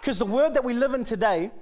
Because 0.00 0.18
the 0.18 0.26
world 0.26 0.54
that 0.54 0.64
we 0.64 0.74
live 0.74 0.94
in 0.94 1.04
today 1.04 1.52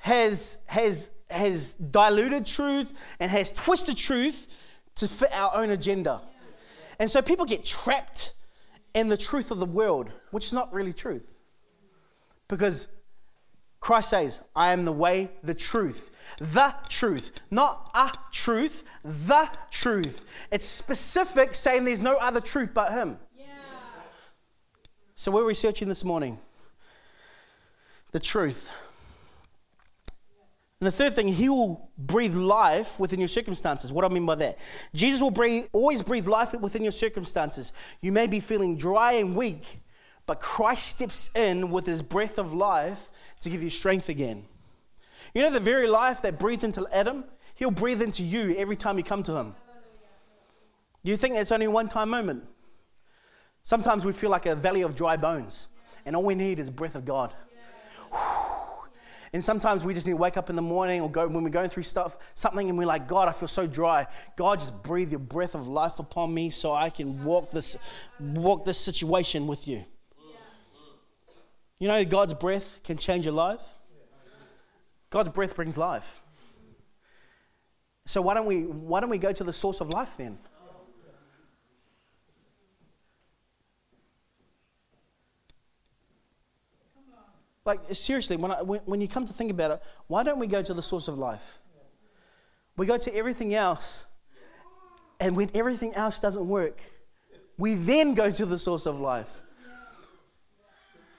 has, 0.00 0.58
has 0.66 1.10
has 1.34 1.74
diluted 1.74 2.46
truth 2.46 2.92
and 3.20 3.30
has 3.30 3.50
twisted 3.52 3.96
truth 3.96 4.48
to 4.96 5.08
fit 5.08 5.30
our 5.32 5.50
own 5.54 5.70
agenda. 5.70 6.20
And 6.98 7.10
so 7.10 7.20
people 7.22 7.44
get 7.44 7.64
trapped 7.64 8.34
in 8.94 9.08
the 9.08 9.16
truth 9.16 9.50
of 9.50 9.58
the 9.58 9.66
world, 9.66 10.12
which 10.30 10.46
is 10.46 10.52
not 10.52 10.72
really 10.72 10.92
truth. 10.92 11.28
Because 12.48 12.88
Christ 13.80 14.10
says, 14.10 14.40
I 14.54 14.72
am 14.72 14.84
the 14.84 14.92
way, 14.92 15.30
the 15.42 15.54
truth, 15.54 16.10
the 16.38 16.74
truth, 16.88 17.32
not 17.50 17.90
a 17.94 18.12
truth, 18.32 18.84
the 19.02 19.50
truth. 19.70 20.24
It's 20.50 20.64
specific, 20.64 21.54
saying 21.54 21.84
there's 21.84 22.00
no 22.00 22.16
other 22.16 22.40
truth 22.40 22.70
but 22.72 22.92
Him. 22.92 23.18
Yeah. 23.34 23.46
So 25.16 25.30
we're 25.32 25.44
researching 25.44 25.88
this 25.88 26.04
morning 26.04 26.38
the 28.12 28.20
truth. 28.20 28.70
And 30.84 30.92
the 30.92 30.98
third 30.98 31.14
thing, 31.14 31.28
he 31.28 31.48
will 31.48 31.88
breathe 31.96 32.34
life 32.34 33.00
within 33.00 33.18
your 33.18 33.26
circumstances. 33.26 33.90
What 33.90 34.02
do 34.02 34.08
I 34.08 34.12
mean 34.12 34.26
by 34.26 34.34
that? 34.34 34.58
Jesus 34.92 35.22
will 35.22 35.30
breathe, 35.30 35.64
always 35.72 36.02
breathe 36.02 36.28
life 36.28 36.52
within 36.60 36.82
your 36.82 36.92
circumstances. 36.92 37.72
You 38.02 38.12
may 38.12 38.26
be 38.26 38.38
feeling 38.38 38.76
dry 38.76 39.14
and 39.14 39.34
weak, 39.34 39.78
but 40.26 40.40
Christ 40.40 40.88
steps 40.88 41.30
in 41.34 41.70
with 41.70 41.86
his 41.86 42.02
breath 42.02 42.38
of 42.38 42.52
life 42.52 43.10
to 43.40 43.48
give 43.48 43.62
you 43.62 43.70
strength 43.70 44.10
again. 44.10 44.44
You 45.32 45.40
know, 45.40 45.50
the 45.50 45.58
very 45.58 45.88
life 45.88 46.20
that 46.20 46.38
breathed 46.38 46.64
into 46.64 46.86
Adam, 46.92 47.24
he'll 47.54 47.70
breathe 47.70 48.02
into 48.02 48.22
you 48.22 48.54
every 48.58 48.76
time 48.76 48.98
you 48.98 49.04
come 49.04 49.22
to 49.22 49.32
him. 49.36 49.54
Do 51.02 51.10
you 51.10 51.16
think 51.16 51.36
it's 51.36 51.50
only 51.50 51.66
one 51.66 51.88
time 51.88 52.10
moment? 52.10 52.44
Sometimes 53.62 54.04
we 54.04 54.12
feel 54.12 54.28
like 54.28 54.44
a 54.44 54.54
valley 54.54 54.82
of 54.82 54.94
dry 54.94 55.16
bones, 55.16 55.68
and 56.04 56.14
all 56.14 56.24
we 56.24 56.34
need 56.34 56.58
is 56.58 56.68
breath 56.68 56.94
of 56.94 57.06
God. 57.06 57.32
And 59.34 59.42
sometimes 59.42 59.84
we 59.84 59.94
just 59.94 60.06
need 60.06 60.12
to 60.12 60.16
wake 60.16 60.36
up 60.36 60.48
in 60.48 60.54
the 60.54 60.62
morning 60.62 61.00
or 61.00 61.10
go 61.10 61.26
when 61.26 61.42
we're 61.42 61.50
going 61.50 61.68
through 61.68 61.82
stuff, 61.82 62.16
something, 62.34 62.68
and 62.68 62.78
we're 62.78 62.86
like, 62.86 63.08
God, 63.08 63.26
I 63.26 63.32
feel 63.32 63.48
so 63.48 63.66
dry. 63.66 64.06
God, 64.36 64.60
just 64.60 64.80
breathe 64.84 65.10
your 65.10 65.18
breath 65.18 65.56
of 65.56 65.66
life 65.66 65.98
upon 65.98 66.32
me 66.32 66.50
so 66.50 66.72
I 66.72 66.88
can 66.88 67.24
walk 67.24 67.50
this, 67.50 67.76
walk 68.20 68.64
this 68.64 68.78
situation 68.78 69.48
with 69.48 69.66
you. 69.66 69.84
You 71.80 71.88
know, 71.88 72.04
God's 72.04 72.34
breath 72.34 72.80
can 72.84 72.96
change 72.96 73.24
your 73.24 73.34
life. 73.34 73.60
God's 75.10 75.30
breath 75.30 75.56
brings 75.56 75.76
life. 75.76 76.22
So 78.06 78.22
why 78.22 78.34
don't 78.34 78.46
we 78.46 78.66
why 78.66 79.00
don't 79.00 79.10
we 79.10 79.18
go 79.18 79.32
to 79.32 79.42
the 79.42 79.52
source 79.52 79.80
of 79.80 79.88
life 79.88 80.14
then? 80.16 80.38
Like, 87.64 87.80
seriously, 87.92 88.36
when, 88.36 88.50
I, 88.50 88.62
when, 88.62 88.80
when 88.84 89.00
you 89.00 89.08
come 89.08 89.24
to 89.24 89.32
think 89.32 89.50
about 89.50 89.70
it, 89.70 89.82
why 90.06 90.22
don't 90.22 90.38
we 90.38 90.46
go 90.46 90.62
to 90.62 90.74
the 90.74 90.82
source 90.82 91.08
of 91.08 91.18
life? 91.18 91.58
We 92.76 92.86
go 92.86 92.98
to 92.98 93.14
everything 93.14 93.54
else, 93.54 94.06
and 95.18 95.36
when 95.36 95.50
everything 95.54 95.94
else 95.94 96.20
doesn't 96.20 96.46
work, 96.46 96.80
we 97.56 97.74
then 97.74 98.14
go 98.14 98.30
to 98.30 98.44
the 98.44 98.58
source 98.58 98.84
of 98.84 99.00
life. 99.00 99.40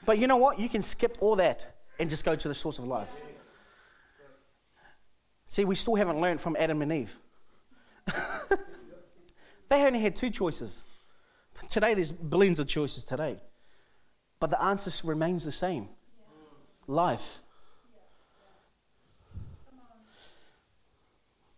But 0.05 0.19
you 0.19 0.27
know 0.27 0.37
what? 0.37 0.59
You 0.59 0.69
can 0.69 0.83
skip 0.83 1.17
all 1.19 1.35
that 1.37 1.77
and 1.97 2.09
just 2.09 2.23
go 2.23 2.35
to 2.35 2.47
the 2.47 2.53
source 2.53 2.77
of 2.77 2.85
life. 2.85 3.15
See, 5.45 5.65
we 5.65 5.75
still 5.75 5.95
haven't 5.95 6.19
learned 6.19 6.41
from 6.41 6.55
Adam 6.59 6.81
and 6.81 6.91
Eve. 6.91 7.17
they 9.69 9.85
only 9.85 9.99
had 9.99 10.15
two 10.15 10.29
choices. 10.29 10.85
Today, 11.69 11.93
there's 11.93 12.11
billions 12.11 12.59
of 12.59 12.67
choices 12.67 13.03
today. 13.03 13.37
But 14.39 14.49
the 14.49 14.61
answer 14.61 15.07
remains 15.07 15.43
the 15.43 15.51
same 15.51 15.89
life. 16.87 17.39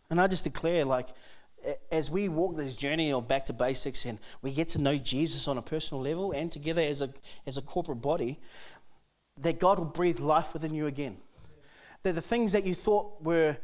And 0.09 0.21
I 0.21 0.27
just 0.27 0.43
declare, 0.43 0.85
like, 0.85 1.09
as 1.91 2.09
we 2.09 2.29
walk 2.29 2.55
this 2.55 2.75
journey 2.75 3.11
of 3.11 3.27
back 3.27 3.45
to 3.47 3.53
basics 3.53 4.05
and 4.05 4.19
we 4.41 4.53
get 4.53 4.69
to 4.69 4.79
know 4.79 4.97
Jesus 4.97 5.47
on 5.47 5.57
a 5.57 5.61
personal 5.61 6.01
level 6.01 6.31
and 6.31 6.51
together 6.51 6.81
as 6.81 7.01
a, 7.01 7.09
as 7.45 7.57
a 7.57 7.61
corporate 7.61 8.01
body, 8.01 8.39
that 9.39 9.59
God 9.59 9.79
will 9.79 9.85
breathe 9.85 10.19
life 10.19 10.53
within 10.53 10.73
you 10.73 10.87
again. 10.87 11.17
That 12.03 12.13
the 12.13 12.21
things 12.21 12.53
that 12.53 12.65
you 12.65 12.73
thought 12.73 13.21
were 13.21 13.57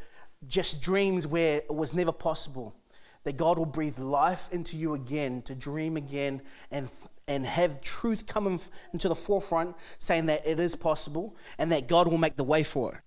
just 0.47 0.82
dreams 0.82 1.26
where 1.26 1.58
it 1.58 1.73
was 1.73 1.93
never 1.93 2.12
possible, 2.12 2.76
that 3.23 3.38
God 3.38 3.57
will 3.57 3.65
breathe 3.65 3.99
life 3.99 4.49
into 4.51 4.75
you 4.75 4.93
again 4.93 5.41
to 5.43 5.55
dream 5.55 5.97
again 5.97 6.41
and 6.71 6.89
and 7.27 7.45
have 7.45 7.81
truth 7.81 8.27
come 8.27 8.59
into 8.91 9.07
the 9.07 9.15
forefront 9.15 9.75
saying 9.97 10.25
that 10.25 10.45
it 10.45 10.59
is 10.59 10.75
possible 10.75 11.36
and 11.57 11.71
that 11.71 11.88
God 11.88 12.07
will 12.07 12.17
make 12.17 12.36
the 12.36 12.43
way 12.43 12.63
for 12.63 12.95
it. 12.95 13.01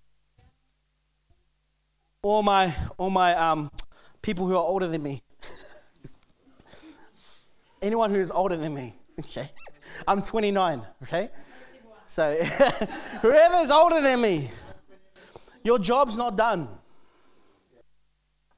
All 2.23 2.43
my, 2.43 2.73
all 2.97 3.09
my 3.09 3.35
um, 3.35 3.71
people 4.21 4.47
who 4.47 4.53
are 4.53 4.63
older 4.63 4.87
than 4.87 5.03
me, 5.03 5.21
anyone 7.81 8.09
who 8.09 8.19
is 8.19 8.31
older 8.31 8.57
than 8.57 8.73
me, 8.73 8.95
okay? 9.19 9.49
I'm 10.07 10.21
29, 10.21 10.81
okay? 11.03 11.29
So 12.07 12.35
whoever's 13.21 13.69
older 13.69 14.01
than 14.01 14.19
me, 14.19 14.49
your 15.63 15.77
job's 15.77 16.17
not 16.17 16.35
done. 16.35 16.69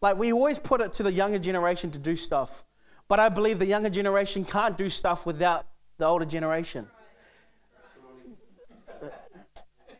Like 0.01 0.17
we 0.17 0.31
always 0.31 0.59
put 0.59 0.81
it 0.81 0.93
to 0.93 1.03
the 1.03 1.12
younger 1.12 1.39
generation 1.39 1.91
to 1.91 1.99
do 1.99 2.15
stuff. 2.15 2.63
But 3.07 3.19
I 3.19 3.29
believe 3.29 3.59
the 3.59 3.65
younger 3.65 3.89
generation 3.89 4.45
can't 4.45 4.77
do 4.77 4.89
stuff 4.89 5.25
without 5.25 5.65
the 5.97 6.05
older 6.05 6.25
generation. 6.25 6.88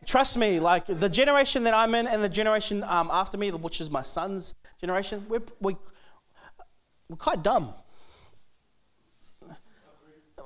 Trust 0.06 0.38
me, 0.38 0.58
like 0.58 0.86
the 0.86 1.08
generation 1.08 1.64
that 1.64 1.74
I'm 1.74 1.94
in 1.94 2.06
and 2.06 2.22
the 2.22 2.28
generation 2.28 2.82
um, 2.84 3.10
after 3.12 3.36
me, 3.36 3.50
which 3.50 3.80
is 3.80 3.90
my 3.90 4.02
son's 4.02 4.54
generation, 4.80 5.24
we're, 5.28 5.42
we, 5.60 5.76
we're 7.08 7.16
quite 7.16 7.42
dumb. 7.42 7.74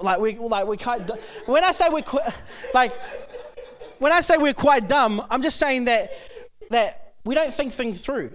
Like 0.00 0.20
we, 0.20 0.36
like 0.36 0.66
we 0.66 0.76
quite. 0.76 1.08
When 1.46 1.62
I 1.62 1.70
say 1.70 1.88
we're 1.88 2.02
qu- 2.02 2.18
like, 2.74 2.92
when 4.00 4.12
I 4.12 4.20
say 4.20 4.36
we're 4.36 4.52
quite 4.52 4.88
dumb, 4.88 5.24
I'm 5.30 5.40
just 5.40 5.56
saying 5.56 5.84
that 5.84 6.10
that 6.70 7.03
we 7.24 7.34
don't 7.34 7.52
think 7.52 7.72
things 7.72 8.04
through. 8.04 8.30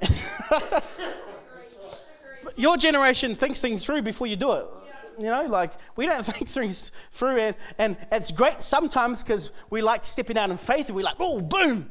your 2.56 2.78
generation 2.78 3.36
thinks 3.36 3.62
things 3.62 3.86
through 3.86 4.02
before 4.02 4.28
you 4.28 4.36
do 4.36 4.52
it. 4.54 4.65
You 5.17 5.28
know, 5.28 5.45
like 5.47 5.73
we 5.95 6.06
don't 6.06 6.25
think 6.25 6.49
things 6.49 6.91
through, 7.12 7.38
and, 7.38 7.56
and 7.78 7.97
it's 8.12 8.32
great 8.32 8.62
sometimes 8.62 9.23
because 9.23 9.52
we 9.69 9.82
like 9.82 10.04
stepping 10.04 10.38
out 10.38 10.49
in 10.49 10.58
faith 10.58 10.88
and 10.88 10.95
we're 10.95 11.04
like, 11.04 11.17
oh, 11.19 11.39
boom. 11.41 11.89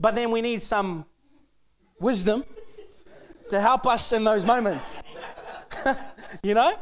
But 0.00 0.14
then 0.14 0.30
we 0.30 0.40
need 0.40 0.62
some 0.62 1.04
wisdom 2.00 2.44
to 3.50 3.60
help 3.60 3.86
us 3.86 4.12
in 4.12 4.24
those 4.24 4.44
moments. 4.44 5.02
you 6.42 6.54
know? 6.54 6.78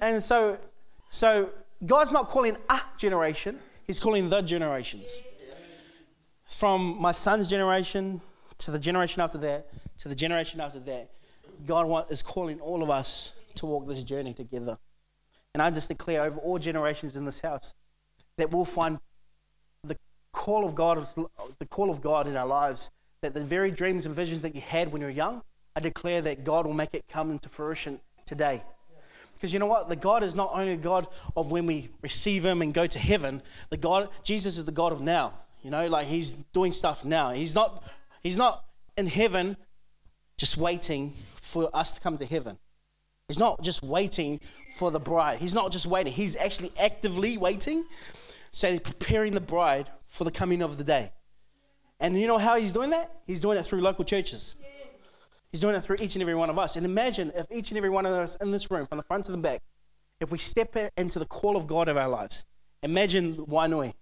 And 0.00 0.22
so, 0.22 0.58
so 1.10 1.50
God's 1.84 2.12
not 2.12 2.28
calling 2.28 2.56
a 2.70 2.80
generation, 2.96 3.58
He's 3.86 4.00
calling 4.00 4.28
the 4.28 4.42
generations. 4.42 5.22
From 6.48 7.00
my 7.00 7.12
son's 7.12 7.48
generation 7.48 8.20
to 8.58 8.72
the 8.72 8.78
generation 8.78 9.22
after 9.22 9.38
that 9.38 9.68
to 9.98 10.08
the 10.08 10.14
generation 10.14 10.60
after 10.60 10.80
that. 10.80 11.10
God 11.66 12.10
is 12.10 12.22
calling 12.22 12.60
all 12.60 12.82
of 12.82 12.90
us 12.90 13.32
to 13.56 13.66
walk 13.66 13.88
this 13.88 14.02
journey 14.04 14.32
together. 14.32 14.78
And 15.54 15.62
I 15.62 15.70
just 15.70 15.88
declare 15.88 16.22
over 16.22 16.38
all 16.38 16.58
generations 16.58 17.16
in 17.16 17.24
this 17.24 17.40
house 17.40 17.74
that 18.36 18.52
we'll 18.52 18.64
find 18.64 18.98
the 19.82 19.96
call 20.32 20.64
of 20.64 20.74
God, 20.74 21.04
the 21.58 21.66
call 21.66 21.90
of 21.90 22.00
God 22.00 22.28
in 22.28 22.36
our 22.36 22.46
lives, 22.46 22.90
that 23.22 23.34
the 23.34 23.44
very 23.44 23.72
dreams 23.72 24.06
and 24.06 24.14
visions 24.14 24.42
that 24.42 24.54
you 24.54 24.60
had 24.60 24.92
when 24.92 25.00
you 25.00 25.08
were 25.08 25.12
young, 25.12 25.42
I 25.74 25.80
declare 25.80 26.22
that 26.22 26.44
God 26.44 26.66
will 26.66 26.74
make 26.74 26.94
it 26.94 27.04
come 27.08 27.30
into 27.32 27.48
fruition 27.48 28.00
today. 28.24 28.62
Because 29.34 29.52
you 29.52 29.58
know 29.58 29.66
what? 29.66 29.88
The 29.88 29.96
God 29.96 30.22
is 30.22 30.34
not 30.34 30.50
only 30.52 30.76
the 30.76 30.82
God 30.82 31.08
of 31.36 31.50
when 31.50 31.66
we 31.66 31.90
receive 32.02 32.44
Him 32.44 32.62
and 32.62 32.74
go 32.74 32.86
to 32.86 32.98
heaven. 32.98 33.42
The 33.70 33.76
God, 33.76 34.08
Jesus 34.22 34.58
is 34.58 34.64
the 34.64 34.72
God 34.72 34.92
of 34.92 35.00
now. 35.00 35.34
You 35.62 35.70
know, 35.70 35.88
like 35.88 36.06
He's 36.06 36.30
doing 36.30 36.72
stuff 36.72 37.04
now. 37.04 37.30
He's 37.30 37.54
not, 37.54 37.82
He's 38.22 38.36
not 38.36 38.64
in 38.96 39.06
heaven 39.06 39.56
just 40.36 40.56
waiting 40.56 41.14
for 41.34 41.68
us 41.74 41.92
to 41.94 42.00
come 42.00 42.16
to 42.18 42.26
heaven. 42.26 42.58
He's 43.28 43.38
not 43.38 43.62
just 43.62 43.82
waiting 43.82 44.40
for 44.76 44.90
the 44.90 45.00
bride. 45.00 45.38
He's 45.38 45.52
not 45.52 45.70
just 45.70 45.84
waiting. 45.84 46.12
He's 46.12 46.34
actually 46.36 46.72
actively 46.80 47.36
waiting. 47.36 47.84
So 48.52 48.70
he's 48.70 48.80
preparing 48.80 49.34
the 49.34 49.40
bride 49.40 49.90
for 50.06 50.24
the 50.24 50.30
coming 50.30 50.62
of 50.62 50.78
the 50.78 50.84
day. 50.84 51.12
And 52.00 52.18
you 52.18 52.26
know 52.26 52.38
how 52.38 52.56
he's 52.56 52.72
doing 52.72 52.90
that? 52.90 53.12
He's 53.26 53.40
doing 53.40 53.58
it 53.58 53.64
through 53.64 53.82
local 53.82 54.04
churches. 54.04 54.56
He's 55.50 55.60
doing 55.60 55.74
it 55.74 55.82
through 55.82 55.96
each 56.00 56.14
and 56.14 56.22
every 56.22 56.34
one 56.34 56.48
of 56.48 56.58
us. 56.58 56.76
And 56.76 56.86
imagine 56.86 57.32
if 57.34 57.46
each 57.50 57.70
and 57.70 57.76
every 57.76 57.90
one 57.90 58.06
of 58.06 58.12
us 58.12 58.36
in 58.36 58.50
this 58.50 58.70
room, 58.70 58.86
from 58.86 58.98
the 58.98 59.04
front 59.04 59.26
to 59.26 59.32
the 59.32 59.38
back, 59.38 59.62
if 60.20 60.30
we 60.30 60.38
step 60.38 60.76
into 60.96 61.18
the 61.18 61.26
call 61.26 61.56
of 61.56 61.66
God 61.66 61.88
of 61.88 61.96
our 61.96 62.08
lives, 62.08 62.44
imagine 62.82 63.34
Wainui. 63.34 63.94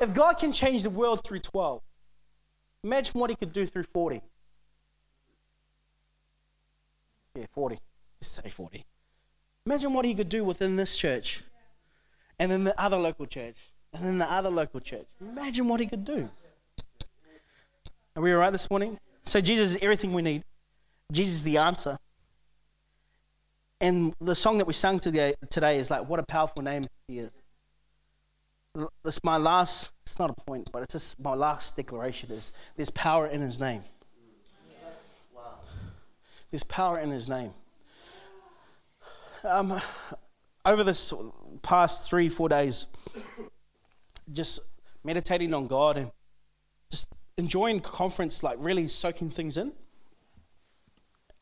If 0.00 0.14
God 0.14 0.38
can 0.38 0.52
change 0.52 0.82
the 0.82 0.90
world 0.90 1.24
through 1.24 1.40
12, 1.40 1.82
imagine 2.84 3.20
what 3.20 3.30
he 3.30 3.36
could 3.36 3.52
do 3.52 3.66
through 3.66 3.84
40. 3.84 4.22
Yeah, 7.34 7.46
40. 7.52 7.78
Just 8.20 8.34
say 8.36 8.48
40. 8.48 8.84
Imagine 9.66 9.92
what 9.92 10.04
he 10.04 10.14
could 10.14 10.28
do 10.28 10.44
within 10.44 10.76
this 10.76 10.96
church, 10.96 11.42
and 12.38 12.50
then 12.50 12.64
the 12.64 12.80
other 12.80 12.96
local 12.96 13.26
church, 13.26 13.56
and 13.92 14.04
then 14.04 14.18
the 14.18 14.30
other 14.30 14.50
local 14.50 14.80
church. 14.80 15.06
Imagine 15.20 15.68
what 15.68 15.80
he 15.80 15.86
could 15.86 16.04
do. 16.04 16.30
Are 18.16 18.22
we 18.22 18.32
all 18.32 18.38
right 18.38 18.50
this 18.50 18.70
morning? 18.70 18.98
So, 19.24 19.40
Jesus 19.40 19.72
is 19.72 19.78
everything 19.82 20.12
we 20.12 20.22
need, 20.22 20.42
Jesus 21.12 21.36
is 21.36 21.42
the 21.42 21.58
answer. 21.58 21.98
And 23.80 24.14
the 24.20 24.34
song 24.34 24.58
that 24.58 24.66
we 24.66 24.72
sung 24.72 24.98
today, 24.98 25.34
today 25.50 25.78
is 25.78 25.90
like, 25.90 26.08
what 26.08 26.18
a 26.18 26.24
powerful 26.24 26.62
name 26.62 26.84
he 27.06 27.20
is. 27.20 27.30
This 29.02 29.22
my 29.24 29.36
last, 29.36 29.90
it's 30.04 30.18
not 30.18 30.30
a 30.30 30.34
point, 30.34 30.70
but 30.72 30.82
it's 30.82 30.92
just 30.92 31.18
my 31.18 31.34
last 31.34 31.76
declaration 31.76 32.30
is 32.30 32.52
there's 32.76 32.90
power 32.90 33.26
in 33.26 33.40
his 33.40 33.58
name. 33.58 33.82
There's 36.50 36.64
power 36.64 36.98
in 36.98 37.10
his 37.10 37.28
name. 37.28 37.52
Um, 39.44 39.80
over 40.64 40.84
this 40.84 41.12
past 41.62 42.08
three, 42.08 42.28
four 42.28 42.48
days, 42.48 42.86
just 44.32 44.60
meditating 45.04 45.54
on 45.54 45.66
God 45.66 45.96
and 45.96 46.10
just 46.90 47.08
enjoying 47.36 47.80
conference, 47.80 48.42
like 48.42 48.56
really 48.60 48.86
soaking 48.86 49.30
things 49.30 49.56
in. 49.56 49.72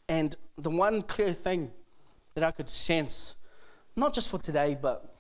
And 0.09 0.37
the 0.57 0.70
one 0.70 1.03
clear 1.03 1.33
thing 1.33 1.72
that 2.35 2.44
I 2.44 2.51
could 2.51 2.70
sense, 2.70 3.37
not 3.96 4.14
just 4.14 4.29
for 4.29 4.38
today, 4.38 4.77
but 4.81 5.15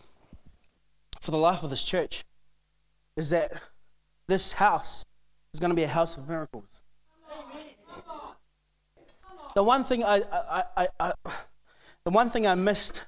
for 1.26 1.32
the 1.32 1.38
life 1.38 1.62
of 1.64 1.70
this 1.70 1.82
church, 1.82 2.24
is 3.16 3.30
that 3.30 3.52
this 4.28 4.54
house 4.54 5.04
is 5.52 5.58
going 5.58 5.70
to 5.70 5.76
be 5.76 5.82
a 5.82 5.88
house 5.88 6.16
of 6.16 6.28
miracles. 6.28 6.82
The 9.56 9.62
one 9.62 9.82
thing 9.82 10.04
I, 10.04 10.22
I, 10.32 10.62
I, 10.76 10.88
I, 11.00 11.12
the 12.04 12.10
one 12.10 12.30
thing 12.30 12.46
I 12.46 12.54
missed, 12.54 13.04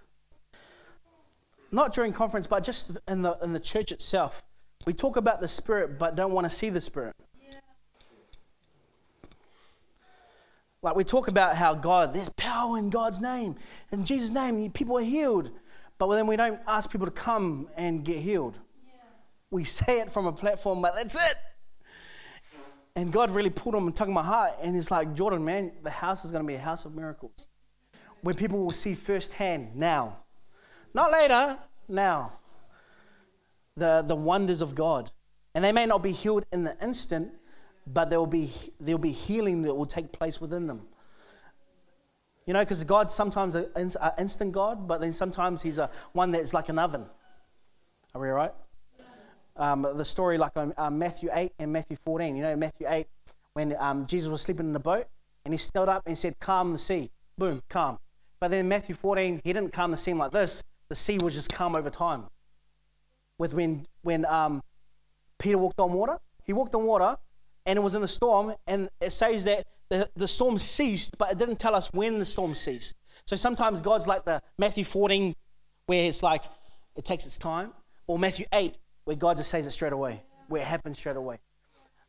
not 1.71 1.93
during 1.93 2.13
conference, 2.13 2.49
but 2.49 2.65
just 2.65 2.99
in 3.07 3.23
the, 3.23 3.39
in 3.41 3.53
the 3.53 3.61
church 3.61 3.93
itself, 3.93 4.43
We 4.89 4.95
talk 4.95 5.19
about 5.19 5.41
the 5.43 5.49
Spirit, 5.49 5.99
but 5.99 6.17
don't 6.17 6.33
want 6.33 6.49
to 6.49 6.51
see 6.51 6.71
the 6.71 6.81
Spirit. 6.81 7.15
Like 10.81 10.97
we 10.97 11.05
talk 11.05 11.29
about 11.29 11.57
how 11.57 11.75
God, 11.75 12.15
there's 12.15 12.31
power 12.31 12.79
in 12.79 12.89
God's 12.89 13.21
name, 13.21 13.57
in 13.93 14.07
Jesus' 14.07 14.31
name, 14.31 14.71
people 14.71 14.97
are 14.97 15.03
healed. 15.03 15.51
But 15.99 16.15
then 16.15 16.27
we 16.27 16.37
don't 16.37 16.61
ask 16.67 16.91
people 16.91 17.07
to 17.07 17.13
come 17.13 17.69
and 17.77 18.05
get 18.05 18.19
healed. 18.19 18.57
Yeah. 18.87 18.95
We 19.51 19.65
say 19.65 20.01
it 20.01 20.11
from 20.11 20.27
a 20.27 20.33
platform, 20.33 20.81
but 20.81 20.95
that's 20.95 21.15
it. 21.15 21.35
And 22.95 23.13
God 23.13 23.31
really 23.31 23.51
pulled 23.51 23.75
on 23.75 23.83
and 23.83 23.95
tugged 23.95 24.11
my 24.11 24.23
heart, 24.23 24.53
and 24.63 24.77
it's 24.77 24.91
like, 24.91 25.15
Jordan, 25.15 25.45
man, 25.45 25.73
the 25.83 25.91
house 25.91 26.25
is 26.25 26.33
going 26.33 26.43
to 26.43 26.47
be 26.47 26.55
a 26.55 26.61
house 26.61 26.85
of 26.85 26.97
miracles, 26.97 27.47
where 28.23 28.35
people 28.35 28.59
will 28.59 28.71
see 28.71 28.95
firsthand 28.95 29.77
now, 29.77 30.19
not 30.95 31.13
later, 31.13 31.59
now, 31.89 32.33
the 33.77 34.03
the 34.03 34.17
wonders 34.17 34.61
of 34.61 34.75
God, 34.75 35.13
and 35.55 35.65
they 35.65 35.71
may 35.71 35.87
not 35.87 36.03
be 36.03 36.11
healed 36.11 36.45
in 36.53 36.65
the 36.65 36.77
instant, 36.83 37.33
but 37.87 38.11
there 38.11 38.19
will 38.19 38.27
be 38.27 38.51
there 38.81 38.97
will 38.97 39.03
be 39.03 39.13
healing 39.13 39.63
that 39.63 39.75
will 39.75 39.87
take 39.87 40.11
place 40.11 40.41
within 40.41 40.67
them. 40.67 40.89
You 42.49 42.55
know, 42.55 42.61
because 42.61 42.83
God's 42.83 43.13
sometimes 43.13 43.57
an 43.57 43.67
instant 44.19 44.53
God, 44.53 44.89
but 44.89 45.03
then 45.03 45.13
sometimes 45.13 45.61
He's 45.61 45.77
a 45.77 45.91
one 46.13 46.31
that's 46.31 46.55
like 46.55 46.71
an 46.71 46.79
oven. 46.79 47.05
Are 48.15 48.21
we 48.23 48.29
all 48.31 48.37
right? 48.37 48.55
Um, 49.55 49.83
the 49.83 50.05
story 50.05 50.39
like 50.39 50.57
on 50.57 50.73
um, 50.79 50.99
Matthew 50.99 51.29
8 51.31 51.53
and 51.59 51.71
Matthew 51.71 51.99
14. 51.99 52.35
You 52.35 52.43
know, 52.43 52.57
Matthew 52.57 52.87
8, 52.89 53.07
when 53.53 53.77
um, 53.79 54.07
Jesus 54.07 54.31
was 54.31 54.41
sleeping 54.41 54.65
in 54.65 54.73
the 54.73 54.81
boat 54.81 55.09
and 55.45 55.53
he 55.53 55.59
stood 55.59 55.91
up 55.91 56.05
and 56.07 56.17
said, 56.17 56.41
Calm 56.41 56.73
the 56.73 56.79
sea. 56.79 57.11
Boom, 57.37 57.63
calm. 57.69 57.99
But 58.41 58.51
then 58.51 58.67
Matthew 58.67 58.95
14, 58.95 59.43
he 59.45 59.53
didn't 59.53 59.75
calm 59.75 59.91
the 59.91 59.99
sea 59.99 60.15
like 60.15 60.31
this. 60.31 60.65
The 60.89 60.97
sea 60.97 61.19
was 61.19 61.35
just 61.35 61.53
calm 61.53 61.77
over 61.77 61.91
time. 61.91 62.29
With 63.37 63.53
when, 63.53 63.87
when 64.01 64.25
um, 64.25 64.63
Peter 65.39 65.59
walked 65.59 65.81
on 65.81 65.93
water, 65.93 66.17
he 66.45 66.55
walked 66.55 66.75
on 66.75 66.85
water 66.85 67.19
and 67.66 67.77
it 67.77 67.81
was 67.81 67.94
in 67.94 68.01
the 68.01 68.09
storm, 68.09 68.55
and 68.66 68.88
it 69.01 69.11
says 69.11 69.44
that 69.44 69.66
the, 69.88 70.09
the 70.16 70.29
storm 70.29 70.59
ceased, 70.59 71.16
but 71.18 71.33
it 71.33 71.38
didn't 71.38 71.59
tell 71.59 71.75
us 71.75 71.92
when 71.92 72.18
the 72.18 72.25
storm 72.25 72.55
ceased. 72.55 72.97
So 73.25 73.37
sometimes 73.37 73.81
God's 73.81 74.07
like 74.07 74.25
the 74.25 74.42
Matthew 74.59 74.85
14, 74.85 75.35
where 75.87 76.05
it's 76.05 76.23
like 76.23 76.44
it 76.97 77.05
takes 77.05 77.27
its 77.27 77.38
time, 77.38 77.73
or 78.07 78.18
Matthew 78.18 78.47
8, 78.53 78.75
where 79.05 79.16
God 79.16 79.37
just 79.37 79.51
says 79.51 79.66
it 79.66 79.71
straight 79.71 79.92
away, 79.92 80.23
where 80.49 80.62
it 80.62 80.66
happens 80.66 80.99
straight 80.99 81.16
away. 81.16 81.38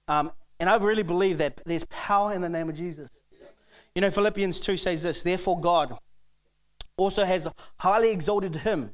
Um, 0.08 0.32
and 0.60 0.70
I 0.70 0.76
really 0.78 1.04
believe 1.04 1.38
that 1.38 1.62
there's 1.66 1.86
power 1.86 2.34
in 2.34 2.42
the 2.42 2.50
name 2.50 2.70
of 2.70 2.76
Jesus. 2.76 3.10
You 3.96 4.02
know, 4.02 4.12
Philippians 4.12 4.60
2 4.60 4.78
says 4.78 5.04
this 5.04 5.22
Therefore, 5.24 5.60
God 5.60 5.98
also 6.98 7.24
has 7.26 7.48
highly 7.78 8.12
exalted 8.12 8.58
him, 8.58 8.92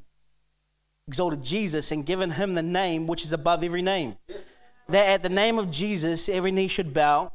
exalted 1.08 1.44
Jesus, 1.44 1.92
and 1.92 2.06
given 2.06 2.32
him 2.32 2.54
the 2.54 2.64
name 2.64 3.08
which 3.08 3.24
is 3.24 3.34
above 3.34 3.64
every 3.64 3.82
name 3.82 4.18
that 4.88 5.08
at 5.08 5.24
the 5.24 5.30
name 5.30 5.58
of 5.58 5.72
Jesus 5.72 6.30
every 6.30 6.52
knee 6.52 6.68
should 6.68 6.94
bow, 6.94 7.32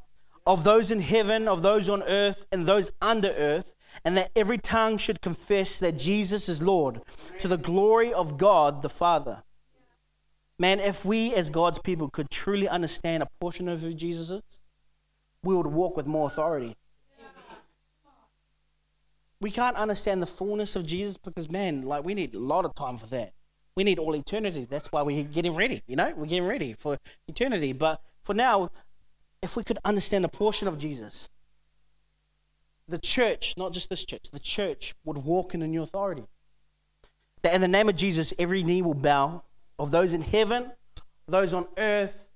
of 0.47 0.65
those 0.65 0.91
in 0.91 1.01
heaven, 1.01 1.49
of 1.49 1.63
those 1.63 1.89
on 1.89 2.03
earth, 2.03 2.45
and 2.51 2.67
those 2.67 2.91
under 3.01 3.31
earth, 3.31 3.75
and 4.05 4.17
that 4.17 4.31
every 4.35 4.59
tongue 4.59 4.99
should 4.99 5.21
confess 5.21 5.79
that 5.81 5.99
Jesus 5.99 6.49
is 6.49 6.63
Lord 6.63 7.03
to 7.39 7.49
the 7.49 7.59
glory 7.59 8.13
of 8.13 8.39
God 8.39 8.83
the 8.83 8.89
Father. 8.89 9.43
Man, 10.59 10.79
if 10.79 11.05
we 11.05 11.35
as 11.35 11.51
God's 11.51 11.79
people 11.79 12.11
could 12.11 12.31
truly 12.31 12.69
understand 12.69 13.23
a 13.23 13.29
portion 13.41 13.69
of 13.69 13.81
who 13.81 13.93
Jesus 13.93 14.31
is, 14.31 14.61
we 15.43 15.55
would 15.55 15.67
walk 15.67 15.97
with 15.97 16.07
more 16.07 16.27
authority. 16.27 16.77
We 19.41 19.51
can't 19.51 19.77
understand 19.77 20.23
the 20.23 20.27
fullness 20.27 20.77
of 20.77 20.87
Jesus 20.87 21.17
because, 21.17 21.51
man, 21.51 21.83
like 21.83 22.05
we 22.05 22.13
need 22.13 22.35
a 22.35 22.39
lot 22.39 22.67
of 22.67 22.75
time 22.75 22.99
for 22.99 23.07
that. 23.07 23.33
We 23.77 23.85
need 23.85 23.99
all 23.99 24.15
eternity. 24.15 24.67
That's 24.69 24.91
why 24.93 25.03
we're 25.03 25.25
getting 25.25 25.55
ready, 25.55 25.83
you 25.87 25.97
know? 25.97 26.13
We're 26.17 26.27
getting 26.27 26.47
ready 26.47 26.73
for 26.73 26.99
eternity. 27.29 27.73
But 27.73 28.03
for 28.23 28.35
now, 28.35 28.71
if 29.43 29.57
we 29.57 29.65
could 29.65 29.79
understand 29.85 30.25
a 30.25 30.29
portion 30.29 30.69
of 30.69 30.77
Jesus, 30.79 31.29
the 32.89 32.99
church, 32.99 33.55
not 33.57 33.73
just 33.73 33.89
this 33.89 34.05
church, 34.05 34.31
the 34.33 34.41
church 34.41 34.95
would 35.05 35.19
walk 35.19 35.55
in 35.55 35.63
a 35.63 35.67
new 35.67 35.83
authority. 35.83 36.25
That 37.43 37.55
in 37.55 37.61
the 37.61 37.69
name 37.69 37.89
of 37.89 37.97
Jesus, 37.97 38.35
every 38.39 38.63
knee 38.63 38.83
will 38.83 38.95
bow 38.95 39.45
of 39.79 39.91
those 39.91 40.13
in 40.13 40.23
heaven, 40.23 40.73
those 41.27 41.55
on 41.55 41.67
earth, 41.79 42.29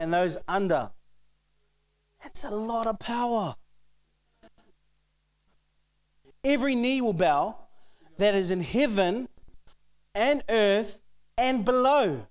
and 0.00 0.14
those 0.14 0.38
under. 0.46 0.92
That's 2.22 2.44
a 2.44 2.50
lot 2.50 2.86
of 2.86 2.98
power. 2.98 3.56
Every 6.44 6.74
knee 6.74 7.00
will 7.00 7.12
bow 7.12 7.56
that 8.16 8.34
is 8.34 8.50
in 8.50 8.62
heaven, 8.62 9.28
and 10.18 10.42
earth 10.48 11.00
and 11.38 11.64
below. 11.64 12.26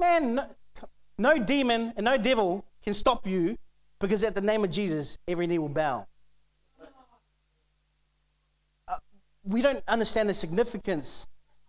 Man, 0.00 0.36
no, 0.36 0.46
no 1.18 1.38
demon 1.38 1.92
and 1.96 2.04
no 2.04 2.16
devil 2.16 2.64
can 2.82 2.94
stop 2.94 3.26
you 3.26 3.58
because 3.98 4.22
at 4.22 4.34
the 4.34 4.40
name 4.40 4.62
of 4.62 4.70
Jesus, 4.70 5.18
every 5.26 5.46
knee 5.46 5.58
will 5.58 5.68
bow. 5.68 6.06
Uh, 8.86 8.96
we 9.42 9.62
don't 9.62 9.82
understand 9.88 10.28
the 10.28 10.34
significance 10.34 11.26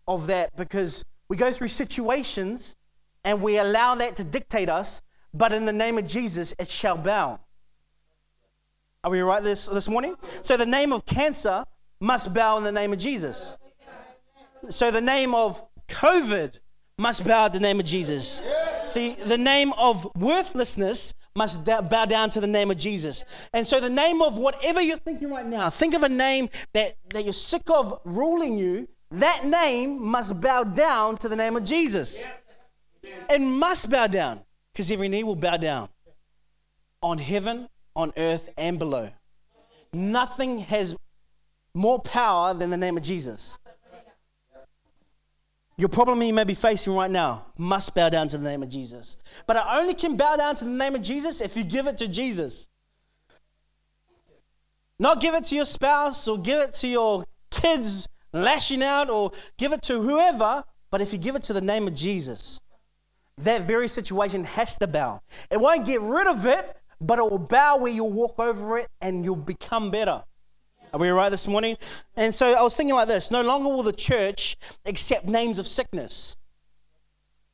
of 0.08 0.28
that 0.28 0.56
because 0.56 1.04
we 1.30 1.36
go 1.36 1.52
through 1.52 1.70
situations 1.70 2.76
and 3.24 3.42
we 3.42 3.58
allow 3.58 3.96
that 3.96 4.16
to 4.18 4.24
dictate 4.24 4.70
us, 4.70 5.02
but 5.34 5.52
in 5.52 5.66
the 5.66 5.74
name 5.74 5.98
of 5.98 6.08
Jesus, 6.08 6.54
it 6.60 6.70
shall 6.70 6.98
bow. 6.98 7.40
Are 9.04 9.12
we 9.12 9.22
right 9.22 9.42
this, 9.42 9.66
this 9.66 9.90
morning? 9.90 10.16
So 10.42 10.58
the 10.58 10.66
name 10.66 10.94
of 10.94 11.06
cancer 11.06 11.66
must 12.00 12.34
bow 12.34 12.58
in 12.58 12.64
the 12.64 12.72
name 12.72 12.94
of 12.94 13.00
Jesus. 13.00 13.58
So 14.70 14.92
the 14.92 15.02
name 15.02 15.34
of 15.34 15.64
COVID 15.88 16.60
must 16.98 17.26
bow 17.26 17.48
to 17.48 17.54
the 17.54 17.60
name 17.60 17.80
of 17.80 17.86
Jesus. 17.86 18.42
See, 18.86 19.14
the 19.14 19.38
name 19.38 19.74
of 19.74 20.10
worthlessness 20.16 21.14
must 21.36 21.64
bow 21.66 22.06
down 22.06 22.30
to 22.32 22.42
the 22.42 22.48
name 22.48 22.72
of 22.72 22.78
Jesus. 22.78 23.24
And 23.54 23.66
so 23.66 23.80
the 23.80 23.90
name 23.90 24.22
of 24.22 24.38
whatever 24.38 24.82
you're 24.82 24.98
thinking 24.98 25.30
right 25.30 25.46
now, 25.46 25.70
think 25.70 25.94
of 25.94 26.04
a 26.04 26.10
name 26.10 26.50
that, 26.74 26.96
that 27.14 27.24
you're 27.24 27.34
sick 27.34 27.70
of 27.70 28.00
ruling 28.04 28.58
you, 28.58 28.88
that 29.12 29.46
name 29.46 30.04
must 30.04 30.42
bow 30.42 30.64
down 30.64 31.18
to 31.18 31.30
the 31.30 31.36
name 31.36 31.56
of 31.56 31.64
Jesus. 31.64 32.28
It 33.30 33.40
must 33.40 33.90
bow 33.90 34.08
down 34.08 34.42
because 34.74 34.90
every 34.92 35.08
knee 35.08 35.24
will 35.24 35.36
bow 35.36 35.58
down 35.58 35.90
on 37.02 37.20
heaven, 37.20 37.70
on 37.96 38.12
earth, 38.18 38.50
and 38.58 38.80
below. 38.80 39.12
Nothing 39.94 40.60
has 40.60 40.96
more 41.74 42.00
power 42.00 42.54
than 42.54 42.72
the 42.72 42.78
name 42.78 42.98
of 42.98 43.04
Jesus. 43.04 43.60
Your 45.78 45.90
problem 45.90 46.24
you 46.24 46.34
may 46.34 46.44
be 46.44 46.56
facing 46.56 46.94
right 46.96 47.12
now 47.12 47.46
must 47.58 47.94
bow 47.94 48.10
down 48.10 48.28
to 48.30 48.38
the 48.38 48.50
name 48.50 48.64
of 48.64 48.70
Jesus. 48.70 49.18
But 49.46 49.58
it 49.58 49.64
only 49.70 49.94
can 49.94 50.18
bow 50.18 50.36
down 50.36 50.56
to 50.56 50.64
the 50.64 50.72
name 50.72 50.96
of 50.96 51.04
Jesus 51.04 51.40
if 51.40 51.56
you 51.56 51.64
give 51.64 51.86
it 51.86 52.00
to 52.00 52.08
Jesus. 52.08 52.68
Not 55.00 55.22
give 55.22 55.36
it 55.36 55.44
to 55.46 55.56
your 55.56 55.66
spouse 55.66 56.28
or 56.28 56.40
give 56.40 56.60
it 56.60 56.74
to 56.76 56.88
your 56.88 57.26
kids 57.52 58.10
lashing 58.34 58.82
out 58.82 59.10
or 59.12 59.32
give 59.58 59.72
it 59.72 59.84
to 59.84 60.02
whoever, 60.02 60.64
but 60.90 61.02
if 61.02 61.14
you 61.14 61.20
give 61.20 61.36
it 61.36 61.44
to 61.44 61.54
the 61.54 61.62
name 61.62 61.88
of 61.88 61.94
Jesus, 61.94 62.60
that 63.38 63.62
very 63.62 63.88
situation 63.88 64.44
has 64.46 64.76
to 64.78 64.88
bow. 64.88 65.22
It 65.52 65.60
won't 65.60 65.86
get 65.86 66.02
rid 66.02 66.26
of 66.26 66.48
it, 66.48 66.76
but 67.00 67.20
it 67.20 67.22
will 67.22 67.38
bow 67.38 67.78
where 67.78 67.92
you'll 67.92 68.12
walk 68.12 68.40
over 68.40 68.80
it 68.80 68.90
and 69.00 69.24
you'll 69.24 69.36
become 69.36 69.92
better. 69.92 70.24
Are 70.94 71.00
we 71.00 71.10
right 71.10 71.30
this 71.30 71.48
morning? 71.48 71.78
And 72.16 72.34
so 72.34 72.54
I 72.54 72.62
was 72.62 72.76
thinking 72.76 72.96
like 72.96 73.08
this 73.08 73.30
no 73.30 73.42
longer 73.42 73.70
will 73.70 73.84
the 73.84 73.94
church 73.94 74.58
accept 74.86 75.26
names 75.26 75.60
of 75.60 75.68
sickness. 75.68 76.38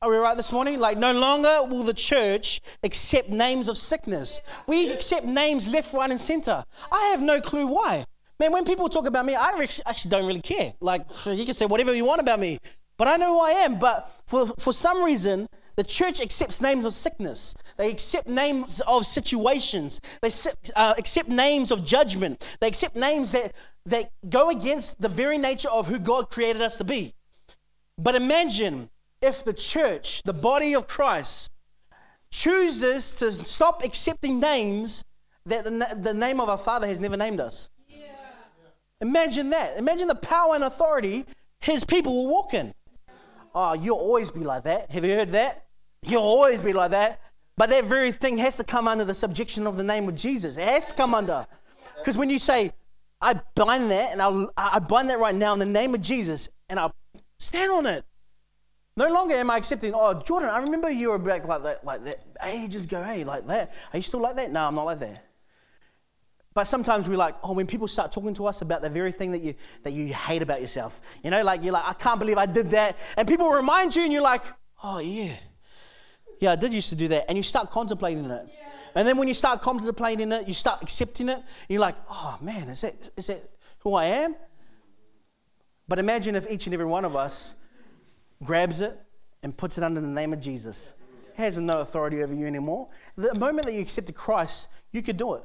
Are 0.02 0.10
we 0.10 0.18
right 0.18 0.36
this 0.36 0.52
morning? 0.52 0.78
Like, 0.80 0.98
no 0.98 1.12
longer 1.12 1.62
will 1.62 1.82
the 1.82 1.94
church 1.94 2.60
accept 2.82 3.30
names 3.30 3.68
of 3.68 3.78
sickness. 3.78 4.42
We 4.66 4.90
accept 4.90 5.24
names 5.24 5.66
left, 5.66 5.94
right, 5.94 6.10
and 6.10 6.20
center. 6.20 6.62
I 6.92 7.06
have 7.06 7.22
no 7.22 7.40
clue 7.40 7.66
why. 7.66 8.04
Man, 8.38 8.52
when 8.52 8.66
people 8.66 8.90
talk 8.90 9.06
about 9.06 9.24
me, 9.24 9.34
I 9.34 9.48
actually 9.86 10.10
don't 10.10 10.26
really 10.26 10.42
care. 10.42 10.74
Like, 10.80 11.06
you 11.24 11.46
can 11.46 11.54
say 11.54 11.64
whatever 11.64 11.94
you 11.94 12.04
want 12.04 12.20
about 12.20 12.38
me, 12.38 12.58
but 12.98 13.08
I 13.08 13.16
know 13.16 13.32
who 13.32 13.40
I 13.40 13.52
am. 13.52 13.78
But 13.78 14.10
for, 14.26 14.48
for 14.58 14.74
some 14.74 15.02
reason, 15.02 15.48
the 15.76 15.84
church 15.84 16.20
accepts 16.20 16.60
names 16.60 16.84
of 16.84 16.94
sickness. 16.94 17.54
They 17.76 17.90
accept 17.90 18.28
names 18.28 18.80
of 18.82 19.04
situations. 19.06 20.00
They 20.22 20.28
accept, 20.28 20.70
uh, 20.76 20.94
accept 20.96 21.28
names 21.28 21.70
of 21.70 21.84
judgment. 21.84 22.46
They 22.60 22.68
accept 22.68 22.96
names 22.96 23.32
that, 23.32 23.52
that 23.86 24.10
go 24.28 24.50
against 24.50 25.00
the 25.00 25.08
very 25.08 25.38
nature 25.38 25.68
of 25.68 25.88
who 25.88 25.98
God 25.98 26.30
created 26.30 26.62
us 26.62 26.76
to 26.76 26.84
be. 26.84 27.14
But 27.98 28.14
imagine 28.14 28.90
if 29.20 29.44
the 29.44 29.52
church, 29.52 30.22
the 30.24 30.34
body 30.34 30.74
of 30.74 30.86
Christ, 30.86 31.50
chooses 32.30 33.14
to 33.16 33.30
stop 33.32 33.84
accepting 33.84 34.40
names 34.40 35.04
that 35.46 35.64
the, 35.64 35.98
the 36.00 36.14
name 36.14 36.40
of 36.40 36.48
our 36.48 36.58
Father 36.58 36.86
has 36.86 36.98
never 36.98 37.16
named 37.16 37.40
us. 37.40 37.70
Yeah. 37.88 38.06
Imagine 39.00 39.50
that. 39.50 39.76
Imagine 39.78 40.08
the 40.08 40.14
power 40.14 40.54
and 40.54 40.64
authority 40.64 41.26
his 41.60 41.84
people 41.84 42.14
will 42.14 42.26
walk 42.26 42.54
in. 42.54 42.74
Oh, 43.54 43.72
you'll 43.72 43.96
always 43.96 44.30
be 44.30 44.40
like 44.40 44.64
that. 44.64 44.90
Have 44.90 45.04
you 45.04 45.14
heard 45.14 45.30
that? 45.30 45.63
You'll 46.06 46.22
always 46.22 46.60
be 46.60 46.72
like 46.72 46.90
that. 46.92 47.20
But 47.56 47.70
that 47.70 47.84
very 47.84 48.10
thing 48.10 48.38
has 48.38 48.56
to 48.56 48.64
come 48.64 48.88
under 48.88 49.04
the 49.04 49.14
subjection 49.14 49.66
of 49.66 49.76
the 49.76 49.84
name 49.84 50.08
of 50.08 50.14
Jesus. 50.16 50.56
It 50.56 50.66
has 50.66 50.86
to 50.86 50.94
come 50.94 51.14
under. 51.14 51.46
Because 51.98 52.18
when 52.18 52.30
you 52.30 52.38
say, 52.38 52.72
I 53.20 53.40
bind 53.54 53.90
that, 53.90 54.12
and 54.12 54.20
I'll, 54.20 54.52
I 54.56 54.80
bind 54.80 55.08
that 55.10 55.18
right 55.18 55.34
now 55.34 55.52
in 55.52 55.58
the 55.58 55.64
name 55.64 55.94
of 55.94 56.00
Jesus, 56.00 56.48
and 56.68 56.80
I'll 56.80 56.92
stand 57.38 57.70
on 57.70 57.86
it. 57.86 58.04
No 58.96 59.08
longer 59.08 59.34
am 59.34 59.50
I 59.50 59.56
accepting, 59.56 59.92
oh, 59.94 60.14
Jordan, 60.14 60.50
I 60.50 60.58
remember 60.58 60.90
you 60.90 61.10
were 61.10 61.18
like, 61.18 61.46
like 61.46 61.62
that, 61.62 61.84
like 61.84 62.04
that 62.04 62.20
ages 62.42 62.84
ago, 62.84 63.02
hey, 63.02 63.24
like 63.24 63.46
that. 63.46 63.72
Are 63.92 63.96
you 63.96 64.02
still 64.02 64.20
like 64.20 64.36
that? 64.36 64.52
No, 64.52 64.66
I'm 64.66 64.74
not 64.74 64.86
like 64.86 65.00
that. 65.00 65.24
But 66.54 66.64
sometimes 66.64 67.08
we're 67.08 67.16
like, 67.16 67.34
oh, 67.42 67.52
when 67.52 67.66
people 67.66 67.88
start 67.88 68.12
talking 68.12 68.34
to 68.34 68.46
us 68.46 68.62
about 68.62 68.82
the 68.82 68.90
very 68.90 69.10
thing 69.10 69.32
that 69.32 69.42
you, 69.42 69.54
that 69.82 69.92
you 69.92 70.12
hate 70.14 70.42
about 70.42 70.60
yourself, 70.60 71.00
you 71.24 71.30
know, 71.30 71.42
like 71.42 71.64
you're 71.64 71.72
like, 71.72 71.84
I 71.86 71.94
can't 71.94 72.20
believe 72.20 72.38
I 72.38 72.46
did 72.46 72.70
that. 72.70 72.96
And 73.16 73.26
people 73.26 73.50
remind 73.50 73.96
you, 73.96 74.04
and 74.04 74.12
you're 74.12 74.22
like, 74.22 74.44
oh, 74.82 74.98
yeah. 74.98 75.34
Yeah, 76.44 76.52
I 76.52 76.56
did 76.56 76.74
used 76.74 76.90
to 76.90 76.94
do 76.94 77.08
that. 77.08 77.24
And 77.26 77.38
you 77.38 77.42
start 77.42 77.70
contemplating 77.70 78.26
it. 78.26 78.46
Yeah. 78.46 78.68
And 78.94 79.08
then 79.08 79.16
when 79.16 79.28
you 79.28 79.34
start 79.34 79.62
contemplating 79.62 80.30
it, 80.30 80.46
you 80.46 80.52
start 80.52 80.82
accepting 80.82 81.30
it. 81.30 81.38
you're 81.70 81.80
like, 81.80 81.96
oh, 82.10 82.36
man, 82.42 82.68
is 82.68 82.82
that, 82.82 82.94
is 83.16 83.28
that 83.28 83.48
who 83.78 83.94
I 83.94 84.04
am? 84.04 84.36
But 85.88 85.98
imagine 85.98 86.34
if 86.34 86.50
each 86.50 86.66
and 86.66 86.74
every 86.74 86.84
one 86.84 87.06
of 87.06 87.16
us 87.16 87.54
grabs 88.42 88.82
it 88.82 88.94
and 89.42 89.56
puts 89.56 89.78
it 89.78 89.84
under 89.84 90.02
the 90.02 90.06
name 90.06 90.34
of 90.34 90.40
Jesus. 90.40 90.92
It 91.32 91.36
has 91.36 91.56
no 91.56 91.80
authority 91.80 92.22
over 92.22 92.34
you 92.34 92.46
anymore. 92.46 92.88
The 93.16 93.34
moment 93.34 93.64
that 93.64 93.72
you 93.72 93.80
accepted 93.80 94.14
Christ, 94.14 94.68
you 94.92 95.00
could 95.00 95.16
do 95.16 95.36
it. 95.36 95.44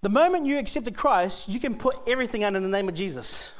The 0.00 0.10
moment 0.10 0.46
you 0.46 0.58
accepted 0.58 0.94
Christ, 0.94 1.48
you 1.48 1.58
can 1.58 1.74
put 1.74 1.96
everything 2.06 2.44
under 2.44 2.60
the 2.60 2.68
name 2.68 2.88
of 2.88 2.94
Jesus. 2.94 3.50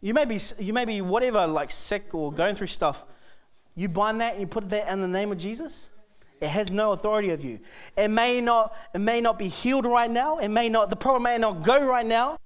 You 0.00 0.14
may 0.14 0.24
be, 0.24 0.38
you 0.60 0.72
may 0.72 0.84
be 0.84 1.00
whatever, 1.00 1.48
like 1.48 1.72
sick 1.72 2.14
or 2.14 2.32
going 2.32 2.54
through 2.54 2.68
stuff. 2.68 3.06
You 3.74 3.88
bind 3.88 4.20
that 4.20 4.32
and 4.32 4.40
you 4.40 4.46
put 4.46 4.68
that 4.70 4.92
in 4.92 5.00
the 5.00 5.08
name 5.08 5.32
of 5.32 5.38
Jesus. 5.38 5.90
It 6.40 6.48
has 6.48 6.70
no 6.70 6.92
authority 6.92 7.30
of 7.30 7.44
you. 7.44 7.60
It 7.96 8.08
may 8.08 8.40
not, 8.40 8.74
it 8.94 8.98
may 8.98 9.20
not 9.20 9.38
be 9.38 9.48
healed 9.48 9.86
right 9.86 10.10
now. 10.10 10.38
It 10.38 10.48
may 10.48 10.68
not, 10.68 10.90
the 10.90 10.96
problem 10.96 11.22
may 11.22 11.38
not 11.38 11.62
go 11.62 11.86
right 11.86 12.04
now. 12.04 12.36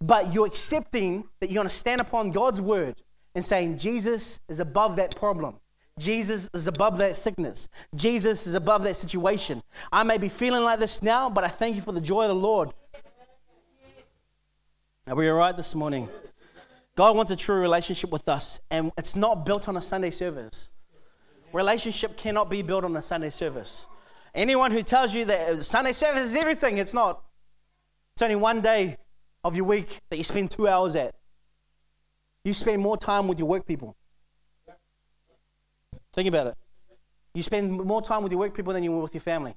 But 0.00 0.32
you're 0.32 0.46
accepting 0.46 1.24
that 1.40 1.50
you're 1.50 1.62
going 1.62 1.68
to 1.68 1.74
stand 1.74 2.00
upon 2.00 2.30
God's 2.30 2.60
word 2.60 3.02
and 3.34 3.44
saying 3.44 3.78
Jesus 3.78 4.40
is 4.48 4.60
above 4.60 4.96
that 4.96 5.16
problem. 5.16 5.56
Jesus 5.98 6.48
is 6.54 6.66
above 6.66 6.98
that 6.98 7.16
sickness. 7.16 7.68
Jesus 7.94 8.46
is 8.46 8.54
above 8.54 8.82
that 8.84 8.96
situation. 8.96 9.62
I 9.92 10.02
may 10.02 10.18
be 10.18 10.28
feeling 10.28 10.62
like 10.62 10.78
this 10.78 11.02
now, 11.02 11.28
but 11.28 11.44
I 11.44 11.48
thank 11.48 11.76
you 11.76 11.82
for 11.82 11.92
the 11.92 12.00
joy 12.00 12.22
of 12.22 12.28
the 12.28 12.34
Lord. 12.34 12.70
Are 15.06 15.14
we 15.14 15.28
all 15.28 15.36
right 15.36 15.56
this 15.56 15.74
morning? 15.74 16.08
God 16.94 17.16
wants 17.16 17.30
a 17.30 17.36
true 17.36 17.56
relationship 17.56 18.10
with 18.10 18.28
us, 18.28 18.60
and 18.70 18.92
it's 18.98 19.16
not 19.16 19.46
built 19.46 19.68
on 19.68 19.76
a 19.76 19.82
Sunday 19.82 20.10
service. 20.10 20.70
Relationship 21.52 22.16
cannot 22.16 22.50
be 22.50 22.62
built 22.62 22.84
on 22.84 22.94
a 22.96 23.02
Sunday 23.02 23.30
service. 23.30 23.86
Anyone 24.34 24.70
who 24.70 24.82
tells 24.82 25.14
you 25.14 25.24
that 25.26 25.64
Sunday 25.64 25.92
service 25.92 26.24
is 26.24 26.36
everything, 26.36 26.78
it's 26.78 26.92
not. 26.92 27.22
It's 28.14 28.22
only 28.22 28.36
one 28.36 28.60
day 28.60 28.96
of 29.42 29.56
your 29.56 29.64
week 29.64 30.00
that 30.10 30.16
you 30.16 30.24
spend 30.24 30.50
two 30.50 30.68
hours 30.68 30.94
at. 30.96 31.14
You 32.44 32.52
spend 32.52 32.82
more 32.82 32.96
time 32.96 33.26
with 33.26 33.38
your 33.38 33.48
work 33.48 33.66
people. 33.66 33.96
Think 36.14 36.28
about 36.28 36.48
it. 36.48 36.54
You 37.34 37.42
spend 37.42 37.72
more 37.72 38.02
time 38.02 38.22
with 38.22 38.32
your 38.32 38.38
work 38.38 38.54
people 38.54 38.74
than 38.74 38.82
you 38.82 38.92
will 38.92 39.00
with 39.00 39.14
your 39.14 39.22
family. 39.22 39.54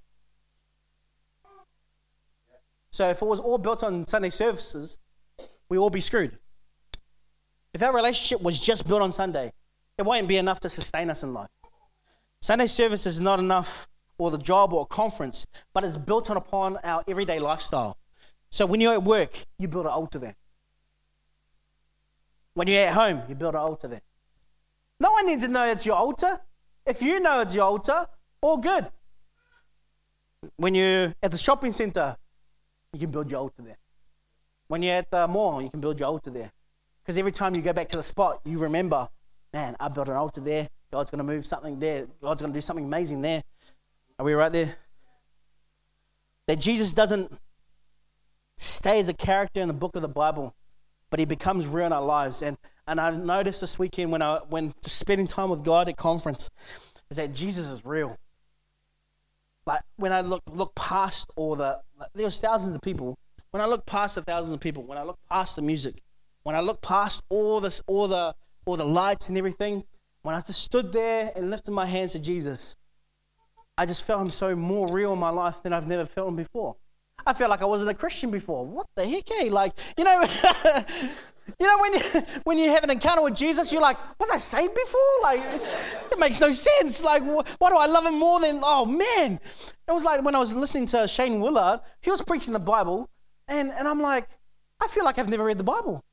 So 2.91 3.09
if 3.09 3.21
it 3.21 3.25
was 3.25 3.41
all 3.41 3.57
built 3.57 3.83
on 3.83 4.07
Sunday 4.07 4.29
services, 4.29 4.97
we 5.67 5.77
all 5.77 5.89
be 5.89 5.99
screwed. 5.99 6.37
If 7.75 7.83
our 7.83 7.93
relationship 7.93 8.41
was 8.41 8.57
just 8.57 8.87
built 8.87 9.01
on 9.01 9.11
Sunday, 9.11 9.51
it 9.97 10.03
won't 10.03 10.29
be 10.29 10.37
enough 10.37 10.61
to 10.61 10.69
sustain 10.69 11.09
us 11.09 11.23
in 11.23 11.33
life. 11.33 11.49
Sunday 12.39 12.67
service 12.67 13.05
is 13.05 13.19
not 13.19 13.37
enough, 13.37 13.89
or 14.17 14.31
the 14.31 14.37
job 14.37 14.71
or 14.71 14.85
conference, 14.85 15.45
but 15.73 15.83
it's 15.83 15.97
built 15.97 16.29
on 16.29 16.37
upon 16.37 16.77
our 16.85 17.03
everyday 17.05 17.37
lifestyle. 17.37 17.97
So 18.49 18.65
when 18.65 18.79
you're 18.79 18.93
at 18.93 19.03
work, 19.03 19.43
you 19.59 19.67
build 19.67 19.87
an 19.87 19.91
altar 19.91 20.19
there. 20.19 20.37
When 22.53 22.69
you're 22.69 22.79
at 22.79 22.93
home, 22.93 23.23
you 23.27 23.35
build 23.35 23.55
an 23.55 23.59
altar 23.59 23.89
there. 23.89 24.01
No 25.01 25.11
one 25.11 25.25
needs 25.25 25.43
to 25.43 25.49
know 25.49 25.65
it's 25.65 25.85
your 25.85 25.97
altar. 25.97 26.39
If 26.85 27.01
you 27.01 27.19
know 27.19 27.41
it's 27.41 27.53
your 27.53 27.65
altar, 27.65 28.07
all 28.39 28.55
good. 28.55 28.89
When 30.55 30.75
you're 30.75 31.13
at 31.21 31.31
the 31.31 31.37
shopping 31.37 31.73
center, 31.73 32.15
you 32.93 33.01
can 33.01 33.11
build 33.11 33.29
your 33.29 33.41
altar 33.41 33.63
there. 33.63 33.79
When 34.69 34.81
you're 34.81 34.95
at 34.95 35.11
the 35.11 35.27
mall, 35.27 35.61
you 35.61 35.69
can 35.69 35.81
build 35.81 35.99
your 35.99 36.07
altar 36.07 36.29
there. 36.29 36.53
Because 37.05 37.19
every 37.19 37.31
time 37.31 37.53
you 37.55 37.61
go 37.61 37.71
back 37.71 37.87
to 37.89 37.97
the 37.97 38.03
spot, 38.03 38.41
you 38.45 38.57
remember, 38.57 39.07
man, 39.53 39.75
I 39.79 39.89
built 39.89 40.09
an 40.09 40.15
altar 40.15 40.41
there. 40.41 40.67
God's 40.91 41.11
going 41.11 41.19
to 41.19 41.23
move 41.23 41.45
something 41.45 41.77
there. 41.77 42.07
God's 42.19 42.41
going 42.41 42.51
to 42.51 42.57
do 42.57 42.61
something 42.61 42.85
amazing 42.85 43.21
there. 43.21 43.43
Are 44.17 44.25
we 44.25 44.33
right 44.33 44.51
there? 44.51 44.75
That 46.47 46.59
Jesus 46.59 46.93
doesn't 46.93 47.31
stay 48.57 48.99
as 48.99 49.07
a 49.07 49.13
character 49.13 49.61
in 49.61 49.67
the 49.67 49.73
book 49.73 49.95
of 49.95 50.01
the 50.01 50.07
Bible, 50.07 50.55
but 51.11 51.19
he 51.19 51.25
becomes 51.25 51.67
real 51.67 51.85
in 51.85 51.93
our 51.93 52.01
lives. 52.01 52.41
And, 52.41 52.57
and 52.87 52.99
I 52.99 53.11
noticed 53.11 53.61
this 53.61 53.77
weekend 53.77 54.11
when 54.11 54.23
I 54.23 54.37
when 54.49 54.73
spending 54.81 55.27
time 55.27 55.51
with 55.51 55.63
God 55.63 55.87
at 55.89 55.97
conference 55.97 56.49
is 57.11 57.17
that 57.17 57.33
Jesus 57.33 57.67
is 57.67 57.85
real. 57.85 58.17
Like 59.67 59.81
when 59.97 60.11
I 60.11 60.21
look 60.21 60.43
look 60.49 60.73
past 60.75 61.31
all 61.35 61.55
the 61.55 61.81
there 62.13 62.25
was 62.25 62.39
thousands 62.39 62.75
of 62.75 62.81
people. 62.81 63.15
When 63.51 63.61
I 63.61 63.67
look 63.67 63.85
past 63.85 64.15
the 64.15 64.21
thousands 64.21 64.53
of 64.53 64.59
people, 64.59 64.83
when 64.83 64.97
I 64.97 65.03
look 65.03 65.17
past 65.29 65.55
the 65.55 65.61
music, 65.61 66.01
when 66.45 66.55
I 66.55 66.59
looked 66.59 66.83
past 66.83 67.23
all 67.29 67.59
this 67.59 67.81
all 67.87 68.07
the 68.07 68.35
all 68.65 68.77
the 68.77 68.85
lights 68.85 69.29
and 69.29 69.37
everything, 69.37 69.83
when 70.21 70.35
I 70.35 70.41
just 70.41 70.61
stood 70.61 70.93
there 70.93 71.31
and 71.35 71.49
lifted 71.49 71.71
my 71.71 71.87
hands 71.87 72.13
to 72.13 72.19
Jesus, 72.19 72.77
I 73.77 73.85
just 73.85 74.05
felt 74.05 74.21
him 74.21 74.29
so 74.29 74.55
more 74.55 74.87
real 74.87 75.13
in 75.13 75.19
my 75.19 75.31
life 75.31 75.63
than 75.63 75.73
I've 75.73 75.87
never 75.87 76.05
felt 76.05 76.29
him 76.29 76.35
before. 76.35 76.77
I 77.25 77.33
felt 77.33 77.49
like 77.49 77.63
I 77.63 77.65
wasn't 77.65 77.89
a 77.89 77.95
Christian 77.95 78.29
before. 78.29 78.63
What 78.65 78.85
the 78.95 79.07
heck, 79.07 79.29
eh? 79.31 79.49
Like, 79.49 79.73
you 79.97 80.03
know, 80.03 80.21
you 81.59 81.67
know 81.67 81.77
when 81.79 81.93
you, 81.93 82.01
when 82.43 82.57
you 82.59 82.69
have 82.69 82.83
an 82.83 82.91
encounter 82.91 83.23
with 83.23 83.35
Jesus, 83.35 83.71
you're 83.71 83.81
like, 83.81 83.97
was 84.19 84.29
I 84.29 84.37
saved 84.37 84.75
before? 84.75 85.01
Like, 85.23 85.41
it 86.11 86.19
makes 86.19 86.39
no 86.39 86.51
sense. 86.51 87.03
Like, 87.03 87.23
why 87.23 87.69
do 87.69 87.77
I 87.77 87.87
love 87.87 88.05
him 88.05 88.19
more 88.19 88.39
than, 88.39 88.59
oh 88.63 88.85
man. 88.85 89.39
It 89.87 89.91
was 89.91 90.03
like 90.03 90.23
when 90.23 90.35
I 90.35 90.39
was 90.39 90.55
listening 90.55 90.85
to 90.87 91.07
Shane 91.07 91.39
Willard, 91.39 91.79
he 92.01 92.11
was 92.11 92.21
preaching 92.21 92.53
the 92.53 92.59
Bible, 92.59 93.09
and, 93.47 93.71
and 93.71 93.87
I'm 93.87 94.01
like, 94.01 94.27
I 94.79 94.87
feel 94.87 95.05
like 95.05 95.17
I've 95.17 95.29
never 95.29 95.43
read 95.43 95.57
the 95.57 95.63
Bible. 95.63 96.03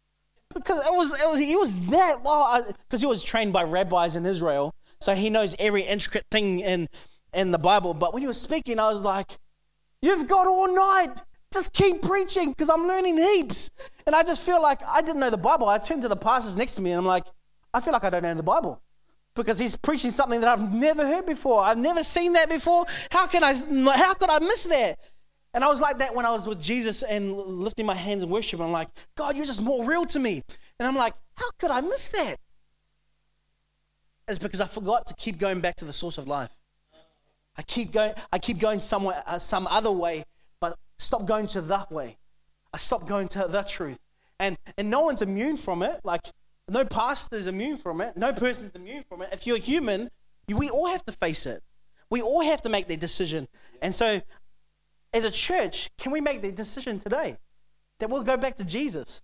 Because 0.55 0.79
it 0.79 0.93
was, 0.93 1.13
it 1.13 1.31
was 1.31 1.41
he 1.41 1.57
was 1.57 1.87
that, 1.87 2.23
well, 2.25 2.65
because 2.85 3.01
he 3.01 3.07
was 3.07 3.23
trained 3.23 3.53
by 3.53 3.63
rabbis 3.63 4.17
in 4.17 4.27
Israel, 4.27 4.75
so 5.01 5.15
he 5.15 5.31
knows 5.31 5.57
every 5.59 5.83
intricate 5.83 6.27
thing 6.31 6.61
in, 6.61 6.89
in 7.33 7.51
the 7.51 7.59
Bible. 7.59 7.95
But 7.95 8.13
when 8.13 8.23
he 8.23 8.29
was 8.29 8.41
speaking, 8.41 8.79
I 8.79 8.89
was 8.89 9.03
like, 9.03 9.39
You've 10.03 10.27
got 10.27 10.49
all 10.49 10.75
night. 10.75 11.23
Just 11.55 11.73
keep 11.73 12.03
preaching 12.03 12.51
because 12.51 12.69
I'm 12.69 12.87
learning 12.87 13.19
heaps. 13.19 13.71
And 14.07 14.17
I 14.17 14.23
just 14.23 14.43
feel 14.43 14.61
like 14.61 14.81
I 14.87 15.01
didn't 15.01 15.21
know 15.21 15.31
the 15.31 15.39
Bible. 15.39 15.69
I 15.69 15.79
turned 15.79 16.03
to 16.03 16.09
the 16.09 16.17
pastors 16.17 16.57
next 16.57 16.75
to 16.75 16.83
me 16.83 16.91
and 16.91 16.99
I'm 16.99 17.07
like, 17.07 17.25
I 17.73 17.81
feel 17.81 17.93
like 17.93 18.05
I 18.05 18.11
don't 18.11 18.23
know 18.23 18.35
the 18.35 18.43
Bible 18.43 18.83
because 19.35 19.59
he's 19.59 19.77
preaching 19.77 20.11
something 20.11 20.41
that 20.41 20.49
I've 20.49 20.75
never 20.75 21.07
heard 21.07 21.25
before. 21.25 21.63
I've 21.63 21.79
never 21.79 22.03
seen 22.03 22.33
that 22.33 22.49
before. 22.49 22.85
How 23.11 23.27
can 23.27 23.45
I? 23.45 23.55
How 23.97 24.15
could 24.15 24.29
I 24.29 24.41
miss 24.41 24.65
that? 24.65 24.99
And 25.55 25.63
I 25.63 25.69
was 25.69 25.81
like 25.81 25.99
that 25.99 26.15
when 26.15 26.25
I 26.25 26.31
was 26.31 26.47
with 26.47 26.63
Jesus 26.63 27.03
and 27.03 27.37
lifting 27.37 27.85
my 27.85 27.95
hands 27.95 28.23
in 28.23 28.31
worship. 28.31 28.61
I'm 28.61 28.73
like, 28.73 28.89
God, 29.17 29.37
you're 29.37 29.45
just 29.45 29.61
more 29.61 29.85
real 29.85 30.07
to 30.07 30.19
me. 30.19 30.43
And 30.79 30.89
I'm 30.89 30.97
like, 30.97 31.15
how 31.37 31.51
could 31.59 31.71
I 31.71 31.81
miss 31.83 32.09
that? 32.11 32.37
It's 34.29 34.39
because 34.39 34.61
I 34.61 34.67
forgot 34.67 35.07
to 35.09 35.15
keep 35.15 35.39
going 35.39 35.61
back 35.61 35.77
to 35.77 35.85
the 35.85 35.93
source 35.93 36.17
of 36.17 36.27
life. 36.27 36.51
I 37.57 37.63
keep 37.63 37.93
going, 37.93 38.15
I 38.33 38.39
keep 38.39 38.59
going 38.59 38.81
somewhere, 38.81 39.23
uh, 39.27 39.39
some 39.39 39.67
other 39.67 39.93
way, 39.93 40.25
but 40.59 40.79
stop 40.99 41.27
going 41.27 41.47
to 41.49 41.61
that 41.63 41.93
way. 41.93 42.17
I 42.73 42.79
stop 42.79 43.07
going 43.07 43.29
to 43.29 43.47
the 43.49 43.63
truth. 43.63 43.99
And, 44.39 44.57
and 44.79 44.89
no 44.89 45.03
one's 45.03 45.21
immune 45.21 45.59
from 45.59 45.83
it. 45.83 46.01
Like, 46.03 46.23
no 46.69 46.85
pastor 46.85 47.37
is 47.37 47.47
immune 47.47 47.77
from 47.77 48.01
it. 48.01 48.17
No 48.17 48.33
person's 48.33 48.73
immune 48.73 49.05
from 49.07 49.21
it. 49.21 49.29
If 49.33 49.47
you're 49.47 49.59
human, 49.59 50.11
you, 50.47 50.57
we 50.57 50.71
all 50.71 50.87
have 50.87 51.05
to 51.05 51.13
face 51.13 51.45
it. 51.45 51.63
We 52.09 52.23
all 52.23 52.43
have 52.43 52.63
to 52.63 52.69
make 52.69 52.89
that 52.89 53.01
decision. 53.01 53.49
And 53.83 53.95
so, 53.95 54.23
as 55.13 55.25
a 55.25 55.31
church, 55.31 55.91
can 55.99 56.13
we 56.13 56.21
make 56.21 56.43
the 56.43 56.51
decision 56.51 56.99
today 56.99 57.39
that 57.99 58.11
we'll 58.11 58.23
go 58.23 58.37
back 58.37 58.57
to 58.57 58.65
Jesus? 58.65 59.23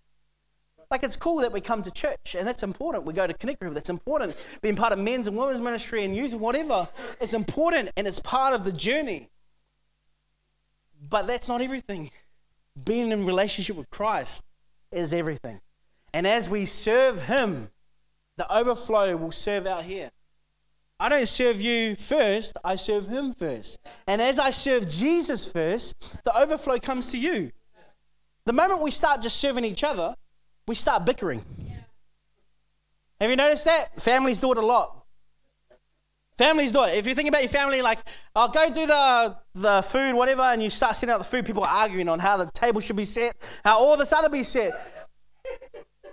Like 0.91 1.03
it's 1.03 1.16
cool 1.16 1.36
that 1.39 1.53
we 1.53 1.61
come 1.61 1.82
to 1.82 1.91
church, 1.91 2.34
and 2.39 2.49
that's 2.49 2.62
important. 2.62 3.05
We 3.05 3.12
go 3.12 3.26
to 3.26 3.34
Connect 3.34 3.61
Group, 3.61 3.74
that's 3.74 3.91
important. 3.91 4.36
Being 4.62 4.76
part 4.76 4.93
of 4.93 4.99
men's 4.99 5.26
and 5.26 5.36
women's 5.36 5.61
ministry 5.61 6.05
and 6.05 6.16
youth, 6.16 6.32
whatever, 6.34 6.89
it's 7.20 7.34
important 7.34 7.91
and 7.97 8.07
it's 8.07 8.20
part 8.20 8.55
of 8.55 8.64
the 8.64 8.72
journey. 8.72 9.28
But 11.01 11.26
that's 11.26 11.47
not 11.49 11.61
everything. 11.61 12.11
Being 12.84 13.12
in 13.12 13.26
relationship 13.26 13.76
with 13.76 13.91
Christ 13.91 14.45
is 14.91 15.12
everything. 15.12 15.61
And 16.14 16.26
as 16.26 16.49
we 16.49 16.64
serve 16.64 17.22
Him, 17.22 17.70
the 18.39 18.51
overflow 18.55 19.16
will 19.16 19.32
serve 19.32 19.66
out 19.66 19.84
here. 19.84 20.11
I 21.01 21.09
don't 21.09 21.26
serve 21.26 21.61
you 21.61 21.94
first, 21.94 22.57
I 22.64 22.74
serve 22.74 23.07
Him 23.07 23.32
first. 23.32 23.78
And 24.07 24.20
as 24.20 24.38
I 24.38 24.51
serve 24.51 24.88
Jesus 24.88 25.51
first, 25.51 26.24
the 26.24 26.36
overflow 26.36 26.78
comes 26.78 27.12
to 27.12 27.18
you. 27.18 27.53
The 28.46 28.53
moment 28.53 28.82
we 28.82 28.90
start 28.90 29.22
just 29.22 29.36
serving 29.36 29.64
each 29.64 29.84
other, 29.84 30.16
we 30.66 30.74
start 30.74 31.05
bickering. 31.05 31.44
Have 33.20 33.30
you 33.30 33.36
noticed 33.36 33.64
that? 33.66 34.01
Families 34.01 34.38
do 34.38 34.51
it 34.53 34.59
a 34.59 34.64
lot. 34.64 35.05
Families 36.36 36.70
do 36.72 36.84
it. 36.84 36.96
If 36.96 37.07
you 37.07 37.14
think 37.14 37.28
about 37.28 37.42
your 37.42 37.49
family, 37.49 37.82
like, 37.82 37.99
I'll 38.34 38.49
go 38.49 38.68
do 38.70 38.86
the, 38.86 39.36
the 39.55 39.82
food, 39.82 40.14
whatever, 40.14 40.42
and 40.42 40.62
you 40.62 40.70
start 40.70 40.94
setting 40.94 41.12
out 41.12 41.18
the 41.18 41.24
food, 41.24 41.44
people 41.44 41.64
are 41.64 41.68
arguing 41.68 42.09
on 42.09 42.20
how 42.20 42.36
the 42.36 42.46
table 42.53 42.80
should 42.80 42.96
be 42.96 43.05
set, 43.05 43.36
how 43.64 43.78
all 43.78 43.96
this 43.96 44.12
other 44.12 44.28
be 44.28 44.44
set. 44.44 44.72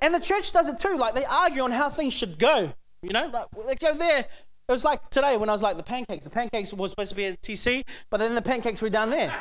And 0.01 0.13
the 0.13 0.19
church 0.19 0.51
does 0.51 0.67
it 0.67 0.79
too. 0.79 0.97
Like 0.97 1.13
they 1.13 1.25
argue 1.25 1.61
on 1.61 1.71
how 1.71 1.89
things 1.89 2.13
should 2.13 2.39
go. 2.39 2.73
You 3.01 3.11
know, 3.11 3.27
like 3.27 3.67
they 3.67 3.75
go 3.75 3.93
there. 3.93 4.25
It 4.67 4.71
was 4.71 4.83
like 4.83 5.09
today 5.09 5.37
when 5.37 5.49
I 5.49 5.53
was 5.53 5.61
like 5.61 5.77
the 5.77 5.83
pancakes. 5.83 6.23
The 6.23 6.31
pancakes 6.31 6.73
were 6.73 6.87
supposed 6.87 7.09
to 7.09 7.15
be 7.15 7.25
at 7.25 7.41
TC, 7.41 7.83
but 8.09 8.17
then 8.17 8.33
the 8.33 8.41
pancakes 8.41 8.81
were 8.81 8.89
down 8.89 9.11
there. 9.11 9.31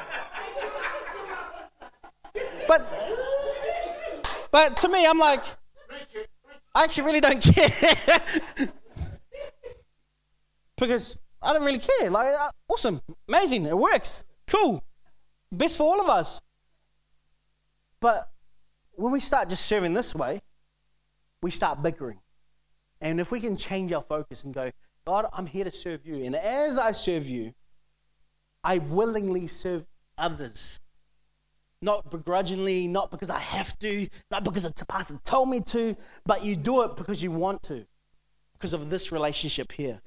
but 2.69 2.83
but 4.53 4.77
to 4.79 4.89
me, 4.89 5.07
I'm 5.07 5.19
like, 5.19 5.43
I 6.75 6.85
actually 6.85 7.05
really 7.05 7.21
don't 7.21 7.43
care. 7.43 8.21
because 10.77 11.19
I 11.43 11.53
don't 11.53 11.65
really 11.65 11.81
care. 11.81 12.11
Like, 12.11 12.29
uh, 12.29 12.51
awesome, 12.69 13.01
amazing, 13.29 13.67
it 13.67 13.79
works, 13.79 14.25
cool, 14.47 14.85
best 15.51 15.79
for 15.79 15.85
all 15.85 16.01
of 16.01 16.09
us. 16.09 16.41
But 18.01 18.29
when 18.93 19.13
we 19.13 19.21
start 19.21 19.49
just 19.49 19.67
serving 19.67 19.95
this 19.95 20.15
way, 20.15 20.41
we 21.43 21.51
start 21.51 21.83
bickering. 21.83 22.21
And 23.01 23.21
if 23.21 23.31
we 23.31 23.41
can 23.41 23.57
change 23.57 23.93
our 23.93 24.03
focus 24.03 24.45
and 24.45 24.55
go, 24.55 24.71
God, 25.07 25.27
I'm 25.33 25.47
here 25.47 25.65
to 25.65 25.71
serve 25.71 26.07
you. 26.07 26.25
And 26.25 26.35
as 26.35 26.79
I 26.79 26.93
serve 26.93 27.29
you, 27.29 27.53
I 28.63 28.79
willingly 28.79 29.47
serve 29.47 29.85
others. 30.17 30.81
Not 31.83 32.11
begrudgingly, 32.11 32.89
not 32.89 33.11
because 33.11 33.29
I 33.29 33.39
have 33.39 33.79
to, 33.81 34.09
not 34.31 34.45
because 34.45 34.63
the 34.63 34.87
pastor 34.87 35.19
told 35.25 35.51
me 35.51 35.61
to, 35.61 35.97
but 36.25 36.43
you 36.43 36.57
do 36.57 36.83
it 36.83 36.97
because 36.97 37.23
you 37.23 37.31
want 37.31 37.63
to, 37.65 37.87
because 38.55 38.73
of 38.73 38.89
this 38.89 39.13
relationship 39.13 39.73
here. 39.73 40.01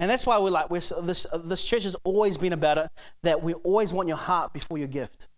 And 0.00 0.10
that's 0.10 0.26
why 0.26 0.38
we're 0.38 0.50
like, 0.50 0.68
we're, 0.68 0.80
this, 1.02 1.26
this 1.44 1.64
church 1.64 1.84
has 1.84 1.94
always 2.02 2.36
been 2.36 2.52
about 2.52 2.78
it, 2.78 2.90
that 3.22 3.42
we 3.42 3.54
always 3.54 3.92
want 3.92 4.08
your 4.08 4.16
heart 4.16 4.52
before 4.52 4.76
your 4.76 4.88
gift. 4.88 5.28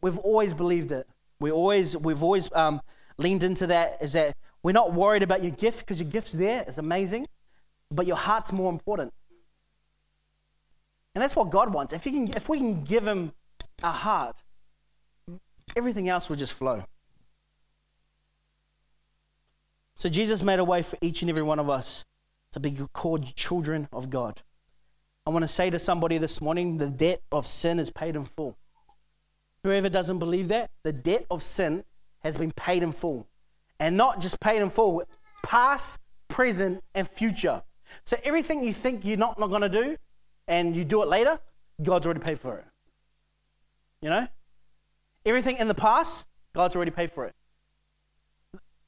We've 0.00 0.18
always 0.18 0.54
believed 0.54 0.92
it. 0.92 1.08
We 1.40 1.50
always, 1.50 1.96
we've 1.96 2.22
always 2.22 2.48
um, 2.54 2.80
leaned 3.18 3.42
into 3.42 3.66
that, 3.66 3.98
is 4.00 4.12
that 4.12 4.36
we're 4.62 4.72
not 4.72 4.92
worried 4.92 5.22
about 5.22 5.42
your 5.42 5.52
gift 5.52 5.80
because 5.80 6.00
your 6.00 6.10
gift's 6.10 6.32
there, 6.32 6.64
it's 6.66 6.78
amazing, 6.78 7.26
but 7.90 8.06
your 8.06 8.16
heart's 8.16 8.52
more 8.52 8.70
important. 8.70 9.12
And 11.14 11.22
that's 11.22 11.36
what 11.36 11.50
God 11.50 11.72
wants. 11.72 11.92
If, 11.92 12.02
can, 12.02 12.28
if 12.28 12.48
we 12.48 12.58
can 12.58 12.84
give 12.84 13.06
Him 13.06 13.32
our 13.82 13.92
heart, 13.92 14.36
everything 15.76 16.08
else 16.08 16.28
will 16.28 16.36
just 16.36 16.52
flow. 16.52 16.84
So 19.96 20.08
Jesus 20.08 20.42
made 20.42 20.58
a 20.58 20.64
way 20.64 20.82
for 20.82 20.96
each 21.00 21.22
and 21.22 21.30
every 21.30 21.42
one 21.42 21.58
of 21.58 21.68
us 21.68 22.04
to 22.52 22.60
be 22.60 22.76
called 22.92 23.34
children 23.34 23.88
of 23.92 24.10
God. 24.10 24.42
I 25.26 25.30
want 25.30 25.42
to 25.42 25.48
say 25.48 25.70
to 25.70 25.78
somebody 25.78 26.18
this 26.18 26.40
morning 26.40 26.78
the 26.78 26.88
debt 26.88 27.20
of 27.30 27.46
sin 27.46 27.78
is 27.78 27.90
paid 27.90 28.16
in 28.16 28.24
full. 28.24 28.56
Whoever 29.64 29.88
doesn't 29.88 30.18
believe 30.18 30.48
that, 30.48 30.70
the 30.84 30.92
debt 30.92 31.26
of 31.30 31.42
sin 31.42 31.84
has 32.20 32.36
been 32.36 32.52
paid 32.52 32.82
in 32.82 32.92
full. 32.92 33.27
And 33.80 33.96
not 33.96 34.20
just 34.20 34.40
paid 34.40 34.60
in 34.60 34.70
full, 34.70 35.02
past, 35.42 35.98
present, 36.28 36.82
and 36.94 37.08
future. 37.08 37.62
So 38.04 38.16
everything 38.24 38.62
you 38.62 38.72
think 38.72 39.04
you're 39.04 39.16
not, 39.16 39.38
not 39.38 39.48
going 39.48 39.62
to 39.62 39.68
do 39.68 39.96
and 40.46 40.76
you 40.76 40.84
do 40.84 41.02
it 41.02 41.08
later, 41.08 41.38
God's 41.82 42.06
already 42.06 42.20
paid 42.20 42.40
for 42.40 42.58
it. 42.58 42.64
You 44.02 44.10
know? 44.10 44.28
Everything 45.24 45.56
in 45.56 45.68
the 45.68 45.74
past, 45.74 46.26
God's 46.54 46.76
already 46.76 46.90
paid 46.90 47.12
for 47.12 47.26
it. 47.26 47.34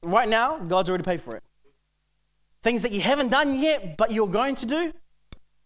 Right 0.03 0.27
now, 0.27 0.57
God's 0.57 0.89
already 0.89 1.03
paid 1.03 1.21
for 1.21 1.35
it. 1.35 1.43
Things 2.63 2.81
that 2.81 2.91
you 2.91 3.01
haven't 3.01 3.29
done 3.29 3.59
yet, 3.59 3.97
but 3.97 4.11
you're 4.11 4.27
going 4.27 4.55
to 4.55 4.65
do, 4.65 4.93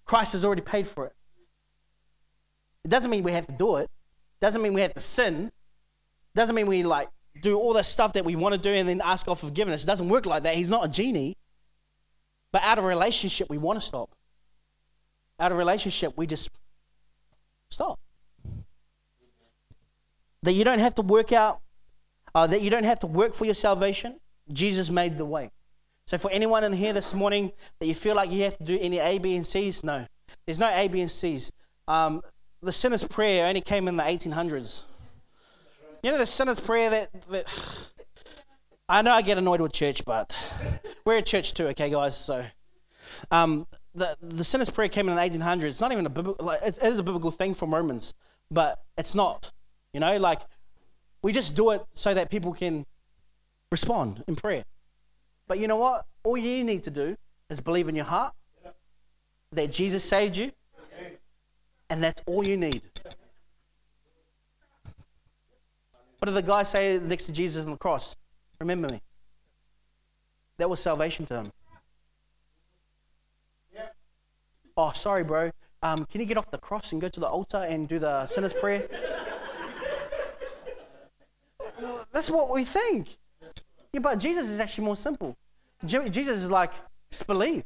Christ 0.05 0.33
has 0.33 0.45
already 0.45 0.61
paid 0.61 0.87
for 0.87 1.05
it. 1.05 1.13
It 2.83 2.89
doesn't 2.89 3.09
mean 3.09 3.23
we 3.23 3.31
have 3.31 3.47
to 3.47 3.53
do 3.53 3.77
it. 3.77 3.89
Doesn't 4.39 4.61
mean 4.61 4.73
we 4.73 4.81
have 4.81 4.93
to 4.93 4.99
sin. 4.99 5.51
Doesn't 6.35 6.55
mean 6.55 6.67
we 6.67 6.83
like 6.83 7.09
do 7.41 7.57
all 7.57 7.73
the 7.73 7.83
stuff 7.83 8.13
that 8.13 8.25
we 8.25 8.35
want 8.35 8.55
to 8.55 8.61
do 8.61 8.69
and 8.69 8.87
then 8.87 9.01
ask 9.03 9.25
God 9.25 9.39
for 9.39 9.47
forgiveness. 9.47 9.83
It 9.83 9.87
doesn't 9.87 10.09
work 10.09 10.25
like 10.25 10.43
that. 10.43 10.55
He's 10.55 10.69
not 10.69 10.85
a 10.85 10.87
genie. 10.87 11.35
But 12.51 12.63
out 12.63 12.77
of 12.77 12.85
relationship, 12.85 13.49
we 13.49 13.57
want 13.57 13.79
to 13.79 13.85
stop. 13.85 14.11
Out 15.39 15.51
of 15.51 15.57
relationship, 15.57 16.13
we 16.15 16.25
just 16.25 16.49
stop. 17.69 17.99
That 20.43 20.53
you 20.53 20.63
don't 20.63 20.79
have 20.79 20.95
to 20.95 21.01
work 21.01 21.33
out, 21.33 21.59
uh, 22.33 22.47
that 22.47 22.61
you 22.61 22.69
don't 22.69 22.85
have 22.85 22.99
to 22.99 23.07
work 23.07 23.33
for 23.33 23.45
your 23.45 23.55
salvation. 23.55 24.19
Jesus 24.53 24.89
made 24.89 25.17
the 25.17 25.25
way. 25.25 25.51
So, 26.07 26.17
for 26.17 26.29
anyone 26.31 26.63
in 26.63 26.73
here 26.73 26.93
this 26.93 27.13
morning 27.13 27.51
that 27.79 27.87
you 27.87 27.95
feel 27.95 28.15
like 28.15 28.31
you 28.31 28.43
have 28.43 28.57
to 28.59 28.63
do 28.63 28.77
any 28.79 28.99
A, 28.99 29.17
B, 29.17 29.35
and 29.35 29.45
C's, 29.45 29.83
no. 29.83 30.05
There's 30.45 30.59
no 30.59 30.69
A, 30.69 30.87
B, 30.87 31.01
and 31.01 31.11
C's. 31.11 31.51
Um, 31.87 32.21
the 32.61 32.71
sinner's 32.71 33.03
prayer 33.03 33.47
only 33.47 33.61
came 33.61 33.87
in 33.87 33.97
the 33.97 34.03
1800s. 34.03 34.83
You 36.05 36.11
know, 36.11 36.19
the 36.19 36.27
sinner's 36.27 36.59
prayer 36.59 36.91
that, 36.91 37.21
that. 37.29 37.89
I 38.87 39.01
know 39.01 39.11
I 39.11 39.23
get 39.23 39.39
annoyed 39.39 39.59
with 39.59 39.73
church, 39.73 40.05
but 40.05 40.53
we're 41.03 41.15
a 41.15 41.21
church 41.23 41.55
too, 41.55 41.65
okay, 41.69 41.89
guys? 41.89 42.15
So, 42.15 42.45
um, 43.31 43.65
the, 43.95 44.15
the 44.21 44.43
sinner's 44.43 44.69
prayer 44.69 44.87
came 44.87 45.09
in 45.09 45.15
the 45.15 45.21
1800s. 45.21 45.63
It's 45.63 45.81
not 45.81 45.91
even 45.91 46.05
a 46.05 46.09
biblical, 46.09 46.45
like, 46.45 46.61
it 46.61 46.77
is 46.83 46.99
a 46.99 47.03
biblical 47.03 47.31
thing 47.31 47.55
from 47.55 47.73
Romans, 47.73 48.13
but 48.51 48.83
it's 48.99 49.15
not. 49.15 49.51
You 49.95 49.99
know, 49.99 50.15
like, 50.17 50.41
we 51.23 51.31
just 51.31 51.55
do 51.55 51.71
it 51.71 51.83
so 51.95 52.13
that 52.13 52.29
people 52.29 52.53
can 52.53 52.85
respond 53.71 54.23
in 54.27 54.35
prayer. 54.35 54.63
But 55.47 55.57
you 55.57 55.67
know 55.67 55.77
what? 55.77 56.05
All 56.23 56.37
you 56.37 56.63
need 56.63 56.83
to 56.83 56.91
do 56.91 57.17
is 57.49 57.59
believe 57.61 57.89
in 57.89 57.95
your 57.95 58.05
heart 58.05 58.35
that 59.53 59.71
Jesus 59.71 60.03
saved 60.03 60.37
you, 60.37 60.51
and 61.89 62.03
that's 62.03 62.21
all 62.27 62.47
you 62.47 62.57
need. 62.57 62.83
What 66.19 66.27
did 66.27 66.35
the 66.35 66.41
guy 66.41 66.63
say 66.63 66.99
next 66.99 67.25
to 67.25 67.33
Jesus 67.33 67.65
on 67.65 67.71
the 67.71 67.77
cross? 67.77 68.15
Remember 68.59 68.87
me. 68.91 69.01
That 70.57 70.69
was 70.69 70.79
salvation 70.79 71.25
to 71.27 71.35
him. 71.35 71.51
Oh, 74.77 74.91
sorry, 74.93 75.23
bro. 75.23 75.51
Um, 75.81 76.05
can 76.05 76.19
you 76.19 76.27
get 76.27 76.37
off 76.37 76.51
the 76.51 76.57
cross 76.57 76.91
and 76.91 76.99
go 76.99 77.07
to 77.07 77.19
the 77.19 77.27
altar 77.27 77.57
and 77.57 77.87
do 77.87 77.99
the 77.99 78.27
sinner's 78.27 78.53
prayer? 78.53 78.87
That's 82.11 82.29
what 82.29 82.51
we 82.51 82.63
think. 82.63 83.17
Yeah, 83.93 83.99
but 83.99 84.15
Jesus 84.17 84.49
is 84.49 84.59
actually 84.59 84.85
more 84.85 84.95
simple. 84.95 85.35
Jesus 85.85 86.37
is 86.37 86.49
like, 86.49 86.71
just 87.11 87.27
believe. 87.27 87.63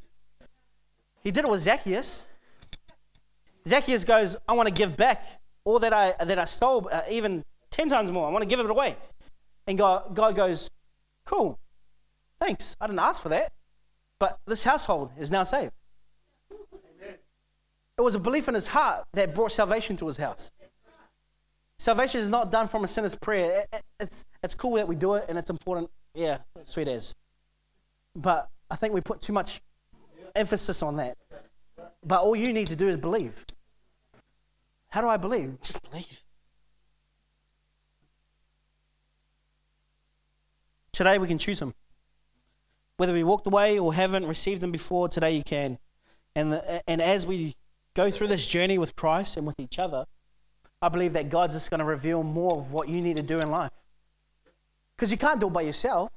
He 1.24 1.32
did 1.32 1.46
it 1.46 1.52
with 1.52 1.62
Zacchaeus. 1.62 2.26
Zacchaeus 3.68 4.04
goes, 4.04 4.36
I 4.48 4.54
want 4.54 4.68
to 4.68 4.74
give 4.74 4.98
back 4.98 5.24
all 5.64 5.80
that 5.80 5.94
I, 5.94 6.14
that 6.24 6.40
I 6.40 6.46
stole, 6.46 6.88
uh, 6.92 7.02
even 7.10 7.44
10 7.80 7.88
times 7.88 8.12
more. 8.12 8.28
I 8.28 8.30
want 8.30 8.44
to 8.44 8.50
give 8.50 8.60
it 8.60 8.70
away. 8.70 8.98
And 9.66 9.78
God, 9.78 10.14
God 10.14 10.36
goes, 10.36 10.70
Cool. 11.26 11.58
Thanks. 12.38 12.76
I 12.82 12.88
didn't 12.88 13.00
ask 13.00 13.24
for 13.24 13.30
that. 13.30 13.54
But 14.20 14.38
this 14.46 14.64
household 14.64 15.12
is 15.18 15.32
now 15.32 15.44
saved. 15.44 15.72
It 16.52 18.02
was 18.02 18.16
a 18.16 18.20
belief 18.20 18.50
in 18.50 18.54
his 18.54 18.68
heart 18.68 19.06
that 19.14 19.34
brought 19.34 19.54
salvation 19.54 19.96
to 19.96 20.08
his 20.08 20.18
house. 20.18 20.52
Salvation 21.78 22.20
is 22.20 22.28
not 22.28 22.52
done 22.52 22.68
from 22.68 22.84
a 22.84 22.88
sinner's 22.88 23.16
prayer. 23.16 23.66
It's, 23.98 24.26
it's 24.44 24.56
cool 24.56 24.74
that 24.74 24.88
we 24.88 24.96
do 24.96 25.14
it 25.14 25.26
and 25.30 25.38
it's 25.38 25.50
important 25.50 25.90
yeah, 26.14 26.40
sweet 26.66 26.90
as. 26.90 27.16
But 28.14 28.50
I 28.70 28.76
think 28.76 28.94
we 28.94 29.00
put 29.00 29.22
too 29.22 29.32
much 29.32 29.62
emphasis 30.36 30.84
on 30.84 30.98
that. 30.98 31.18
But 32.06 32.24
all 32.24 32.36
you 32.36 32.52
need 32.52 32.68
to 32.68 32.76
do 32.76 32.90
is 32.90 32.98
believe. 32.98 33.46
How 34.90 35.00
do 35.00 35.08
I 35.08 35.16
believe? 35.16 35.62
Just 35.62 35.82
believe. 35.90 36.24
Today 41.00 41.18
we 41.18 41.30
can 41.30 41.38
choose 41.38 41.60
them. 41.60 41.74
Whether 42.98 43.14
we 43.14 43.24
walked 43.24 43.48
away 43.48 43.80
or 43.80 43.94
haven't 43.94 44.26
received 44.26 44.60
them 44.60 44.74
before, 44.74 45.08
today 45.08 45.32
you 45.32 45.46
can. 45.46 45.78
And, 46.36 46.52
the, 46.52 46.84
and 46.90 47.02
as 47.02 47.26
we 47.26 47.56
go 47.96 48.12
through 48.12 48.28
this 48.28 48.46
journey 48.46 48.78
with 48.78 48.98
Christ 48.98 49.38
and 49.38 49.48
with 49.48 49.58
each 49.62 49.80
other, 49.80 50.08
I 50.82 50.90
believe 50.90 51.14
that 51.14 51.30
God's 51.30 51.54
just 51.54 51.70
going 51.70 51.80
to 51.80 51.86
reveal 51.86 52.22
more 52.22 52.58
of 52.58 52.74
what 52.74 52.90
you 52.90 53.00
need 53.00 53.16
to 53.16 53.24
do 53.24 53.40
in 53.40 53.50
life. 53.50 53.72
Because 54.98 55.10
you 55.10 55.18
can't 55.18 55.40
do 55.40 55.48
it 55.48 55.54
by 55.54 55.62
yourself. 55.62 56.12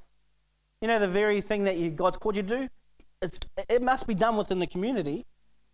You 0.81 0.89
know, 0.89 0.99
the 0.99 1.07
very 1.07 1.39
thing 1.39 1.63
that 1.63 1.77
you, 1.77 1.89
God's 1.89 2.17
called 2.17 2.35
you 2.35 2.43
to 2.43 2.67
do, 3.21 3.29
it 3.69 3.81
must 3.81 4.05
be 4.05 4.13
done 4.13 4.35
within 4.35 4.59
the 4.59 4.67
community. 4.67 5.25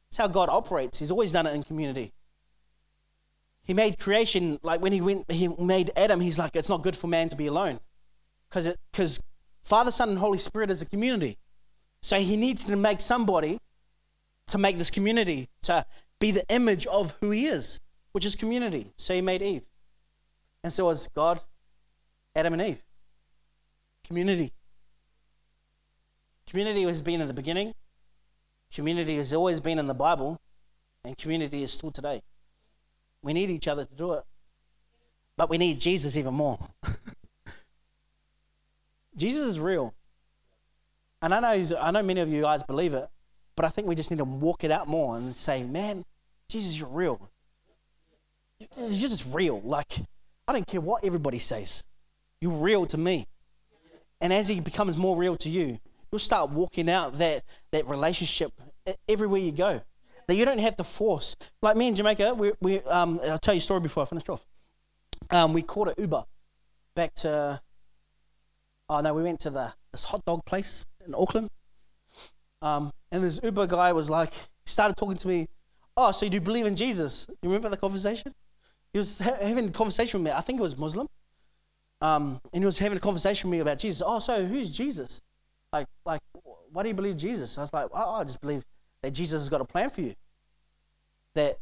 It's 0.09 0.19
how 0.19 0.27
God 0.27 0.49
operates. 0.49 0.99
He's 0.99 1.09
always 1.09 1.31
done 1.31 1.47
it 1.47 1.55
in 1.55 1.63
community. 1.63 2.13
He 3.63 3.73
made 3.73 3.97
creation, 3.97 4.59
like 4.61 4.81
when 4.81 4.91
he 4.91 5.01
went, 5.01 5.31
he 5.31 5.47
made 5.47 5.89
Adam, 5.97 6.19
he's 6.19 6.37
like, 6.37 6.55
it's 6.55 6.69
not 6.69 6.83
good 6.83 6.95
for 6.95 7.07
man 7.07 7.29
to 7.29 7.35
be 7.35 7.47
alone. 7.47 7.79
Because 8.49 8.75
because 8.91 9.21
Father, 9.63 9.91
Son, 9.91 10.09
and 10.09 10.17
Holy 10.17 10.37
Spirit 10.37 10.71
is 10.71 10.81
a 10.81 10.85
community. 10.85 11.37
So 12.01 12.17
he 12.19 12.37
needs 12.37 12.63
to 12.63 12.75
make 12.75 12.99
somebody 12.99 13.59
to 14.47 14.57
make 14.57 14.77
this 14.77 14.91
community, 14.91 15.49
to 15.63 15.85
be 16.19 16.31
the 16.31 16.45
image 16.49 16.85
of 16.87 17.15
who 17.19 17.31
he 17.31 17.45
is, 17.45 17.79
which 18.11 18.25
is 18.25 18.35
community. 18.35 18.93
So 18.97 19.13
he 19.13 19.21
made 19.21 19.41
Eve. 19.41 19.63
And 20.63 20.73
so 20.73 20.85
was 20.85 21.07
God, 21.15 21.41
Adam 22.35 22.53
and 22.53 22.61
Eve. 22.61 22.83
Community. 24.05 24.51
Community 26.47 26.83
has 26.83 27.01
been 27.01 27.21
in 27.21 27.27
the 27.27 27.33
beginning, 27.33 27.75
community 28.73 29.17
has 29.17 29.33
always 29.33 29.59
been 29.59 29.77
in 29.77 29.85
the 29.85 29.93
Bible, 29.93 30.41
and 31.05 31.15
community 31.15 31.61
is 31.61 31.71
still 31.71 31.91
today. 31.91 32.23
We 33.21 33.33
need 33.33 33.51
each 33.51 33.67
other 33.67 33.85
to 33.85 33.95
do 33.95 34.13
it. 34.13 34.23
But 35.37 35.49
we 35.49 35.57
need 35.57 35.79
Jesus 35.79 36.17
even 36.17 36.33
more. 36.33 36.59
Jesus 39.19 39.45
is 39.47 39.59
real. 39.59 39.93
And 41.21 41.33
I 41.33 41.39
know, 41.39 41.77
I 41.79 41.91
know 41.91 42.01
many 42.01 42.21
of 42.21 42.29
you 42.29 42.41
guys 42.41 42.63
believe 42.63 42.93
it, 42.93 43.07
but 43.55 43.65
I 43.65 43.69
think 43.69 43.87
we 43.87 43.95
just 43.95 44.09
need 44.09 44.17
to 44.17 44.23
walk 44.23 44.63
it 44.63 44.71
out 44.71 44.87
more 44.87 45.17
and 45.17 45.35
say, 45.35 45.63
man, 45.63 46.05
Jesus, 46.47 46.79
you're 46.79 46.87
real. 46.87 47.29
You're 48.77 48.89
just 48.89 49.25
real. 49.31 49.61
Like, 49.61 49.99
I 50.47 50.53
don't 50.53 50.65
care 50.65 50.81
what 50.81 51.03
everybody 51.03 51.39
says. 51.39 51.83
You're 52.41 52.51
real 52.51 52.85
to 52.87 52.97
me. 52.97 53.27
And 54.21 54.31
as 54.31 54.47
he 54.47 54.59
becomes 54.61 54.97
more 54.97 55.17
real 55.17 55.35
to 55.37 55.49
you, 55.49 55.79
you'll 56.11 56.19
start 56.19 56.49
walking 56.49 56.89
out 56.89 57.17
that, 57.19 57.43
that 57.71 57.87
relationship 57.87 58.53
everywhere 59.07 59.39
you 59.39 59.51
go. 59.51 59.81
That 60.27 60.35
you 60.35 60.45
don't 60.45 60.59
have 60.59 60.75
to 60.77 60.83
force. 60.83 61.35
Like 61.61 61.75
me 61.75 61.87
in 61.87 61.95
Jamaica, 61.95 62.33
we, 62.35 62.51
we 62.61 62.81
um, 62.81 63.19
I'll 63.23 63.39
tell 63.39 63.53
you 63.53 63.59
a 63.59 63.61
story 63.61 63.79
before 63.79 64.03
I 64.03 64.05
finish 64.05 64.29
off. 64.29 64.45
Um, 65.31 65.53
we 65.53 65.61
caught 65.61 65.89
an 65.89 65.95
Uber 65.97 66.23
back 66.95 67.13
to, 67.15 67.59
oh 68.89 69.01
no, 69.01 69.13
we 69.13 69.23
went 69.23 69.39
to 69.41 69.49
the 69.49 69.73
this 69.91 70.05
hot 70.05 70.23
dog 70.25 70.45
place 70.45 70.85
in 71.05 71.15
Auckland. 71.15 71.49
Um, 72.61 72.91
and 73.11 73.23
this 73.23 73.39
Uber 73.43 73.67
guy 73.67 73.93
was 73.93 74.09
like, 74.09 74.33
started 74.65 74.97
talking 74.97 75.17
to 75.17 75.27
me, 75.27 75.47
oh, 75.95 76.11
so 76.11 76.25
you 76.25 76.29
do 76.29 76.41
believe 76.41 76.65
in 76.65 76.75
Jesus? 76.75 77.27
You 77.41 77.49
remember 77.49 77.69
the 77.69 77.77
conversation? 77.77 78.33
He 78.91 78.99
was 78.99 79.19
ha- 79.19 79.37
having 79.41 79.69
a 79.69 79.71
conversation 79.71 80.19
with 80.19 80.25
me. 80.25 80.35
I 80.35 80.41
think 80.41 80.59
it 80.59 80.63
was 80.63 80.77
Muslim. 80.77 81.07
Um, 82.01 82.39
and 82.53 82.63
he 82.63 82.65
was 82.65 82.79
having 82.79 82.97
a 82.97 83.01
conversation 83.01 83.49
with 83.49 83.57
me 83.57 83.61
about 83.61 83.79
Jesus. 83.79 84.01
Oh, 84.05 84.19
so 84.19 84.45
who's 84.45 84.69
Jesus? 84.69 85.21
Like, 85.71 85.87
like, 86.05 86.21
why 86.71 86.83
do 86.83 86.89
you 86.89 86.95
believe 86.95 87.17
Jesus? 87.17 87.57
I 87.57 87.61
was 87.61 87.73
like, 87.73 87.87
oh, 87.93 88.15
I 88.15 88.23
just 88.23 88.41
believe 88.41 88.63
that 89.03 89.11
Jesus 89.11 89.41
has 89.41 89.49
got 89.49 89.61
a 89.61 89.65
plan 89.65 89.89
for 89.89 90.01
you. 90.01 90.13
That, 91.35 91.57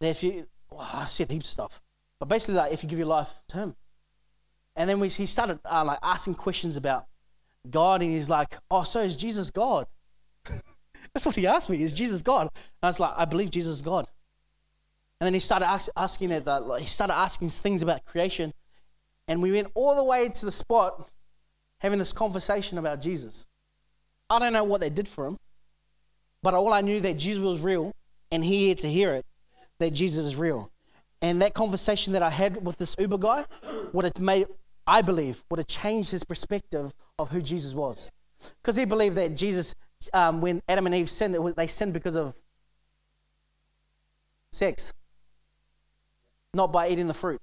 that 0.00 0.08
if 0.08 0.22
you, 0.22 0.46
well, 0.70 0.88
I 0.92 1.04
said 1.06 1.30
heaps 1.30 1.46
of 1.46 1.50
stuff, 1.50 1.82
but 2.20 2.28
basically, 2.28 2.54
like, 2.54 2.72
if 2.72 2.82
you 2.82 2.88
give 2.88 2.98
your 2.98 3.08
life 3.08 3.42
to 3.48 3.56
Him, 3.58 3.76
and 4.76 4.88
then 4.88 5.00
we, 5.00 5.08
he 5.08 5.26
started 5.26 5.58
uh, 5.64 5.84
like 5.84 5.98
asking 6.02 6.34
questions 6.34 6.76
about 6.76 7.06
God, 7.68 8.02
and 8.02 8.12
he's 8.12 8.30
like, 8.30 8.58
oh, 8.70 8.82
so 8.82 9.00
is 9.00 9.16
Jesus 9.16 9.50
God? 9.50 9.86
That's 11.14 11.24
what 11.24 11.34
he 11.34 11.46
asked 11.46 11.70
me. 11.70 11.82
Is 11.82 11.94
Jesus 11.94 12.22
God? 12.22 12.42
And 12.42 12.50
I 12.82 12.88
was 12.88 13.00
like, 13.00 13.14
I 13.16 13.24
believe 13.24 13.50
Jesus 13.50 13.76
is 13.76 13.82
God. 13.82 14.06
And 15.20 15.26
then 15.26 15.32
he 15.34 15.40
started 15.40 15.66
ask, 15.66 15.88
asking 15.96 16.30
it. 16.30 16.44
That, 16.44 16.66
like, 16.66 16.82
he 16.82 16.88
started 16.88 17.14
asking 17.14 17.48
things 17.48 17.82
about 17.82 18.04
creation, 18.04 18.52
and 19.26 19.40
we 19.40 19.50
went 19.50 19.68
all 19.74 19.94
the 19.94 20.04
way 20.04 20.28
to 20.28 20.44
the 20.44 20.52
spot 20.52 21.08
having 21.80 21.98
this 21.98 22.12
conversation 22.12 22.78
about 22.78 23.00
Jesus. 23.00 23.46
I 24.28 24.38
don't 24.38 24.52
know 24.52 24.64
what 24.64 24.80
they 24.80 24.90
did 24.90 25.08
for 25.08 25.26
him, 25.26 25.36
but 26.42 26.54
all 26.54 26.72
I 26.72 26.80
knew 26.80 27.00
that 27.00 27.14
Jesus 27.14 27.42
was 27.42 27.62
real, 27.62 27.92
and 28.30 28.44
he 28.44 28.68
had 28.68 28.78
to 28.78 28.88
hear 28.88 29.14
it 29.14 29.24
that 29.78 29.92
Jesus 29.92 30.24
is 30.24 30.36
real. 30.36 30.70
And 31.22 31.40
that 31.42 31.54
conversation 31.54 32.12
that 32.12 32.22
I 32.22 32.30
had 32.30 32.64
with 32.64 32.76
this 32.76 32.94
Uber 32.98 33.18
guy 33.18 33.44
would 33.92 34.04
have 34.04 34.18
made, 34.18 34.46
I 34.86 35.02
believe, 35.02 35.44
would 35.50 35.58
have 35.58 35.66
changed 35.66 36.10
his 36.10 36.24
perspective 36.24 36.94
of 37.18 37.30
who 37.30 37.42
Jesus 37.42 37.74
was. 37.74 38.10
Because 38.62 38.76
he 38.76 38.84
believed 38.84 39.16
that 39.16 39.34
Jesus, 39.34 39.74
um, 40.12 40.40
when 40.40 40.62
Adam 40.68 40.86
and 40.86 40.94
Eve 40.94 41.10
sinned, 41.10 41.36
was, 41.42 41.54
they 41.54 41.66
sinned 41.66 41.92
because 41.92 42.16
of 42.16 42.36
sex, 44.52 44.92
not 46.54 46.72
by 46.72 46.88
eating 46.88 47.08
the 47.08 47.14
fruit. 47.14 47.40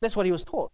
That's 0.00 0.16
what 0.16 0.26
he 0.26 0.32
was 0.32 0.44
taught. 0.44 0.72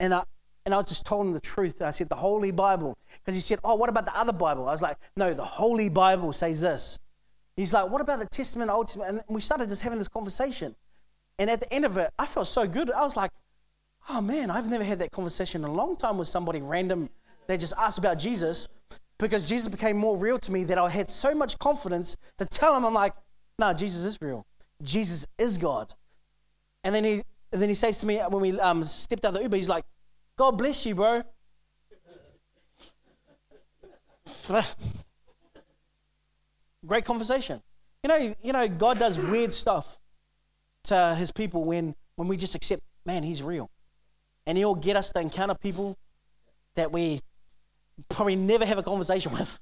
And 0.00 0.14
I, 0.14 0.24
and 0.64 0.74
I 0.74 0.82
just 0.82 1.06
told 1.06 1.26
him 1.26 1.32
the 1.32 1.40
truth. 1.40 1.82
I 1.82 1.90
said, 1.90 2.08
the 2.08 2.14
Holy 2.14 2.50
Bible. 2.50 2.96
Because 3.20 3.34
he 3.34 3.40
said, 3.40 3.58
oh, 3.62 3.74
what 3.76 3.88
about 3.88 4.04
the 4.04 4.18
other 4.18 4.32
Bible? 4.32 4.68
I 4.68 4.72
was 4.72 4.82
like, 4.82 4.96
no, 5.16 5.34
the 5.34 5.44
Holy 5.44 5.88
Bible 5.88 6.32
says 6.32 6.60
this. 6.60 6.98
He's 7.56 7.72
like, 7.72 7.90
what 7.90 8.00
about 8.00 8.18
the 8.18 8.26
Testament, 8.26 8.70
Old 8.70 8.88
Testament? 8.88 9.22
And 9.28 9.34
we 9.34 9.40
started 9.40 9.68
just 9.68 9.82
having 9.82 9.98
this 9.98 10.08
conversation. 10.08 10.74
And 11.42 11.50
at 11.50 11.58
the 11.58 11.72
end 11.72 11.84
of 11.84 11.96
it, 11.96 12.08
I 12.20 12.26
felt 12.26 12.46
so 12.46 12.68
good. 12.68 12.88
I 12.92 13.02
was 13.02 13.16
like, 13.16 13.32
oh 14.08 14.20
man, 14.20 14.48
I've 14.48 14.70
never 14.70 14.84
had 14.84 15.00
that 15.00 15.10
conversation 15.10 15.64
in 15.64 15.70
a 15.70 15.72
long 15.72 15.96
time 15.96 16.16
with 16.16 16.28
somebody 16.28 16.60
random 16.60 17.10
that 17.48 17.58
just 17.58 17.74
asked 17.76 17.98
about 17.98 18.20
Jesus 18.20 18.68
because 19.18 19.48
Jesus 19.48 19.66
became 19.66 19.96
more 19.96 20.16
real 20.16 20.38
to 20.38 20.52
me 20.52 20.62
that 20.62 20.78
I 20.78 20.88
had 20.88 21.10
so 21.10 21.34
much 21.34 21.58
confidence 21.58 22.16
to 22.38 22.46
tell 22.46 22.76
him, 22.76 22.84
I'm 22.84 22.94
like, 22.94 23.14
no, 23.58 23.72
Jesus 23.72 24.04
is 24.04 24.18
real. 24.22 24.46
Jesus 24.84 25.26
is 25.36 25.58
God. 25.58 25.92
And 26.84 26.94
then 26.94 27.02
he 27.02 27.24
and 27.52 27.60
then 27.60 27.68
he 27.68 27.74
says 27.74 27.98
to 27.98 28.06
me 28.06 28.18
when 28.18 28.40
we 28.40 28.60
um, 28.60 28.84
stepped 28.84 29.24
out 29.24 29.30
of 29.30 29.34
the 29.34 29.42
Uber, 29.42 29.56
he's 29.56 29.68
like, 29.68 29.84
God 30.38 30.52
bless 30.52 30.86
you, 30.86 30.94
bro. 30.94 31.24
Great 36.86 37.04
conversation. 37.04 37.60
You 38.04 38.08
know, 38.08 38.34
you 38.40 38.52
know, 38.52 38.68
God 38.68 39.00
does 39.00 39.18
weird 39.18 39.52
stuff 39.52 39.98
to 40.84 41.14
his 41.16 41.30
people 41.30 41.64
when, 41.64 41.94
when 42.16 42.28
we 42.28 42.36
just 42.36 42.54
accept, 42.54 42.82
man, 43.04 43.22
he's 43.22 43.42
real. 43.42 43.70
And 44.46 44.58
he'll 44.58 44.74
get 44.74 44.96
us 44.96 45.12
to 45.12 45.20
encounter 45.20 45.54
people 45.54 45.96
that 46.74 46.90
we 46.90 47.20
probably 48.08 48.36
never 48.36 48.64
have 48.64 48.78
a 48.78 48.82
conversation 48.82 49.32
with. 49.38 49.58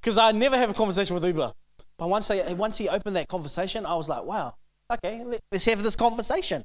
Because 0.00 0.18
I 0.18 0.32
never 0.32 0.56
have 0.56 0.70
a 0.70 0.74
conversation 0.74 1.14
with 1.14 1.24
Uber. 1.24 1.52
But 1.98 2.08
once, 2.08 2.28
they, 2.28 2.54
once 2.54 2.76
he 2.76 2.88
opened 2.88 3.16
that 3.16 3.28
conversation, 3.28 3.86
I 3.86 3.94
was 3.94 4.08
like, 4.08 4.24
wow, 4.24 4.54
okay, 4.92 5.24
let's 5.50 5.64
have 5.64 5.82
this 5.82 5.96
conversation. 5.96 6.64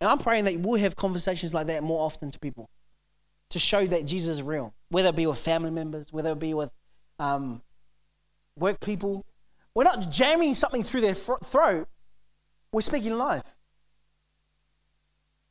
And 0.00 0.08
I'm 0.08 0.18
praying 0.18 0.44
that 0.44 0.58
we'll 0.60 0.80
have 0.80 0.96
conversations 0.96 1.52
like 1.52 1.66
that 1.66 1.82
more 1.82 2.00
often 2.04 2.30
to 2.30 2.38
people 2.38 2.70
to 3.50 3.58
show 3.58 3.86
that 3.86 4.06
Jesus 4.06 4.38
is 4.38 4.42
real, 4.42 4.72
whether 4.88 5.08
it 5.08 5.16
be 5.16 5.26
with 5.26 5.38
family 5.38 5.70
members, 5.70 6.12
whether 6.12 6.32
it 6.32 6.38
be 6.38 6.54
with 6.54 6.72
um, 7.18 7.62
work 8.56 8.80
people. 8.80 9.24
We're 9.74 9.84
not 9.84 10.10
jamming 10.10 10.54
something 10.54 10.82
through 10.82 11.02
their 11.02 11.14
throat, 11.14 11.88
we're 12.72 12.80
speaking 12.80 13.14
life. 13.14 13.56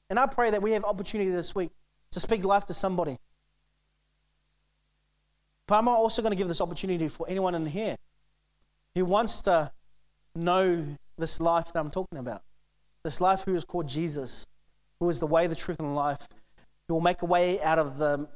And 0.09 0.19
I 0.19 0.25
pray 0.25 0.49
that 0.51 0.61
we 0.61 0.71
have 0.71 0.83
opportunity 0.83 1.29
this 1.29 1.53
week 1.53 1.71
to 2.11 2.19
speak 2.19 2.43
life 2.43 2.65
to 2.65 2.73
somebody. 2.73 3.17
But 5.67 5.77
I'm 5.77 5.87
also 5.87 6.21
going 6.21 6.31
to 6.31 6.37
give 6.37 6.47
this 6.47 6.61
opportunity 6.61 7.07
for 7.07 7.27
anyone 7.29 7.53
in 7.53 7.65
here 7.67 7.95
who 8.95 9.05
wants 9.05 9.41
to 9.41 9.71
know 10.35 10.97
this 11.17 11.39
life 11.39 11.71
that 11.73 11.79
I'm 11.79 11.91
talking 11.91 12.17
about. 12.17 12.41
This 13.03 13.21
life 13.21 13.43
who 13.43 13.53
is 13.53 13.63
called 13.63 13.87
Jesus, 13.87 14.47
who 14.99 15.09
is 15.09 15.19
the 15.19 15.27
way, 15.27 15.45
the 15.45 15.55
truth, 15.55 15.79
and 15.79 15.89
the 15.89 15.93
life. 15.93 16.27
He 16.87 16.93
will 16.93 17.01
make 17.01 17.21
a 17.21 17.25
way 17.25 17.61
out 17.61 17.77
of 17.77 17.99
the 17.99 18.27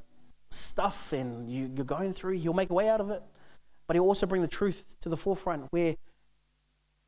stuff 0.52 1.12
and 1.12 1.50
you, 1.50 1.72
you're 1.76 1.86
going 1.86 2.14
through. 2.14 2.38
He'll 2.38 2.54
make 2.54 2.70
a 2.70 2.74
way 2.74 2.88
out 2.88 3.02
of 3.02 3.10
it. 3.10 3.24
But 3.88 3.96
he'll 3.96 4.06
also 4.06 4.28
bring 4.28 4.44
the 4.44 4.48
truth 4.48 4.96
to 5.02 5.10
the 5.10 5.18
forefront 5.18 5.68
where 5.72 5.96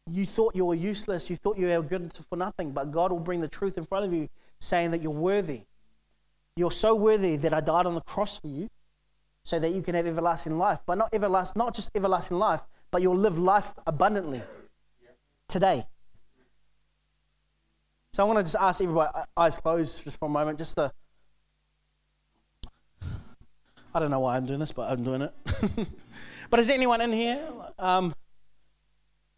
you 0.08 0.26
thought 0.26 0.56
you 0.56 0.66
were 0.66 0.76
useless, 0.76 1.30
you 1.30 1.36
thought 1.36 1.58
you 1.58 1.68
were 1.68 1.82
good 1.82 2.14
for 2.30 2.36
nothing, 2.36 2.72
but 2.72 2.92
God 2.92 3.12
will 3.12 3.20
bring 3.20 3.42
the 3.42 3.48
truth 3.48 3.78
in 3.78 3.86
front 3.86 4.06
of 4.06 4.14
you 4.14 4.30
saying 4.60 4.92
that 4.92 5.02
you're 5.02 5.12
worthy. 5.12 5.62
You're 6.56 6.72
so 6.72 6.96
worthy 6.96 7.38
that 7.38 7.54
I 7.54 7.60
died 7.60 7.86
on 7.86 7.96
the 7.96 8.02
cross 8.02 8.40
for 8.40 8.48
you 8.48 8.70
so 9.44 9.60
that 9.60 9.74
you 9.74 9.82
can 9.82 9.96
have 9.96 10.06
everlasting 10.06 10.58
life. 10.58 10.80
But 10.86 10.98
not 10.98 11.10
everlasting, 11.14 11.60
not 11.60 11.74
just 11.74 11.92
everlasting 11.96 12.38
life, 12.38 12.62
but 12.92 13.02
you'll 13.02 13.16
live 13.16 13.38
life 13.38 13.74
abundantly 13.86 14.42
today. 15.50 15.86
So 18.14 18.24
I 18.24 18.28
want 18.28 18.40
to 18.40 18.44
just 18.44 18.56
ask 18.56 18.82
everybody, 18.82 19.12
eyes 19.36 19.58
closed 19.58 20.04
just 20.04 20.20
for 20.20 20.28
a 20.28 20.30
moment, 20.30 20.58
just 20.58 20.76
to. 20.76 20.92
I 23.94 24.00
don't 24.00 24.12
know 24.12 24.20
why 24.20 24.38
I'm 24.38 24.46
doing 24.46 24.60
this, 24.60 24.72
but 24.72 24.90
I'm 24.90 25.04
doing 25.04 25.24
it. 25.24 25.34
but 26.50 26.60
is 26.60 26.70
anyone 26.70 27.02
in 27.02 27.12
here 27.12 27.46
um, 27.80 28.14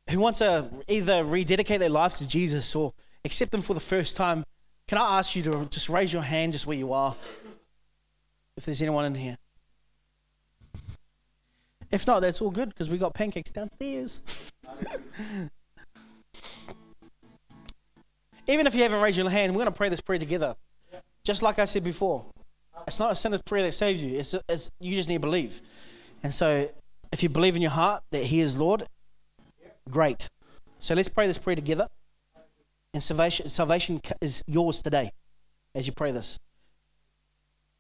who 0.09 0.19
wants 0.19 0.39
to 0.39 0.69
either 0.87 1.23
rededicate 1.23 1.79
their 1.79 1.89
life 1.89 2.13
to 2.15 2.27
Jesus 2.27 2.75
or 2.75 2.93
accept 3.25 3.53
Him 3.53 3.61
for 3.61 3.73
the 3.73 3.79
first 3.79 4.15
time? 4.15 4.43
Can 4.87 4.97
I 4.97 5.19
ask 5.19 5.35
you 5.35 5.43
to 5.43 5.65
just 5.65 5.89
raise 5.89 6.13
your 6.13 6.21
hand 6.21 6.53
just 6.53 6.65
where 6.65 6.77
you 6.77 6.93
are? 6.93 7.15
If 8.55 8.65
there's 8.65 8.81
anyone 8.81 9.05
in 9.05 9.15
here. 9.15 9.37
If 11.91 12.07
not, 12.07 12.21
that's 12.21 12.41
all 12.41 12.51
good 12.51 12.69
because 12.69 12.89
we 12.89 12.97
got 12.97 13.13
pancakes 13.13 13.51
downstairs. 13.51 14.21
Even 18.47 18.65
if 18.65 18.73
you 18.75 18.83
haven't 18.83 19.01
raised 19.01 19.17
your 19.17 19.29
hand, 19.29 19.51
we're 19.53 19.59
going 19.63 19.71
to 19.71 19.77
pray 19.77 19.89
this 19.89 19.99
prayer 20.01 20.19
together. 20.19 20.55
Just 21.23 21.41
like 21.41 21.59
I 21.59 21.65
said 21.65 21.83
before, 21.83 22.25
it's 22.87 22.99
not 22.99 23.11
a 23.11 23.15
sinner's 23.15 23.41
prayer 23.41 23.63
that 23.63 23.73
saves 23.73 24.01
you. 24.01 24.17
It's, 24.17 24.33
it's, 24.47 24.71
you 24.79 24.95
just 24.95 25.09
need 25.09 25.15
to 25.15 25.21
believe. 25.21 25.59
And 26.23 26.33
so, 26.33 26.69
if 27.11 27.21
you 27.23 27.29
believe 27.29 27.55
in 27.55 27.61
your 27.61 27.71
heart 27.71 28.03
that 28.11 28.25
He 28.25 28.39
is 28.39 28.57
Lord, 28.57 28.87
great. 29.89 30.29
So 30.79 30.93
let's 30.93 31.09
pray 31.09 31.27
this 31.27 31.37
prayer 31.37 31.55
together. 31.55 31.87
And 32.93 33.03
salvation, 33.03 33.49
salvation 33.49 34.01
is 34.21 34.43
yours 34.47 34.81
today 34.81 35.11
as 35.75 35.87
you 35.87 35.93
pray 35.93 36.11
this. 36.11 36.39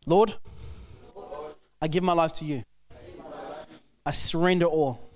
Lord, 0.05 0.35
I 1.81 1.87
give 1.87 2.03
my 2.03 2.13
life 2.13 2.33
to 2.35 2.45
you. 2.45 2.63
I 4.05 4.11
surrender 4.11 4.65
all. 4.65 5.09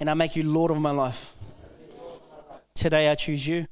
And 0.00 0.08
I 0.08 0.14
make 0.14 0.36
you 0.36 0.42
Lord 0.42 0.70
of 0.70 0.80
my 0.80 0.90
life. 0.90 1.34
Today 2.74 3.08
I 3.08 3.14
choose 3.14 3.46
you 3.46 3.66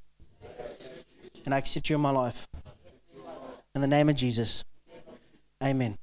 and 1.44 1.54
I 1.54 1.58
accept 1.58 1.88
you 1.88 1.96
in 1.96 2.02
my 2.02 2.10
life. 2.10 2.46
In 3.74 3.80
the 3.80 3.86
name 3.86 4.08
of 4.08 4.16
Jesus, 4.16 4.64
amen. 5.62 5.96